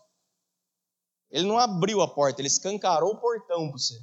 Ele 1.29 1.47
não 1.47 1.59
abriu 1.59 2.01
a 2.01 2.07
porta, 2.07 2.41
ele 2.41 2.47
escancarou 2.47 3.11
o 3.11 3.17
portão 3.19 3.69
para 3.69 3.77
você. 3.77 3.93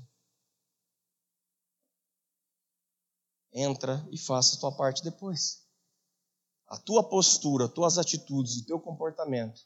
Entra 3.56 4.06
e 4.12 4.18
faça 4.18 4.56
a 4.56 4.60
tua 4.60 4.76
parte 4.76 5.02
depois. 5.02 5.64
A 6.68 6.76
tua 6.76 7.02
postura, 7.02 7.64
as 7.64 7.72
tuas 7.72 7.96
atitudes, 7.96 8.58
o 8.58 8.66
teu 8.66 8.78
comportamento, 8.78 9.62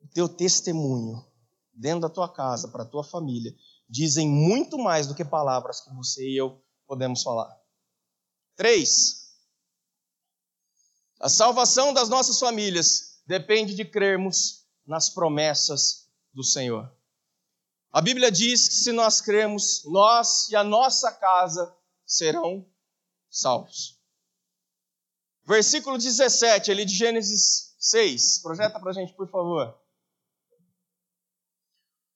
o 0.00 0.06
teu 0.06 0.28
testemunho 0.28 1.26
dentro 1.74 2.02
da 2.02 2.08
tua 2.08 2.32
casa, 2.32 2.68
para 2.68 2.84
a 2.84 2.88
tua 2.88 3.02
família, 3.02 3.52
dizem 3.88 4.28
muito 4.28 4.78
mais 4.78 5.08
do 5.08 5.14
que 5.14 5.24
palavras 5.24 5.80
que 5.80 5.92
você 5.94 6.28
e 6.28 6.36
eu 6.36 6.62
podemos 6.86 7.22
falar. 7.22 7.56
Três. 8.54 9.32
A 11.20 11.28
salvação 11.28 11.92
das 11.92 12.08
nossas 12.08 12.38
famílias 12.38 13.20
depende 13.26 13.74
de 13.74 13.84
crermos 13.84 14.64
nas 14.86 15.10
promessas 15.10 16.08
do 16.32 16.44
Senhor. 16.44 16.92
A 17.90 18.00
Bíblia 18.00 18.30
diz 18.30 18.68
que 18.68 18.74
se 18.74 18.92
nós 18.92 19.20
cremos, 19.20 19.82
nós 19.86 20.48
e 20.50 20.56
a 20.56 20.62
nossa 20.62 21.10
casa 21.10 21.74
serão 22.08 22.66
salvos. 23.30 24.00
Versículo 25.46 25.98
17, 25.98 26.70
ali 26.70 26.84
de 26.84 26.96
Gênesis 26.96 27.74
6. 27.78 28.42
Projeta 28.42 28.80
para 28.80 28.90
a 28.90 28.94
gente, 28.94 29.14
por 29.14 29.30
favor. 29.30 29.78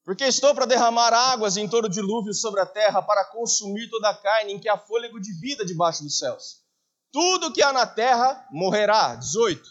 Porque 0.05 0.25
estou 0.25 0.55
para 0.55 0.67
derramar 0.67 1.13
águas 1.13 1.57
em 1.57 1.69
todo 1.69 1.89
dilúvio 1.89 2.35
sobre 2.35 2.61
a 2.61 2.67
terra, 2.67 3.01
para 3.03 3.25
consumir 3.27 3.89
toda 3.89 4.11
a 4.11 4.17
carne 4.17 4.53
em 4.53 4.59
que 4.59 4.69
há 4.69 4.77
fôlego 4.77 5.21
de 5.21 5.33
vida 5.39 5.65
debaixo 5.65 6.03
dos 6.03 6.19
céus. 6.19 6.63
Tudo 7.13 7.53
que 7.53 7.63
há 7.63 7.73
na 7.73 7.87
terra 7.87 8.47
morrerá. 8.51 9.15
18. 9.15 9.63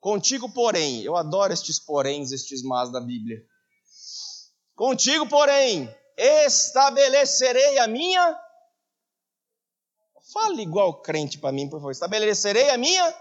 Contigo, 0.00 0.52
porém, 0.52 1.02
eu 1.02 1.16
adoro 1.16 1.52
estes 1.52 1.78
poréns, 1.78 2.32
estes 2.32 2.62
mas 2.62 2.90
da 2.90 3.00
Bíblia. 3.00 3.44
Contigo, 4.74 5.28
porém, 5.28 5.94
estabelecerei 6.16 7.78
a 7.78 7.86
minha 7.86 8.36
Fale 10.32 10.62
igual 10.62 11.02
crente 11.02 11.38
para 11.38 11.52
mim, 11.52 11.68
por 11.68 11.78
favor. 11.78 11.90
Estabelecerei 11.90 12.70
a 12.70 12.78
minha? 12.78 13.14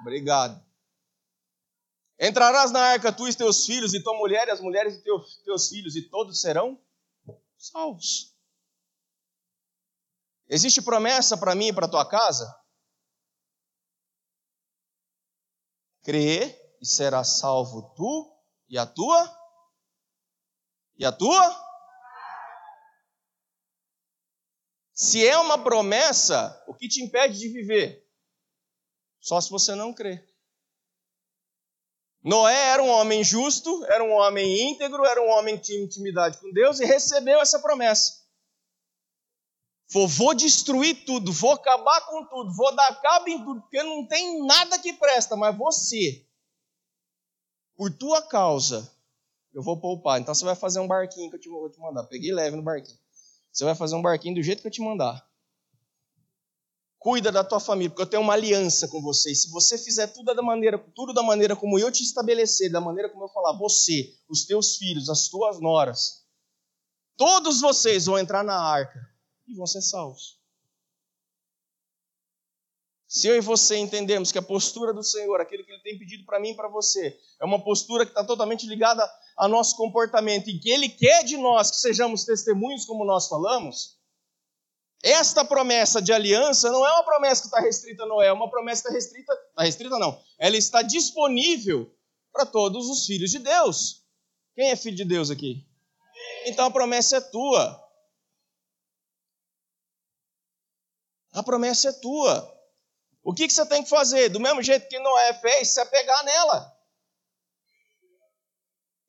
Obrigado. 0.00 0.64
Entrarás 2.18 2.70
na 2.70 2.80
arca 2.80 3.12
tu 3.12 3.28
e 3.28 3.34
teus 3.34 3.66
filhos, 3.66 3.92
e 3.92 4.02
tua 4.02 4.16
mulher 4.16 4.48
e 4.48 4.50
as 4.52 4.60
mulheres 4.60 4.96
de 4.96 5.02
teus, 5.02 5.36
teus 5.44 5.68
filhos, 5.68 5.96
e 5.96 6.02
todos 6.02 6.40
serão 6.40 6.80
salvos. 7.58 8.34
Existe 10.48 10.80
promessa 10.80 11.36
para 11.36 11.54
mim 11.54 11.68
e 11.68 11.72
para 11.72 11.88
tua 11.88 12.08
casa? 12.08 12.54
Crê 16.02 16.76
e 16.80 16.86
será 16.86 17.24
salvo 17.24 17.94
tu 17.96 18.30
e 18.68 18.76
a 18.78 18.86
tua 18.86 19.44
E 20.96 21.04
a 21.04 21.10
tua? 21.10 21.73
Se 24.94 25.26
é 25.26 25.36
uma 25.36 25.58
promessa, 25.58 26.62
o 26.68 26.74
que 26.74 26.88
te 26.88 27.02
impede 27.02 27.36
de 27.36 27.48
viver? 27.48 28.08
Só 29.20 29.40
se 29.40 29.50
você 29.50 29.74
não 29.74 29.92
crê. 29.92 30.24
Noé 32.22 32.68
era 32.68 32.82
um 32.82 32.88
homem 32.88 33.24
justo, 33.24 33.84
era 33.86 34.02
um 34.04 34.12
homem 34.12 34.70
íntegro, 34.70 35.04
era 35.04 35.20
um 35.20 35.28
homem 35.28 35.58
que 35.58 35.64
tinha 35.64 35.84
intimidade 35.84 36.38
com 36.38 36.50
Deus 36.52 36.78
e 36.78 36.84
recebeu 36.86 37.40
essa 37.40 37.58
promessa. 37.58 38.24
Vou, 39.90 40.08
vou 40.08 40.32
destruir 40.32 41.04
tudo, 41.04 41.32
vou 41.32 41.52
acabar 41.52 42.00
com 42.06 42.24
tudo, 42.26 42.54
vou 42.54 42.74
dar 42.74 43.00
cabo 43.02 43.28
em 43.28 43.44
tudo, 43.44 43.60
porque 43.62 43.82
não 43.82 44.06
tem 44.06 44.46
nada 44.46 44.78
que 44.78 44.92
presta, 44.94 45.36
mas 45.36 45.56
você, 45.56 46.26
por 47.76 47.92
tua 47.92 48.22
causa, 48.22 48.90
eu 49.52 49.62
vou 49.62 49.78
poupar. 49.78 50.20
Então 50.20 50.34
você 50.34 50.44
vai 50.44 50.56
fazer 50.56 50.80
um 50.80 50.88
barquinho 50.88 51.28
que 51.28 51.36
eu 51.36 51.40
te, 51.40 51.48
vou 51.48 51.68
te 51.68 51.78
mandar. 51.80 52.04
Peguei 52.04 52.32
leve 52.32 52.56
no 52.56 52.62
barquinho. 52.62 53.03
Você 53.54 53.64
vai 53.64 53.76
fazer 53.76 53.94
um 53.94 54.02
barquinho 54.02 54.34
do 54.34 54.42
jeito 54.42 54.60
que 54.60 54.66
eu 54.66 54.72
te 54.72 54.82
mandar. 54.82 55.24
Cuida 56.98 57.30
da 57.30 57.44
tua 57.44 57.60
família, 57.60 57.88
porque 57.88 58.02
eu 58.02 58.06
tenho 58.06 58.22
uma 58.22 58.32
aliança 58.32 58.88
com 58.88 59.00
você. 59.00 59.30
E 59.30 59.36
se 59.36 59.48
você 59.50 59.78
fizer 59.78 60.08
tudo 60.08 60.34
da 60.34 60.42
maneira, 60.42 60.76
tudo 60.76 61.14
da 61.14 61.22
maneira 61.22 61.54
como 61.54 61.78
eu 61.78 61.92
te 61.92 62.02
estabelecer, 62.02 62.72
da 62.72 62.80
maneira 62.80 63.08
como 63.08 63.24
eu 63.24 63.28
falar, 63.28 63.56
você, 63.56 64.12
os 64.28 64.44
teus 64.44 64.76
filhos, 64.76 65.08
as 65.08 65.28
tuas 65.28 65.60
noras, 65.60 66.26
todos 67.16 67.60
vocês 67.60 68.06
vão 68.06 68.18
entrar 68.18 68.42
na 68.42 68.58
arca 68.58 68.98
e 69.46 69.54
vão 69.54 69.66
ser 69.66 69.82
salvos. 69.82 70.40
Se 73.06 73.28
eu 73.28 73.36
e 73.36 73.40
você 73.40 73.76
entendemos 73.76 74.32
que 74.32 74.38
a 74.38 74.42
postura 74.42 74.92
do 74.92 75.04
Senhor, 75.04 75.40
aquilo 75.40 75.64
que 75.64 75.70
Ele 75.70 75.82
tem 75.82 75.96
pedido 75.96 76.24
para 76.24 76.40
mim 76.40 76.50
e 76.50 76.56
para 76.56 76.66
você, 76.66 77.16
é 77.40 77.44
uma 77.44 77.62
postura 77.62 78.04
que 78.04 78.10
está 78.10 78.24
totalmente 78.24 78.66
ligada 78.66 79.08
ao 79.36 79.48
nosso 79.48 79.76
comportamento 79.76 80.48
e 80.48 80.58
que 80.58 80.70
Ele 80.70 80.88
quer 80.88 81.24
de 81.24 81.36
nós 81.36 81.70
que 81.70 81.76
sejamos 81.76 82.24
testemunhos, 82.24 82.84
como 82.84 83.04
nós 83.04 83.28
falamos, 83.28 83.98
esta 85.02 85.44
promessa 85.44 86.00
de 86.00 86.12
aliança 86.12 86.70
não 86.70 86.86
é 86.86 86.92
uma 86.92 87.04
promessa 87.04 87.42
que 87.42 87.48
está 87.48 87.60
restrita 87.60 88.04
a 88.04 88.06
Noé, 88.06 88.28
é 88.28 88.32
uma 88.32 88.48
promessa 88.48 88.82
que 88.82 88.88
está 88.88 88.94
restrita, 88.94 89.32
está 89.50 89.62
restrita 89.62 89.98
não, 89.98 90.18
ela 90.38 90.56
está 90.56 90.82
disponível 90.82 91.94
para 92.32 92.46
todos 92.46 92.88
os 92.88 93.04
filhos 93.06 93.30
de 93.30 93.38
Deus. 93.38 94.02
Quem 94.54 94.70
é 94.70 94.76
filho 94.76 94.96
de 94.96 95.04
Deus 95.04 95.30
aqui? 95.30 95.66
Então 96.46 96.66
a 96.66 96.70
promessa 96.70 97.18
é 97.18 97.20
tua. 97.20 97.84
A 101.32 101.42
promessa 101.42 101.88
é 101.88 101.92
tua. 101.92 102.54
O 103.22 103.34
que, 103.34 103.46
que 103.46 103.52
você 103.52 103.66
tem 103.66 103.82
que 103.82 103.90
fazer? 103.90 104.28
Do 104.28 104.40
mesmo 104.40 104.62
jeito 104.62 104.88
que 104.88 104.98
Noé 104.98 105.34
fez, 105.34 105.68
se 105.68 105.80
apegar 105.80 106.24
nela. 106.24 106.72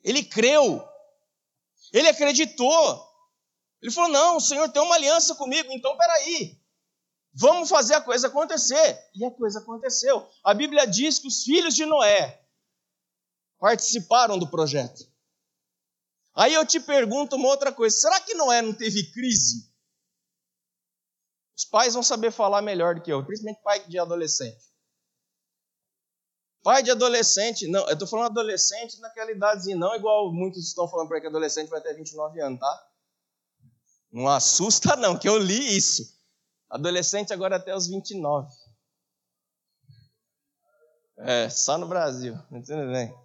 Ele 0.06 0.24
creu. 0.24 0.88
Ele 1.92 2.08
acreditou. 2.08 3.04
Ele 3.82 3.92
falou: 3.92 4.12
Não, 4.12 4.38
o 4.38 4.42
Senhor 4.42 4.72
tem 4.72 4.82
uma 4.82 4.96
aliança 4.96 5.34
comigo, 5.34 5.70
então 5.72 5.98
peraí. 5.98 6.62
Vamos 7.34 7.68
fazer 7.68 7.96
a 7.96 8.02
coisa 8.02 8.28
acontecer. 8.28 8.98
E 9.16 9.26
a 9.26 9.32
coisa 9.32 9.60
aconteceu. 9.60 10.26
A 10.44 10.54
Bíblia 10.54 10.86
diz 10.86 11.20
que 11.20 11.28
os 11.28 11.44
filhos 11.44 11.76
de 11.76 11.86
Noé 11.86 12.40
participaram 13.60 14.38
do 14.38 14.50
projeto. 14.50 15.04
Aí 16.36 16.54
eu 16.54 16.66
te 16.66 16.80
pergunto 16.80 17.36
uma 17.36 17.48
outra 17.48 17.72
coisa: 17.74 17.98
será 17.98 18.22
que 18.22 18.36
Noé 18.36 18.62
não 18.62 18.74
teve 18.74 19.12
crise? 19.12 19.74
Os 21.58 21.66
pais 21.66 21.94
vão 21.94 22.04
saber 22.04 22.32
falar 22.32 22.62
melhor 22.62 22.96
do 22.96 23.02
que 23.02 23.12
eu, 23.12 23.26
principalmente 23.26 23.64
pai 23.64 23.88
de 23.88 23.98
adolescente. 23.98 24.75
Pai 26.66 26.82
de 26.82 26.90
adolescente, 26.90 27.68
não, 27.68 27.86
eu 27.88 27.94
estou 27.94 28.08
falando 28.08 28.32
adolescente 28.32 29.00
naquela 29.00 29.32
idadezinha, 29.32 29.78
não 29.78 29.96
igual 29.96 30.34
muitos 30.34 30.68
estão 30.68 30.88
falando 30.88 31.08
para 31.08 31.22
que 31.22 31.28
adolescente 31.28 31.70
vai 31.70 31.80
ter 31.80 31.94
29 31.94 32.42
anos, 32.42 32.60
tá? 32.60 32.88
Não 34.12 34.28
assusta 34.28 34.96
não, 34.96 35.16
que 35.16 35.30
eu 35.30 35.38
li 35.38 35.78
isso. 35.78 36.18
Adolescente 36.68 37.32
agora 37.32 37.58
até 37.58 37.76
os 37.76 37.86
29. 37.86 38.52
É, 41.20 41.52
só 41.52 41.78
no 41.78 41.88
Brasil, 41.88 42.36
entendeu 42.52 42.92
bem? 42.92 43.16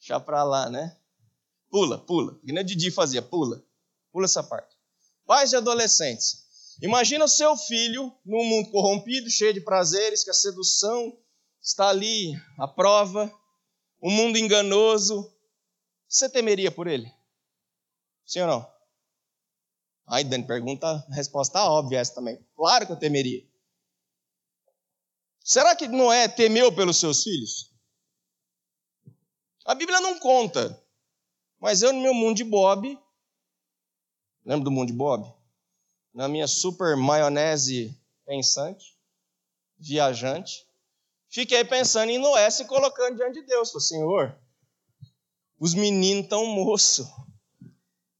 Deixa 0.00 0.18
pra 0.18 0.42
lá, 0.42 0.68
né? 0.68 0.96
Pula, 1.70 1.96
pula. 1.96 2.40
Que 2.44 2.52
nem 2.52 2.64
o 2.64 2.66
Didi 2.66 2.90
fazia, 2.90 3.22
pula. 3.22 3.64
Pula 4.10 4.24
essa 4.24 4.42
parte. 4.42 4.76
Pais 5.24 5.50
de 5.50 5.54
adolescentes. 5.54 6.76
Imagina 6.82 7.24
o 7.24 7.28
seu 7.28 7.56
filho 7.56 8.12
num 8.26 8.44
mundo 8.44 8.72
corrompido, 8.72 9.30
cheio 9.30 9.54
de 9.54 9.60
prazeres, 9.60 10.24
que 10.24 10.30
a 10.30 10.34
sedução 10.34 11.16
está 11.60 11.88
ali 11.88 12.34
à 12.58 12.66
prova, 12.66 13.32
um 14.02 14.10
mundo 14.10 14.38
enganoso. 14.38 15.32
Você 16.08 16.28
temeria 16.28 16.70
por 16.70 16.86
ele? 16.86 17.12
Sim 18.24 18.40
ou 18.40 18.46
não? 18.46 18.72
Aí 20.06 20.24
Dani 20.24 20.46
pergunta, 20.46 20.86
a 20.86 21.14
resposta 21.14 21.62
óbvia 21.64 22.00
essa 22.00 22.14
também. 22.14 22.44
Claro 22.56 22.86
que 22.86 22.92
eu 22.92 22.98
temeria. 22.98 23.46
Será 25.44 25.74
que 25.74 25.88
Noé 25.88 26.28
temeu 26.28 26.74
pelos 26.74 26.98
seus 26.98 27.22
filhos? 27.22 27.72
A 29.64 29.74
Bíblia 29.74 30.00
não 30.00 30.18
conta. 30.18 30.80
Mas 31.60 31.82
eu, 31.82 31.92
no 31.92 32.00
meu 32.00 32.14
mundo 32.14 32.36
de 32.36 32.44
Bob, 32.44 32.98
lembra 34.44 34.64
do 34.64 34.70
mundo 34.70 34.88
de 34.88 34.94
Bob? 34.94 35.40
na 36.12 36.28
minha 36.28 36.46
super 36.46 36.96
maionese 36.96 37.96
pensante, 38.26 38.96
viajante, 39.78 40.66
fiquei 41.30 41.64
pensando 41.64 42.10
em 42.10 42.18
Noé 42.18 42.50
se 42.50 42.64
colocando 42.64 43.16
diante 43.16 43.40
de 43.40 43.46
Deus. 43.46 43.70
Falei, 43.70 43.86
Senhor, 43.86 44.38
os 45.58 45.74
meninos 45.74 46.24
estão 46.24 46.44
moço. 46.46 47.08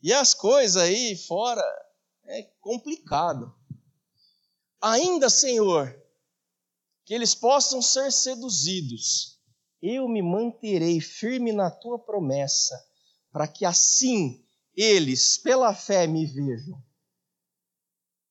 E 0.02 0.12
as 0.12 0.32
coisas 0.32 0.82
aí 0.82 1.16
fora 1.16 1.62
é 2.24 2.42
complicado. 2.60 3.54
Ainda, 4.80 5.28
Senhor, 5.28 5.94
que 7.04 7.12
eles 7.12 7.34
possam 7.34 7.82
ser 7.82 8.10
seduzidos. 8.10 9.38
Eu 9.82 10.08
me 10.08 10.22
manterei 10.22 11.00
firme 11.00 11.52
na 11.52 11.70
tua 11.70 11.98
promessa, 11.98 12.78
para 13.32 13.48
que 13.48 13.64
assim 13.64 14.44
eles, 14.74 15.36
pela 15.36 15.74
fé, 15.74 16.06
me 16.06 16.24
vejam 16.24 16.82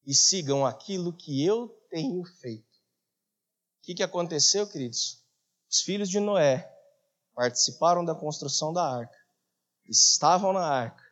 e 0.06 0.14
sigam 0.14 0.66
aquilo 0.66 1.14
que 1.14 1.44
eu 1.46 1.68
tenho 1.90 2.24
feito. 2.24 2.69
Que, 3.90 3.96
que 3.96 4.04
aconteceu, 4.04 4.70
queridos? 4.70 5.26
Os 5.68 5.82
filhos 5.82 6.08
de 6.08 6.20
Noé 6.20 6.72
participaram 7.34 8.06
da 8.06 8.14
construção 8.14 8.72
da 8.72 8.88
arca, 8.88 9.18
estavam 9.88 10.54
na 10.54 10.64
arca, 10.64 11.04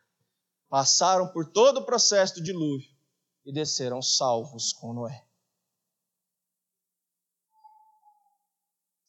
passaram 0.70 1.28
por 1.28 1.52
todo 1.52 1.80
o 1.80 1.86
processo 1.88 2.36
do 2.36 2.44
dilúvio 2.44 2.88
e 3.44 3.52
desceram 3.52 4.00
salvos 4.00 4.74
com 4.74 4.94
Noé. 4.94 5.26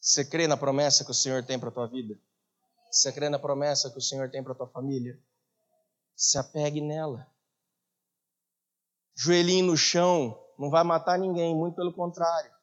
Você 0.01 0.25
crê 0.25 0.47
na 0.47 0.57
promessa 0.57 1.05
que 1.05 1.11
o 1.11 1.15
Senhor 1.15 1.45
tem 1.45 1.61
para 1.61 1.69
a 1.69 1.73
tua 1.73 1.89
vida? 1.89 2.19
Você 2.91 3.13
crê 3.13 3.29
na 3.29 3.39
promessa 3.39 3.91
que 3.91 3.99
o 3.99 4.03
Senhor 4.03 4.31
tem 4.31 4.43
para 4.43 4.55
a 4.55 4.57
tua 4.57 4.69
família? 4.69 5.23
Se 6.17 6.39
apegue 6.39 6.81
nela 6.81 7.31
joelhinho 9.15 9.67
no 9.67 9.77
chão, 9.77 10.43
não 10.59 10.71
vai 10.71 10.85
matar 10.85 11.19
ninguém, 11.19 11.55
muito 11.55 11.75
pelo 11.75 11.93
contrário. 11.93 12.57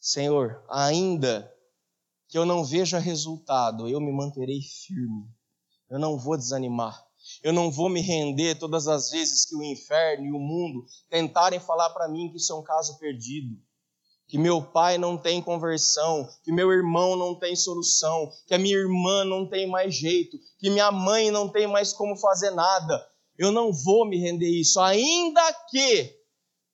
Senhor, 0.00 0.62
ainda 0.68 1.52
que 2.28 2.38
eu 2.38 2.44
não 2.44 2.64
veja 2.64 2.98
resultado, 2.98 3.88
eu 3.88 4.00
me 4.00 4.12
manterei 4.12 4.60
firme. 4.60 5.24
Eu 5.90 5.98
não 5.98 6.18
vou 6.18 6.36
desanimar. 6.36 7.02
Eu 7.42 7.52
não 7.52 7.70
vou 7.70 7.88
me 7.88 8.00
render 8.00 8.54
todas 8.56 8.86
as 8.86 9.10
vezes 9.10 9.44
que 9.44 9.56
o 9.56 9.62
inferno 9.62 10.26
e 10.26 10.32
o 10.32 10.38
mundo 10.38 10.84
tentarem 11.08 11.58
falar 11.58 11.90
para 11.90 12.08
mim 12.08 12.30
que 12.30 12.36
isso 12.36 12.52
é 12.52 12.56
um 12.56 12.62
caso 12.62 12.98
perdido. 12.98 13.56
Que 14.26 14.38
meu 14.38 14.62
pai 14.62 14.98
não 14.98 15.16
tem 15.16 15.42
conversão, 15.42 16.28
que 16.44 16.52
meu 16.52 16.70
irmão 16.70 17.16
não 17.16 17.34
tem 17.34 17.56
solução, 17.56 18.30
que 18.46 18.54
a 18.54 18.58
minha 18.58 18.76
irmã 18.76 19.24
não 19.24 19.48
tem 19.48 19.66
mais 19.66 19.94
jeito, 19.94 20.38
que 20.58 20.70
minha 20.70 20.92
mãe 20.92 21.30
não 21.30 21.48
tem 21.48 21.66
mais 21.66 21.92
como 21.92 22.16
fazer 22.16 22.50
nada 22.50 23.08
eu 23.38 23.52
não 23.52 23.72
vou 23.72 24.04
me 24.04 24.18
render 24.18 24.50
isso, 24.50 24.80
ainda 24.80 25.40
que 25.70 26.12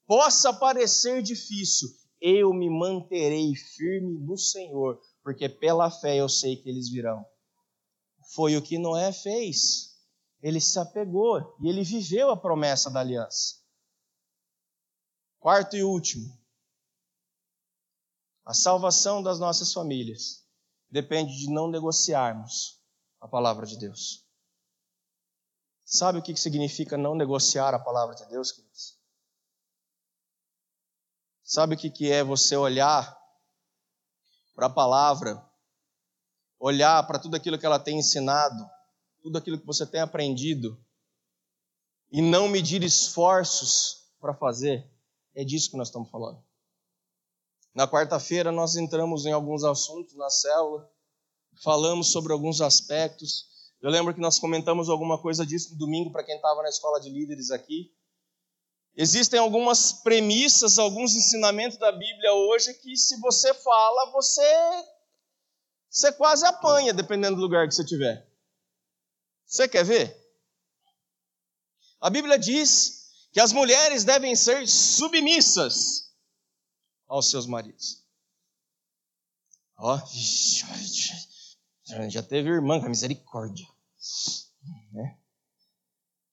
possa 0.07 0.53
parecer 0.53 1.23
difícil, 1.23 1.91
eu 2.27 2.55
me 2.55 2.71
manterei 2.71 3.55
firme 3.55 4.19
no 4.19 4.39
Senhor, 4.39 4.99
porque 5.23 5.47
pela 5.47 5.91
fé 5.91 6.17
eu 6.17 6.27
sei 6.27 6.57
que 6.57 6.71
eles 6.71 6.89
virão. 6.89 7.23
Foi 8.35 8.57
o 8.57 8.63
que 8.63 8.79
Noé 8.79 9.13
fez. 9.13 9.95
Ele 10.41 10.59
se 10.59 10.79
apegou 10.79 11.55
e 11.61 11.69
ele 11.69 11.85
viveu 11.85 12.31
a 12.31 12.37
promessa 12.37 12.91
da 12.91 13.01
aliança. 13.01 13.57
Quarto 15.39 15.77
e 15.77 15.85
último. 15.85 16.35
A 18.47 18.55
salvação 18.55 19.23
das 19.23 19.39
nossas 19.39 19.71
famílias 19.71 20.49
depende 20.89 21.37
de 21.37 21.51
não 21.51 21.69
negociarmos 21.69 22.83
a 23.21 23.29
palavra 23.29 23.67
de 23.67 23.79
Deus. 23.79 24.27
Sabe 25.85 26.21
o 26.21 26.23
que 26.23 26.35
significa 26.37 26.97
não 26.97 27.15
negociar 27.15 27.75
a 27.75 27.79
palavra 27.79 28.15
de 28.15 28.25
Deus, 28.31 28.51
queridos? 28.51 29.04
Sabe 31.45 31.75
o 31.75 31.79
que 31.79 32.11
é 32.11 32.25
você 32.25 32.57
olhar 32.57 33.15
para 34.55 34.67
a 34.67 34.71
palavra, 34.71 35.45
olhar 36.59 37.07
para 37.07 37.19
tudo 37.19 37.37
aquilo 37.37 37.59
que 37.59 37.67
ela 37.67 37.79
tem 37.79 37.99
ensinado, 37.99 38.67
tudo 39.23 39.37
aquilo 39.37 39.59
que 39.61 39.67
você 39.67 39.87
tem 39.87 40.01
aprendido, 40.01 40.83
e 42.11 42.23
não 42.23 42.49
medir 42.49 42.83
esforços 42.83 44.07
para 44.19 44.33
fazer, 44.33 44.91
é 45.35 45.45
disso 45.45 45.71
que 45.71 45.77
nós 45.77 45.89
estamos 45.89 46.09
falando. 46.11 46.43
Na 47.75 47.87
quarta-feira 47.87 48.51
nós 48.51 48.77
entramos 48.77 49.27
em 49.27 49.33
alguns 49.33 49.65
assuntos 49.65 50.15
na 50.15 50.31
célula, 50.31 50.91
falamos 51.63 52.11
sobre 52.11 52.33
alguns 52.33 52.63
aspectos. 52.63 53.49
Eu 53.83 53.91
lembro 53.91 54.15
que 54.15 54.21
nós 54.21 54.39
comentamos 54.39 54.89
alguma 54.89 55.21
coisa 55.21 55.45
disso 55.45 55.73
no 55.73 55.79
domingo 55.79 56.11
para 56.11 56.25
quem 56.25 56.37
estava 56.37 56.63
na 56.63 56.71
escola 56.71 57.01
de 57.01 57.11
líderes 57.11 57.51
aqui. 57.51 57.93
Existem 58.97 59.41
algumas 59.41 59.93
premissas, 59.93 60.79
alguns 60.79 61.15
ensinamentos 61.17 61.79
da 61.79 61.91
Bíblia 61.91 62.33
hoje 62.33 62.75
que 62.75 62.97
se 62.97 63.19
você 63.21 63.53
fala, 63.55 64.13
você 64.13 64.43
você 65.91 66.13
quase 66.13 66.45
apanha 66.45 66.93
dependendo 66.93 67.37
do 67.37 67.43
lugar 67.43 67.69
que 67.69 67.75
você 67.75 67.85
tiver. 67.85 68.29
Você 69.47 69.69
quer 69.69 69.85
ver? 69.85 70.25
A 72.01 72.11
Bíblia 72.11 72.39
diz 72.39 73.13
que 73.33 73.41
as 73.41 73.53
mulheres 73.53 74.05
devem 74.05 74.35
ser 74.35 74.67
submissas 74.69 76.13
aos 77.07 77.31
seus 77.31 77.47
maridos. 77.47 78.05
Ó, 79.77 79.99
já 82.09 82.23
teve 82.23 82.49
irmã 82.49 82.81
com 82.81 82.89
misericórdia. 82.89 83.67
Né? 84.93 85.19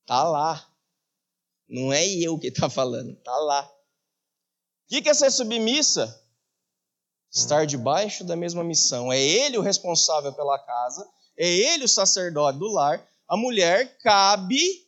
Tá 0.06 0.24
lá. 0.24 0.71
Não 1.72 1.94
é 1.94 2.06
eu 2.06 2.38
que 2.38 2.48
está 2.48 2.70
falando, 2.70 3.16
tá 3.24 3.34
lá. 3.38 3.64
O 3.64 5.02
que 5.02 5.08
é 5.08 5.14
ser 5.14 5.32
submissa? 5.32 6.22
Estar 7.32 7.66
debaixo 7.66 8.26
da 8.26 8.36
mesma 8.36 8.62
missão. 8.62 9.10
É 9.10 9.18
ele 9.18 9.58
o 9.58 9.62
responsável 9.62 10.34
pela 10.34 10.60
casa, 10.60 11.10
é 11.38 11.48
ele 11.48 11.86
o 11.86 11.88
sacerdote 11.88 12.60
do 12.60 12.68
lar. 12.68 13.02
A 13.26 13.38
mulher 13.38 13.98
cabe 14.00 14.86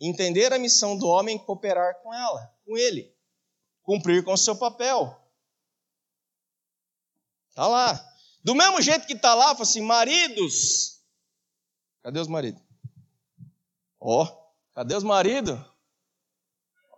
entender 0.00 0.52
a 0.52 0.58
missão 0.58 0.96
do 0.96 1.08
homem 1.08 1.36
cooperar 1.36 2.00
com 2.00 2.14
ela, 2.14 2.48
com 2.64 2.78
ele, 2.78 3.12
cumprir 3.82 4.22
com 4.22 4.34
o 4.34 4.38
seu 4.38 4.54
papel. 4.54 5.20
Tá 7.56 7.66
lá. 7.66 8.14
Do 8.44 8.54
mesmo 8.54 8.80
jeito 8.80 9.04
que 9.04 9.18
tá 9.18 9.34
lá, 9.34 9.48
fala 9.48 9.62
assim, 9.62 9.80
maridos. 9.80 11.02
Cadê 12.04 12.20
os 12.20 12.28
maridos? 12.28 12.62
Ó, 13.98 14.22
oh, 14.22 14.52
cadê 14.74 14.94
os 14.94 15.02
maridos? 15.02 15.73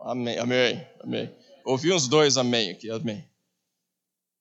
Amém, 0.07 0.39
amém, 0.39 0.89
amém. 1.01 1.37
Ouvi 1.65 1.93
uns 1.93 2.07
dois 2.07 2.37
amém 2.37 2.71
aqui, 2.71 2.89
amém. 2.89 3.29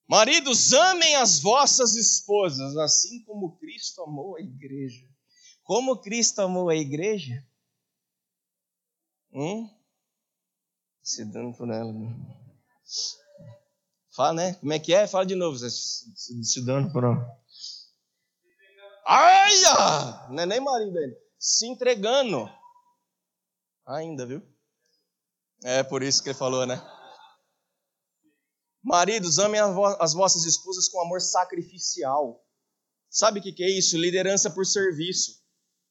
Maridos, 0.07 0.73
amem 0.73 1.15
as 1.15 1.39
vossas 1.39 1.95
esposas, 1.95 2.77
assim 2.77 3.23
como 3.23 3.57
Cristo 3.57 4.03
amou 4.03 4.35
a 4.37 4.41
igreja. 4.41 5.03
Como 5.63 5.99
Cristo 5.99 6.41
amou 6.41 6.69
a 6.69 6.75
igreja? 6.75 7.43
Hum? 9.33 9.67
Se 11.01 11.25
dando 11.25 11.57
por 11.57 11.67
ela. 11.71 11.91
Né? 11.91 12.15
Fala, 14.15 14.33
né? 14.33 14.53
Como 14.53 14.71
é 14.71 14.77
que 14.77 14.93
é? 14.93 15.07
Fala 15.07 15.25
de 15.25 15.33
novo. 15.33 15.57
Se, 15.57 16.43
se 16.43 16.63
dando 16.63 16.93
por 16.93 17.05
ela. 17.05 17.27
Ai! 19.07 19.51
Não 20.29 20.43
é 20.43 20.45
nem 20.45 20.59
marido 20.59 20.95
ainda. 20.95 21.17
Se 21.39 21.65
entregando. 21.65 22.47
Ainda, 23.87 24.27
viu? 24.27 24.54
É 25.67 25.81
por 25.81 26.03
isso 26.03 26.21
que 26.21 26.29
ele 26.29 26.37
falou, 26.37 26.63
né? 26.67 26.79
Maridos, 28.83 29.39
amem 29.39 29.59
as 29.99 30.13
vossas 30.13 30.45
esposas 30.45 30.87
com 30.87 31.01
amor 31.01 31.19
sacrificial. 31.19 32.39
Sabe 33.09 33.39
o 33.39 33.41
que 33.41 33.63
é 33.63 33.69
isso? 33.71 33.97
Liderança 33.97 34.51
por 34.51 34.63
serviço. 34.63 35.43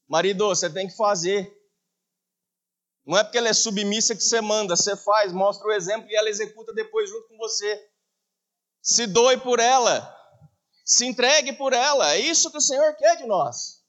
Marido, 0.08 0.46
você 0.46 0.70
tem 0.70 0.86
que 0.86 0.94
fazer. 0.94 1.52
Não 3.04 3.18
é 3.18 3.24
porque 3.24 3.36
ela 3.36 3.48
é 3.48 3.52
submissa 3.52 4.14
que 4.14 4.22
você 4.22 4.40
manda, 4.40 4.76
você 4.76 4.96
faz, 4.96 5.32
mostra 5.32 5.66
o 5.66 5.72
exemplo 5.72 6.08
e 6.08 6.14
ela 6.14 6.30
executa 6.30 6.72
depois 6.72 7.10
junto 7.10 7.26
com 7.26 7.36
você. 7.36 7.84
Se 8.80 9.08
doe 9.08 9.38
por 9.38 9.58
ela, 9.58 10.08
se 10.84 11.04
entregue 11.04 11.52
por 11.52 11.72
ela. 11.72 12.12
É 12.12 12.20
isso 12.20 12.48
que 12.48 12.58
o 12.58 12.60
Senhor 12.60 12.94
quer 12.94 13.16
de 13.16 13.26
nós. 13.26 13.82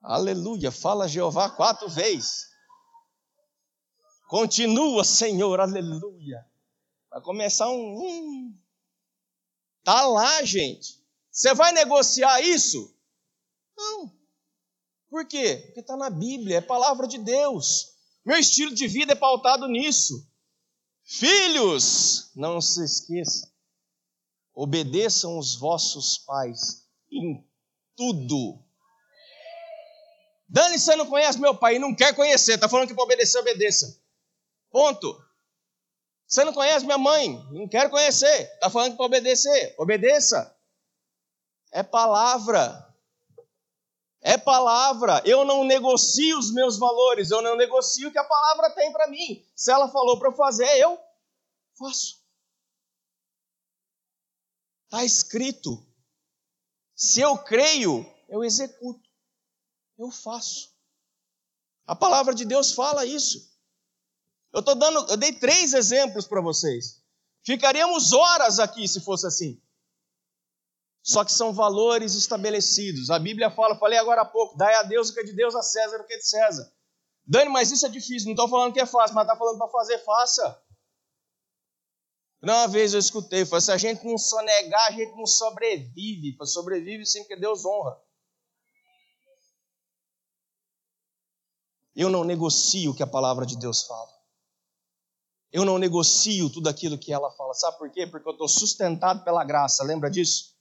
Aleluia. 0.00 0.72
Fala 0.72 1.06
Jeová 1.06 1.50
quatro 1.50 1.86
vezes. 1.90 2.51
Continua, 4.32 5.04
Senhor, 5.04 5.60
aleluia. 5.60 6.42
Vai 7.10 7.20
começar 7.20 7.68
um. 7.68 7.98
Hum, 7.98 8.58
tá 9.84 10.06
lá, 10.06 10.42
gente. 10.42 11.04
Você 11.30 11.52
vai 11.52 11.70
negociar 11.72 12.40
isso? 12.40 12.96
Não. 13.76 14.10
Por 15.10 15.26
quê? 15.26 15.64
Porque 15.66 15.80
está 15.80 15.98
na 15.98 16.08
Bíblia, 16.08 16.56
é 16.56 16.60
palavra 16.62 17.06
de 17.06 17.18
Deus. 17.18 17.94
Meu 18.24 18.38
estilo 18.38 18.74
de 18.74 18.88
vida 18.88 19.12
é 19.12 19.14
pautado 19.14 19.68
nisso. 19.68 20.26
Filhos, 21.04 22.32
não 22.34 22.58
se 22.58 22.82
esqueçam, 22.82 23.50
obedeçam 24.54 25.36
os 25.36 25.56
vossos 25.56 26.16
pais 26.16 26.88
em 27.10 27.46
tudo. 27.94 28.64
Dani, 30.48 30.78
você 30.78 30.96
não 30.96 31.04
conhece 31.04 31.38
meu 31.38 31.54
pai 31.54 31.76
e 31.76 31.78
não 31.78 31.94
quer 31.94 32.16
conhecer, 32.16 32.54
está 32.54 32.66
falando 32.66 32.88
que 32.88 32.94
para 32.94 33.04
obedecer, 33.04 33.38
obedeça. 33.38 34.00
Ponto. 34.72 35.22
Você 36.26 36.42
não 36.44 36.54
conhece 36.54 36.86
minha 36.86 36.96
mãe? 36.96 37.28
Não 37.50 37.68
quero 37.68 37.90
conhecer. 37.90 38.50
Está 38.54 38.70
falando 38.70 38.96
para 38.96 39.04
obedecer. 39.04 39.74
Obedeça. 39.78 40.56
É 41.70 41.82
palavra. 41.82 42.90
É 44.22 44.38
palavra. 44.38 45.22
Eu 45.26 45.44
não 45.44 45.62
negocio 45.62 46.38
os 46.38 46.50
meus 46.50 46.78
valores. 46.78 47.30
Eu 47.30 47.42
não 47.42 47.54
negocio 47.54 48.08
o 48.08 48.12
que 48.12 48.18
a 48.18 48.24
palavra 48.24 48.70
tem 48.70 48.90
para 48.92 49.08
mim. 49.08 49.46
Se 49.54 49.70
ela 49.70 49.90
falou 49.90 50.18
para 50.18 50.30
eu 50.30 50.32
fazer, 50.32 50.68
eu 50.78 50.98
faço. 51.78 52.22
Está 54.84 55.04
escrito. 55.04 55.86
Se 56.94 57.20
eu 57.20 57.36
creio, 57.36 58.10
eu 58.26 58.42
executo. 58.42 59.06
Eu 59.98 60.10
faço. 60.10 60.72
A 61.86 61.94
palavra 61.94 62.34
de 62.34 62.46
Deus 62.46 62.72
fala 62.72 63.04
isso. 63.04 63.51
Eu 64.52 64.62
tô 64.62 64.74
dando, 64.74 65.10
eu 65.10 65.16
dei 65.16 65.32
três 65.32 65.72
exemplos 65.72 66.26
para 66.26 66.40
vocês. 66.40 67.02
Ficaríamos 67.44 68.12
horas 68.12 68.58
aqui 68.58 68.86
se 68.86 69.00
fosse 69.00 69.26
assim. 69.26 69.60
Só 71.02 71.24
que 71.24 71.32
são 71.32 71.52
valores 71.52 72.14
estabelecidos. 72.14 73.10
A 73.10 73.18
Bíblia 73.18 73.50
fala, 73.50 73.76
falei 73.76 73.98
agora 73.98 74.22
há 74.22 74.24
pouco, 74.24 74.56
dai 74.56 74.74
a 74.74 74.82
Deus 74.84 75.10
o 75.10 75.14
que 75.14 75.20
é 75.20 75.24
de 75.24 75.32
Deus, 75.32 75.54
a 75.56 75.62
César 75.62 76.00
o 76.00 76.06
que 76.06 76.14
é 76.14 76.18
de 76.18 76.28
César. 76.28 76.72
Dani, 77.26 77.50
mas 77.50 77.72
isso 77.72 77.86
é 77.86 77.88
difícil. 77.88 78.26
Não 78.26 78.32
estou 78.32 78.48
falando 78.48 78.72
que 78.72 78.80
é 78.80 78.86
fácil, 78.86 79.14
mas 79.14 79.24
está 79.24 79.36
falando 79.36 79.58
para 79.58 79.68
fazer, 79.68 79.98
faça. 79.98 80.62
Uma 82.40 82.66
vez 82.66 82.92
eu 82.92 83.00
escutei, 83.00 83.44
falei, 83.44 83.60
se 83.62 83.72
a 83.72 83.76
gente 83.76 84.04
não 84.04 84.18
sonegar, 84.18 84.88
a 84.88 84.92
gente 84.92 85.16
não 85.16 85.26
sobrevive. 85.26 86.36
Sobrevive 86.44 87.06
sim, 87.06 87.20
porque 87.20 87.36
Deus 87.36 87.64
honra. 87.64 87.98
Eu 91.94 92.10
não 92.10 92.24
negocio 92.24 92.90
o 92.90 92.94
que 92.94 93.02
a 93.02 93.06
palavra 93.06 93.46
de 93.46 93.56
Deus 93.56 93.84
fala. 93.84 94.21
Eu 95.52 95.64
não 95.64 95.78
negocio 95.78 96.48
tudo 96.48 96.68
aquilo 96.68 96.96
que 96.96 97.12
ela 97.12 97.30
fala. 97.32 97.52
Sabe 97.52 97.78
por 97.78 97.90
quê? 97.90 98.06
Porque 98.06 98.26
eu 98.26 98.32
estou 98.32 98.48
sustentado 98.48 99.22
pela 99.22 99.44
graça. 99.44 99.84
Lembra 99.84 100.10
disso? 100.10 100.52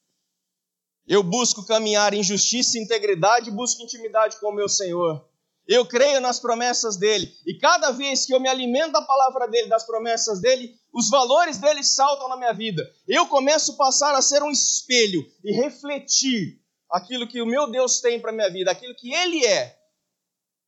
Eu 1.07 1.23
busco 1.23 1.65
caminhar 1.65 2.13
em 2.13 2.21
justiça 2.21 2.77
e 2.77 2.81
integridade, 2.81 3.49
busco 3.49 3.81
intimidade 3.81 4.37
com 4.39 4.49
o 4.49 4.55
meu 4.55 4.67
Senhor. 4.67 5.25
Eu 5.67 5.85
creio 5.85 6.19
nas 6.19 6.39
promessas 6.39 6.97
dele. 6.97 7.33
E 7.45 7.57
cada 7.57 7.91
vez 7.91 8.25
que 8.25 8.33
eu 8.33 8.39
me 8.39 8.49
alimento 8.49 8.91
da 8.91 9.01
palavra 9.01 9.47
dele, 9.47 9.69
das 9.69 9.85
promessas 9.85 10.41
dele, 10.41 10.75
os 10.93 11.09
valores 11.09 11.57
dele 11.57 11.83
saltam 11.83 12.27
na 12.27 12.35
minha 12.35 12.53
vida. 12.53 12.83
Eu 13.07 13.27
começo 13.27 13.73
a 13.73 13.75
passar 13.75 14.13
a 14.13 14.21
ser 14.21 14.43
um 14.43 14.51
espelho 14.51 15.25
e 15.43 15.53
refletir 15.53 16.59
aquilo 16.89 17.27
que 17.27 17.41
o 17.41 17.45
meu 17.45 17.71
Deus 17.71 18.01
tem 18.01 18.19
para 18.19 18.33
minha 18.33 18.49
vida, 18.49 18.69
aquilo 18.69 18.95
que 18.95 19.13
ele 19.13 19.45
é. 19.45 19.77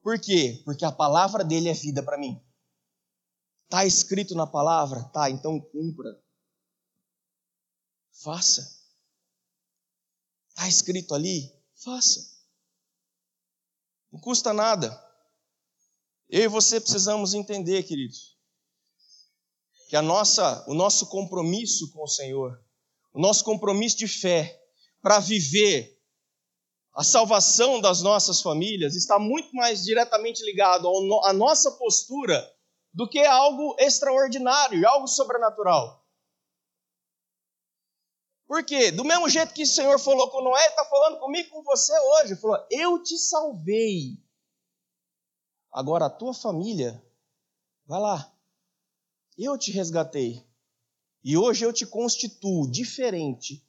Por 0.01 0.19
quê? 0.19 0.61
Porque 0.63 0.85
a 0.85 0.91
palavra 0.91 1.43
dele 1.43 1.69
é 1.69 1.73
vida 1.73 2.01
para 2.01 2.17
mim. 2.17 2.39
Está 3.73 3.87
escrito 3.87 4.35
na 4.35 4.45
palavra? 4.45 5.03
Tá, 5.05 5.31
então 5.31 5.59
cumpra. 5.59 6.15
Faça. 8.11 8.61
Está 10.49 10.67
escrito 10.67 11.15
ali? 11.15 11.51
Faça. 11.83 12.37
Não 14.11 14.19
custa 14.19 14.53
nada. 14.53 14.95
Eu 16.29 16.43
e 16.43 16.47
você 16.47 16.79
precisamos 16.79 17.33
entender, 17.33 17.81
queridos, 17.81 18.37
que 19.89 19.95
a 19.95 20.03
nossa, 20.03 20.63
o 20.69 20.75
nosso 20.75 21.07
compromisso 21.07 21.91
com 21.93 22.03
o 22.03 22.07
Senhor, 22.07 22.63
o 23.11 23.19
nosso 23.19 23.43
compromisso 23.43 23.97
de 23.97 24.07
fé 24.07 24.63
para 25.01 25.19
viver 25.19 25.99
a 26.93 27.03
salvação 27.03 27.81
das 27.81 28.03
nossas 28.03 28.39
famílias 28.39 28.93
está 28.93 29.17
muito 29.17 29.51
mais 29.55 29.83
diretamente 29.83 30.45
ligado 30.45 30.87
à 31.23 31.33
nossa 31.33 31.71
postura 31.71 32.52
do 32.93 33.09
que 33.09 33.25
algo 33.25 33.75
extraordinário, 33.79 34.87
algo 34.87 35.07
sobrenatural. 35.07 36.03
Por 38.45 38.63
quê? 38.63 38.91
Do 38.91 39.03
mesmo 39.03 39.27
jeito 39.27 39.53
que 39.53 39.63
o 39.63 39.67
Senhor 39.67 39.97
falou 39.97 40.29
com 40.29 40.43
Noé, 40.43 40.67
está 40.67 40.85
falando 40.85 41.19
comigo 41.19 41.49
com 41.49 41.63
você 41.63 41.97
hoje. 41.97 42.35
Falou: 42.35 42.63
Eu 42.69 43.01
te 43.01 43.17
salvei. 43.17 44.21
Agora 45.71 46.05
a 46.05 46.09
tua 46.09 46.35
família, 46.35 47.03
vai 47.87 47.99
lá. 47.99 48.31
Eu 49.35 49.57
te 49.57 49.71
resgatei. 49.71 50.45
E 51.23 51.35
hoje 51.35 51.65
eu 51.65 51.73
te 51.73 51.85
constituo 51.85 52.69
diferente 52.69 53.65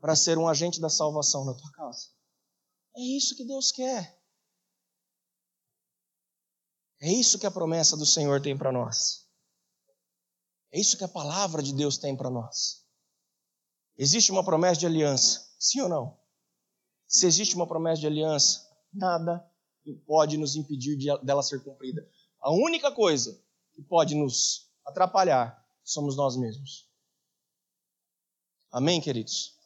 para 0.00 0.16
ser 0.16 0.38
um 0.38 0.48
agente 0.48 0.80
da 0.80 0.88
salvação 0.88 1.44
na 1.44 1.54
tua 1.54 1.70
casa. 1.70 2.08
É 2.96 3.00
isso 3.00 3.36
que 3.36 3.44
Deus 3.44 3.70
quer. 3.70 4.19
É 7.00 7.10
isso 7.10 7.38
que 7.38 7.46
a 7.46 7.50
promessa 7.50 7.96
do 7.96 8.04
Senhor 8.04 8.40
tem 8.42 8.56
para 8.56 8.70
nós. 8.70 9.26
É 10.72 10.78
isso 10.78 10.96
que 10.96 11.04
a 11.04 11.08
palavra 11.08 11.62
de 11.62 11.72
Deus 11.72 11.96
tem 11.98 12.16
para 12.16 12.30
nós. 12.30 12.84
Existe 13.96 14.30
uma 14.30 14.44
promessa 14.44 14.80
de 14.80 14.86
aliança, 14.86 15.48
sim 15.58 15.80
ou 15.80 15.88
não? 15.88 16.18
Se 17.06 17.26
existe 17.26 17.56
uma 17.56 17.66
promessa 17.66 18.00
de 18.00 18.06
aliança, 18.06 18.68
nada 18.92 19.44
pode 20.06 20.36
nos 20.36 20.56
impedir 20.56 20.96
de, 20.96 21.06
dela 21.24 21.42
ser 21.42 21.62
cumprida. 21.62 22.06
A 22.40 22.50
única 22.50 22.92
coisa 22.92 23.42
que 23.72 23.82
pode 23.82 24.14
nos 24.14 24.70
atrapalhar 24.84 25.64
somos 25.82 26.16
nós 26.16 26.36
mesmos. 26.36 26.88
Amém, 28.70 29.00
queridos? 29.00 29.58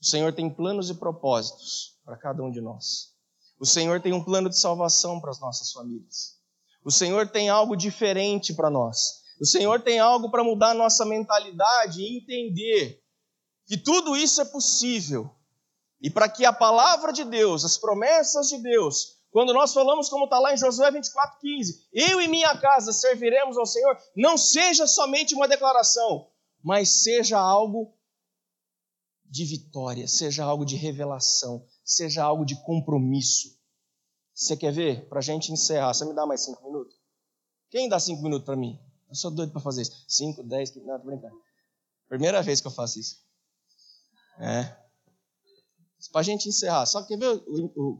O 0.00 0.04
Senhor 0.04 0.32
tem 0.32 0.48
planos 0.48 0.88
e 0.88 0.94
propósitos 0.94 1.98
para 2.04 2.16
cada 2.16 2.42
um 2.42 2.50
de 2.50 2.60
nós. 2.60 3.15
O 3.58 3.66
Senhor 3.66 4.00
tem 4.00 4.12
um 4.12 4.22
plano 4.22 4.48
de 4.48 4.58
salvação 4.58 5.20
para 5.20 5.30
as 5.30 5.40
nossas 5.40 5.72
famílias. 5.72 6.36
O 6.84 6.90
Senhor 6.90 7.28
tem 7.28 7.48
algo 7.48 7.74
diferente 7.76 8.54
para 8.54 8.70
nós. 8.70 9.22
O 9.40 9.46
Senhor 9.46 9.80
tem 9.82 9.98
algo 9.98 10.30
para 10.30 10.44
mudar 10.44 10.70
a 10.70 10.74
nossa 10.74 11.04
mentalidade 11.04 12.00
e 12.00 12.18
entender 12.18 13.02
que 13.66 13.76
tudo 13.76 14.16
isso 14.16 14.40
é 14.40 14.44
possível. 14.44 15.30
E 16.00 16.10
para 16.10 16.28
que 16.28 16.44
a 16.44 16.52
palavra 16.52 17.12
de 17.12 17.24
Deus, 17.24 17.64
as 17.64 17.76
promessas 17.76 18.48
de 18.48 18.58
Deus, 18.58 19.16
quando 19.30 19.52
nós 19.52 19.74
falamos, 19.74 20.08
como 20.08 20.24
está 20.24 20.38
lá 20.38 20.54
em 20.54 20.56
Josué 20.56 20.90
24,15, 20.90 21.80
eu 21.92 22.20
e 22.20 22.28
minha 22.28 22.56
casa 22.58 22.92
serviremos 22.92 23.58
ao 23.58 23.66
Senhor, 23.66 23.98
não 24.14 24.38
seja 24.38 24.86
somente 24.86 25.34
uma 25.34 25.48
declaração, 25.48 26.28
mas 26.62 27.02
seja 27.02 27.38
algo 27.38 27.94
de 29.24 29.44
vitória, 29.44 30.06
seja 30.06 30.44
algo 30.44 30.64
de 30.64 30.76
revelação, 30.76 31.66
seja 31.86 32.24
algo 32.24 32.44
de 32.44 32.60
compromisso. 32.62 33.56
Você 34.34 34.56
quer 34.56 34.72
ver? 34.72 35.08
Para 35.08 35.20
a 35.20 35.22
gente 35.22 35.52
encerrar, 35.52 35.94
você 35.94 36.04
me 36.04 36.12
dá 36.12 36.26
mais 36.26 36.44
cinco 36.44 36.62
minutos? 36.64 36.96
Quem 37.70 37.88
dá 37.88 37.98
cinco 38.00 38.22
minutos 38.22 38.44
para 38.44 38.56
mim? 38.56 38.78
Eu 39.08 39.14
sou 39.14 39.30
doido 39.30 39.52
para 39.52 39.60
fazer 39.60 39.82
isso. 39.82 40.04
Cinco, 40.08 40.42
dez, 40.42 40.74
não, 40.74 40.98
tô 40.98 41.06
brincando. 41.06 41.40
Primeira 42.08 42.42
vez 42.42 42.60
que 42.60 42.66
eu 42.66 42.72
faço 42.72 42.98
isso. 42.98 43.24
É. 44.38 44.76
Para 46.12 46.20
a 46.20 46.24
gente 46.24 46.48
encerrar. 46.48 46.84
Só 46.86 47.02
quer 47.02 47.18
ver 47.18 47.40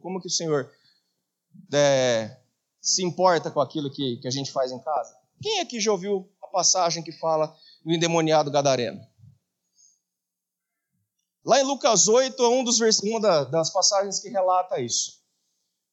como 0.02 0.20
que 0.20 0.26
o 0.26 0.30
Senhor 0.30 0.70
é, 1.72 2.38
se 2.80 3.04
importa 3.04 3.50
com 3.50 3.60
aquilo 3.60 3.90
que, 3.90 4.18
que 4.18 4.28
a 4.28 4.30
gente 4.30 4.52
faz 4.52 4.70
em 4.70 4.78
casa? 4.80 5.16
Quem 5.40 5.60
aqui 5.60 5.80
já 5.80 5.92
ouviu 5.92 6.28
a 6.42 6.48
passagem 6.48 7.02
que 7.02 7.12
fala 7.12 7.54
do 7.84 7.92
endemoniado 7.92 8.50
gadareno? 8.50 9.00
Lá 11.46 11.60
em 11.60 11.62
Lucas 11.62 12.08
8, 12.08 12.42
é 12.42 12.48
um 12.48 12.64
dos, 12.64 12.80
uma 13.04 13.44
das 13.44 13.70
passagens 13.70 14.18
que 14.18 14.28
relata 14.28 14.80
isso. 14.80 15.20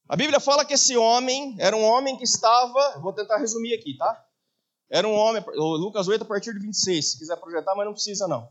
A 0.10 0.16
Bíblia 0.16 0.39
fala 0.39 0.66
que 0.66 0.74
esse 0.74 0.97
homem 0.97 1.56
era 1.60 1.78
um 1.78 1.84
homem 1.84 2.18
que 2.18 2.24
estava. 2.24 2.99
Vou 2.99 3.14
tentar 3.14 3.38
resumir 3.38 3.76
aqui, 3.76 3.95
tá? 3.95 4.26
Era 4.89 5.08
um 5.08 5.14
homem. 5.14 5.43
Lucas 5.56 6.08
8, 6.08 6.24
a 6.24 6.26
partir 6.26 6.54
de 6.54 6.60
26. 6.60 7.12
Se 7.12 7.20
quiser 7.20 7.36
projetar, 7.38 7.76
mas 7.76 7.86
não 7.86 7.93
precisa, 7.93 8.28
não. 8.28 8.49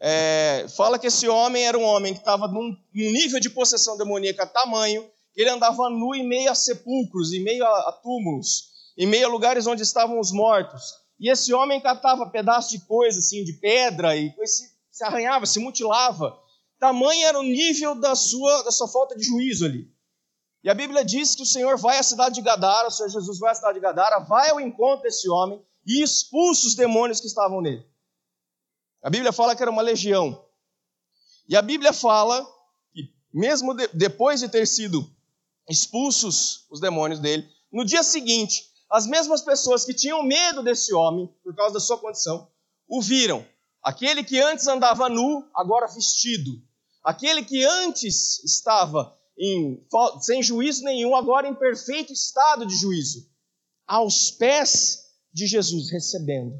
É, 0.00 0.66
fala 0.74 0.98
que 0.98 1.08
esse 1.08 1.28
homem 1.28 1.62
era 1.66 1.76
um 1.76 1.84
homem 1.84 2.14
que 2.14 2.20
estava 2.20 2.48
num, 2.48 2.74
nível 2.94 3.38
de 3.38 3.50
possessão 3.50 3.98
demoníaca 3.98 4.46
tamanho 4.46 5.10
que 5.34 5.42
ele 5.42 5.50
andava 5.50 5.90
nu 5.90 6.14
em 6.14 6.26
meio 6.26 6.50
a 6.50 6.54
sepulcros, 6.54 7.32
em 7.32 7.42
meio 7.42 7.64
a, 7.64 7.88
a 7.90 7.92
túmulos, 7.92 8.70
em 8.96 9.06
meio 9.06 9.26
a 9.26 9.30
lugares 9.30 9.66
onde 9.66 9.82
estavam 9.82 10.18
os 10.18 10.32
mortos. 10.32 10.94
E 11.20 11.30
esse 11.30 11.52
homem 11.52 11.80
catava 11.80 12.30
pedaços 12.30 12.70
de 12.70 12.80
coisa, 12.86 13.18
assim, 13.18 13.44
de 13.44 13.52
pedra, 13.54 14.16
e 14.16 14.34
esse 14.38 14.77
se 14.98 15.04
arranhava, 15.04 15.46
se 15.46 15.60
mutilava. 15.60 16.36
Tamanho 16.80 17.24
era 17.24 17.38
o 17.38 17.42
nível 17.44 17.94
da 17.94 18.16
sua, 18.16 18.62
da 18.64 18.72
sua 18.72 18.88
falta 18.88 19.16
de 19.16 19.24
juízo 19.24 19.64
ali. 19.64 19.88
E 20.64 20.68
a 20.68 20.74
Bíblia 20.74 21.04
diz 21.04 21.36
que 21.36 21.42
o 21.42 21.46
Senhor 21.46 21.78
vai 21.78 21.98
à 21.98 22.02
cidade 22.02 22.34
de 22.34 22.42
Gadara, 22.42 22.88
o 22.88 22.90
Senhor 22.90 23.08
Jesus 23.08 23.38
vai 23.38 23.52
à 23.52 23.54
cidade 23.54 23.74
de 23.74 23.80
Gadara, 23.80 24.18
vai 24.18 24.50
ao 24.50 24.60
encontro 24.60 25.04
desse 25.04 25.30
homem 25.30 25.64
e 25.86 26.02
expulsa 26.02 26.66
os 26.66 26.74
demônios 26.74 27.20
que 27.20 27.28
estavam 27.28 27.60
nele. 27.60 27.86
A 29.00 29.08
Bíblia 29.08 29.32
fala 29.32 29.54
que 29.54 29.62
era 29.62 29.70
uma 29.70 29.82
legião. 29.82 30.44
E 31.48 31.56
a 31.56 31.62
Bíblia 31.62 31.92
fala 31.92 32.44
que, 32.92 33.14
mesmo 33.32 33.74
de, 33.74 33.86
depois 33.94 34.40
de 34.40 34.48
ter 34.48 34.66
sido 34.66 35.08
expulsos 35.68 36.66
os 36.70 36.80
demônios 36.80 37.20
dele, 37.20 37.48
no 37.72 37.84
dia 37.84 38.02
seguinte, 38.02 38.64
as 38.90 39.06
mesmas 39.06 39.42
pessoas 39.42 39.84
que 39.84 39.94
tinham 39.94 40.24
medo 40.24 40.60
desse 40.60 40.92
homem, 40.92 41.32
por 41.44 41.54
causa 41.54 41.74
da 41.74 41.80
sua 41.80 41.98
condição, 41.98 42.50
o 42.88 43.00
viram 43.00 43.46
Aquele 43.88 44.22
que 44.22 44.38
antes 44.38 44.66
andava 44.66 45.08
nu, 45.08 45.48
agora 45.54 45.86
vestido. 45.86 46.62
Aquele 47.02 47.42
que 47.42 47.64
antes 47.64 48.44
estava 48.44 49.16
em, 49.38 49.82
sem 50.20 50.42
juízo 50.42 50.84
nenhum, 50.84 51.16
agora 51.16 51.48
em 51.48 51.54
perfeito 51.54 52.12
estado 52.12 52.66
de 52.66 52.76
juízo. 52.76 53.26
Aos 53.86 54.30
pés 54.30 55.06
de 55.32 55.46
Jesus, 55.46 55.90
recebendo. 55.90 56.52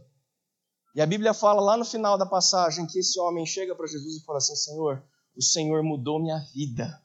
E 0.94 1.02
a 1.02 1.06
Bíblia 1.06 1.34
fala 1.34 1.60
lá 1.60 1.76
no 1.76 1.84
final 1.84 2.16
da 2.16 2.24
passagem 2.24 2.86
que 2.86 2.98
esse 2.98 3.20
homem 3.20 3.44
chega 3.44 3.76
para 3.76 3.86
Jesus 3.86 4.16
e 4.16 4.24
fala 4.24 4.38
assim: 4.38 4.56
Senhor, 4.56 5.04
o 5.36 5.42
Senhor 5.42 5.82
mudou 5.82 6.22
minha 6.22 6.38
vida. 6.54 6.98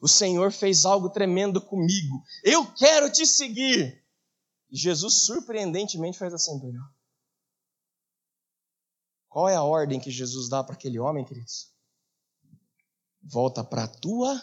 O 0.00 0.08
Senhor 0.08 0.50
fez 0.52 0.86
algo 0.86 1.10
tremendo 1.10 1.60
comigo. 1.60 2.22
Eu 2.42 2.64
quero 2.72 3.12
te 3.12 3.26
seguir. 3.26 4.02
E 4.70 4.78
Jesus 4.78 5.24
surpreendentemente 5.24 6.16
faz 6.16 6.32
assim, 6.32 6.58
Daniel. 6.58 6.80
Qual 9.30 9.48
é 9.48 9.54
a 9.54 9.62
ordem 9.62 10.00
que 10.00 10.10
Jesus 10.10 10.48
dá 10.48 10.62
para 10.62 10.74
aquele 10.74 10.98
homem, 10.98 11.24
queridos? 11.24 11.72
Volta 13.22 13.62
para 13.62 13.84
a 13.84 13.88
tua 13.88 14.42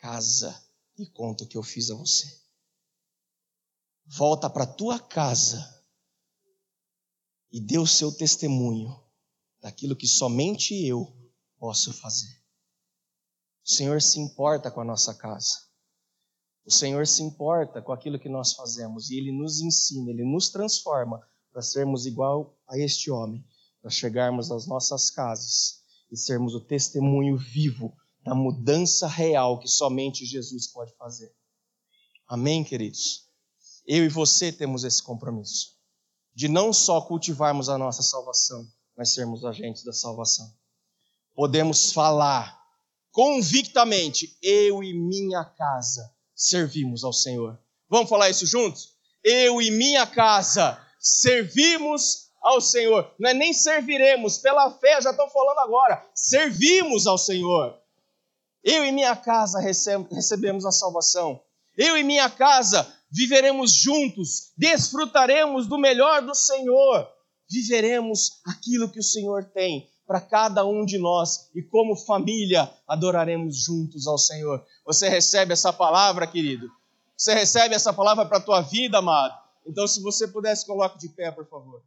casa 0.00 0.60
e 0.98 1.06
conta 1.06 1.44
o 1.44 1.46
que 1.46 1.56
eu 1.56 1.62
fiz 1.62 1.88
a 1.88 1.94
você. 1.94 2.26
Volta 4.04 4.50
para 4.50 4.64
a 4.64 4.66
tua 4.66 4.98
casa 4.98 5.84
e 7.52 7.60
dê 7.60 7.78
o 7.78 7.86
seu 7.86 8.10
testemunho 8.10 9.00
daquilo 9.60 9.94
que 9.94 10.08
somente 10.08 10.74
eu 10.84 11.16
posso 11.56 11.92
fazer. 11.92 12.42
O 13.64 13.70
Senhor 13.70 14.02
se 14.02 14.18
importa 14.18 14.68
com 14.68 14.80
a 14.80 14.84
nossa 14.84 15.14
casa. 15.14 15.64
O 16.64 16.72
Senhor 16.72 17.06
se 17.06 17.22
importa 17.22 17.80
com 17.80 17.92
aquilo 17.92 18.18
que 18.18 18.28
nós 18.28 18.52
fazemos 18.52 19.10
e 19.10 19.16
Ele 19.16 19.30
nos 19.30 19.60
ensina, 19.60 20.10
Ele 20.10 20.24
nos 20.24 20.48
transforma 20.48 21.24
para 21.52 21.62
sermos 21.62 22.04
igual 22.04 22.58
a 22.66 22.76
este 22.76 23.12
homem 23.12 23.46
para 23.86 23.90
chegarmos 23.92 24.50
às 24.50 24.66
nossas 24.66 25.12
casas 25.12 25.76
e 26.10 26.16
sermos 26.16 26.56
o 26.56 26.60
testemunho 26.60 27.38
vivo 27.38 27.96
da 28.24 28.34
mudança 28.34 29.06
real 29.06 29.60
que 29.60 29.68
somente 29.68 30.26
Jesus 30.26 30.66
pode 30.72 30.92
fazer. 30.96 31.32
Amém, 32.26 32.64
queridos? 32.64 33.28
Eu 33.86 34.04
e 34.04 34.08
você 34.08 34.50
temos 34.50 34.82
esse 34.82 35.00
compromisso 35.00 35.76
de 36.34 36.48
não 36.48 36.72
só 36.72 37.00
cultivarmos 37.00 37.68
a 37.68 37.78
nossa 37.78 38.02
salvação, 38.02 38.66
mas 38.96 39.14
sermos 39.14 39.44
agentes 39.44 39.84
da 39.84 39.92
salvação. 39.92 40.52
Podemos 41.32 41.92
falar 41.92 42.60
convictamente: 43.12 44.36
eu 44.42 44.82
e 44.82 44.92
minha 44.94 45.44
casa 45.44 46.12
servimos 46.34 47.04
ao 47.04 47.12
Senhor. 47.12 47.56
Vamos 47.88 48.10
falar 48.10 48.30
isso 48.30 48.46
juntos? 48.46 48.96
Eu 49.22 49.62
e 49.62 49.70
minha 49.70 50.08
casa 50.08 50.76
servimos 50.98 52.25
ao 52.46 52.60
Senhor. 52.60 53.10
Não 53.18 53.30
é 53.30 53.34
nem 53.34 53.52
serviremos, 53.52 54.38
pela 54.38 54.70
fé, 54.70 55.00
já 55.02 55.10
estou 55.10 55.28
falando 55.28 55.58
agora, 55.58 56.04
servimos 56.14 57.06
ao 57.06 57.18
Senhor. 57.18 57.76
Eu 58.62 58.84
e 58.84 58.92
minha 58.92 59.14
casa 59.16 59.60
recebemos 59.60 60.64
a 60.64 60.70
salvação. 60.70 61.40
Eu 61.76 61.96
e 61.96 62.04
minha 62.04 62.30
casa 62.30 62.86
viveremos 63.10 63.72
juntos, 63.72 64.52
desfrutaremos 64.56 65.66
do 65.66 65.78
melhor 65.78 66.22
do 66.22 66.34
Senhor, 66.34 67.08
viveremos 67.50 68.40
aquilo 68.46 68.88
que 68.88 69.00
o 69.00 69.04
Senhor 69.04 69.44
tem 69.44 69.88
para 70.06 70.20
cada 70.20 70.64
um 70.64 70.84
de 70.84 70.98
nós 70.98 71.50
e 71.54 71.62
como 71.62 71.96
família 71.96 72.72
adoraremos 72.86 73.56
juntos 73.64 74.06
ao 74.06 74.18
Senhor. 74.18 74.64
Você 74.84 75.08
recebe 75.08 75.52
essa 75.52 75.72
palavra, 75.72 76.26
querido? 76.26 76.68
Você 77.16 77.34
recebe 77.34 77.74
essa 77.74 77.92
palavra 77.92 78.24
para 78.24 78.38
a 78.38 78.42
tua 78.42 78.60
vida, 78.60 78.98
amado? 78.98 79.34
Então, 79.66 79.86
se 79.86 80.00
você 80.00 80.28
pudesse, 80.28 80.64
coloque 80.64 80.98
de 80.98 81.08
pé, 81.08 81.30
por 81.32 81.46
favor. 81.48 81.82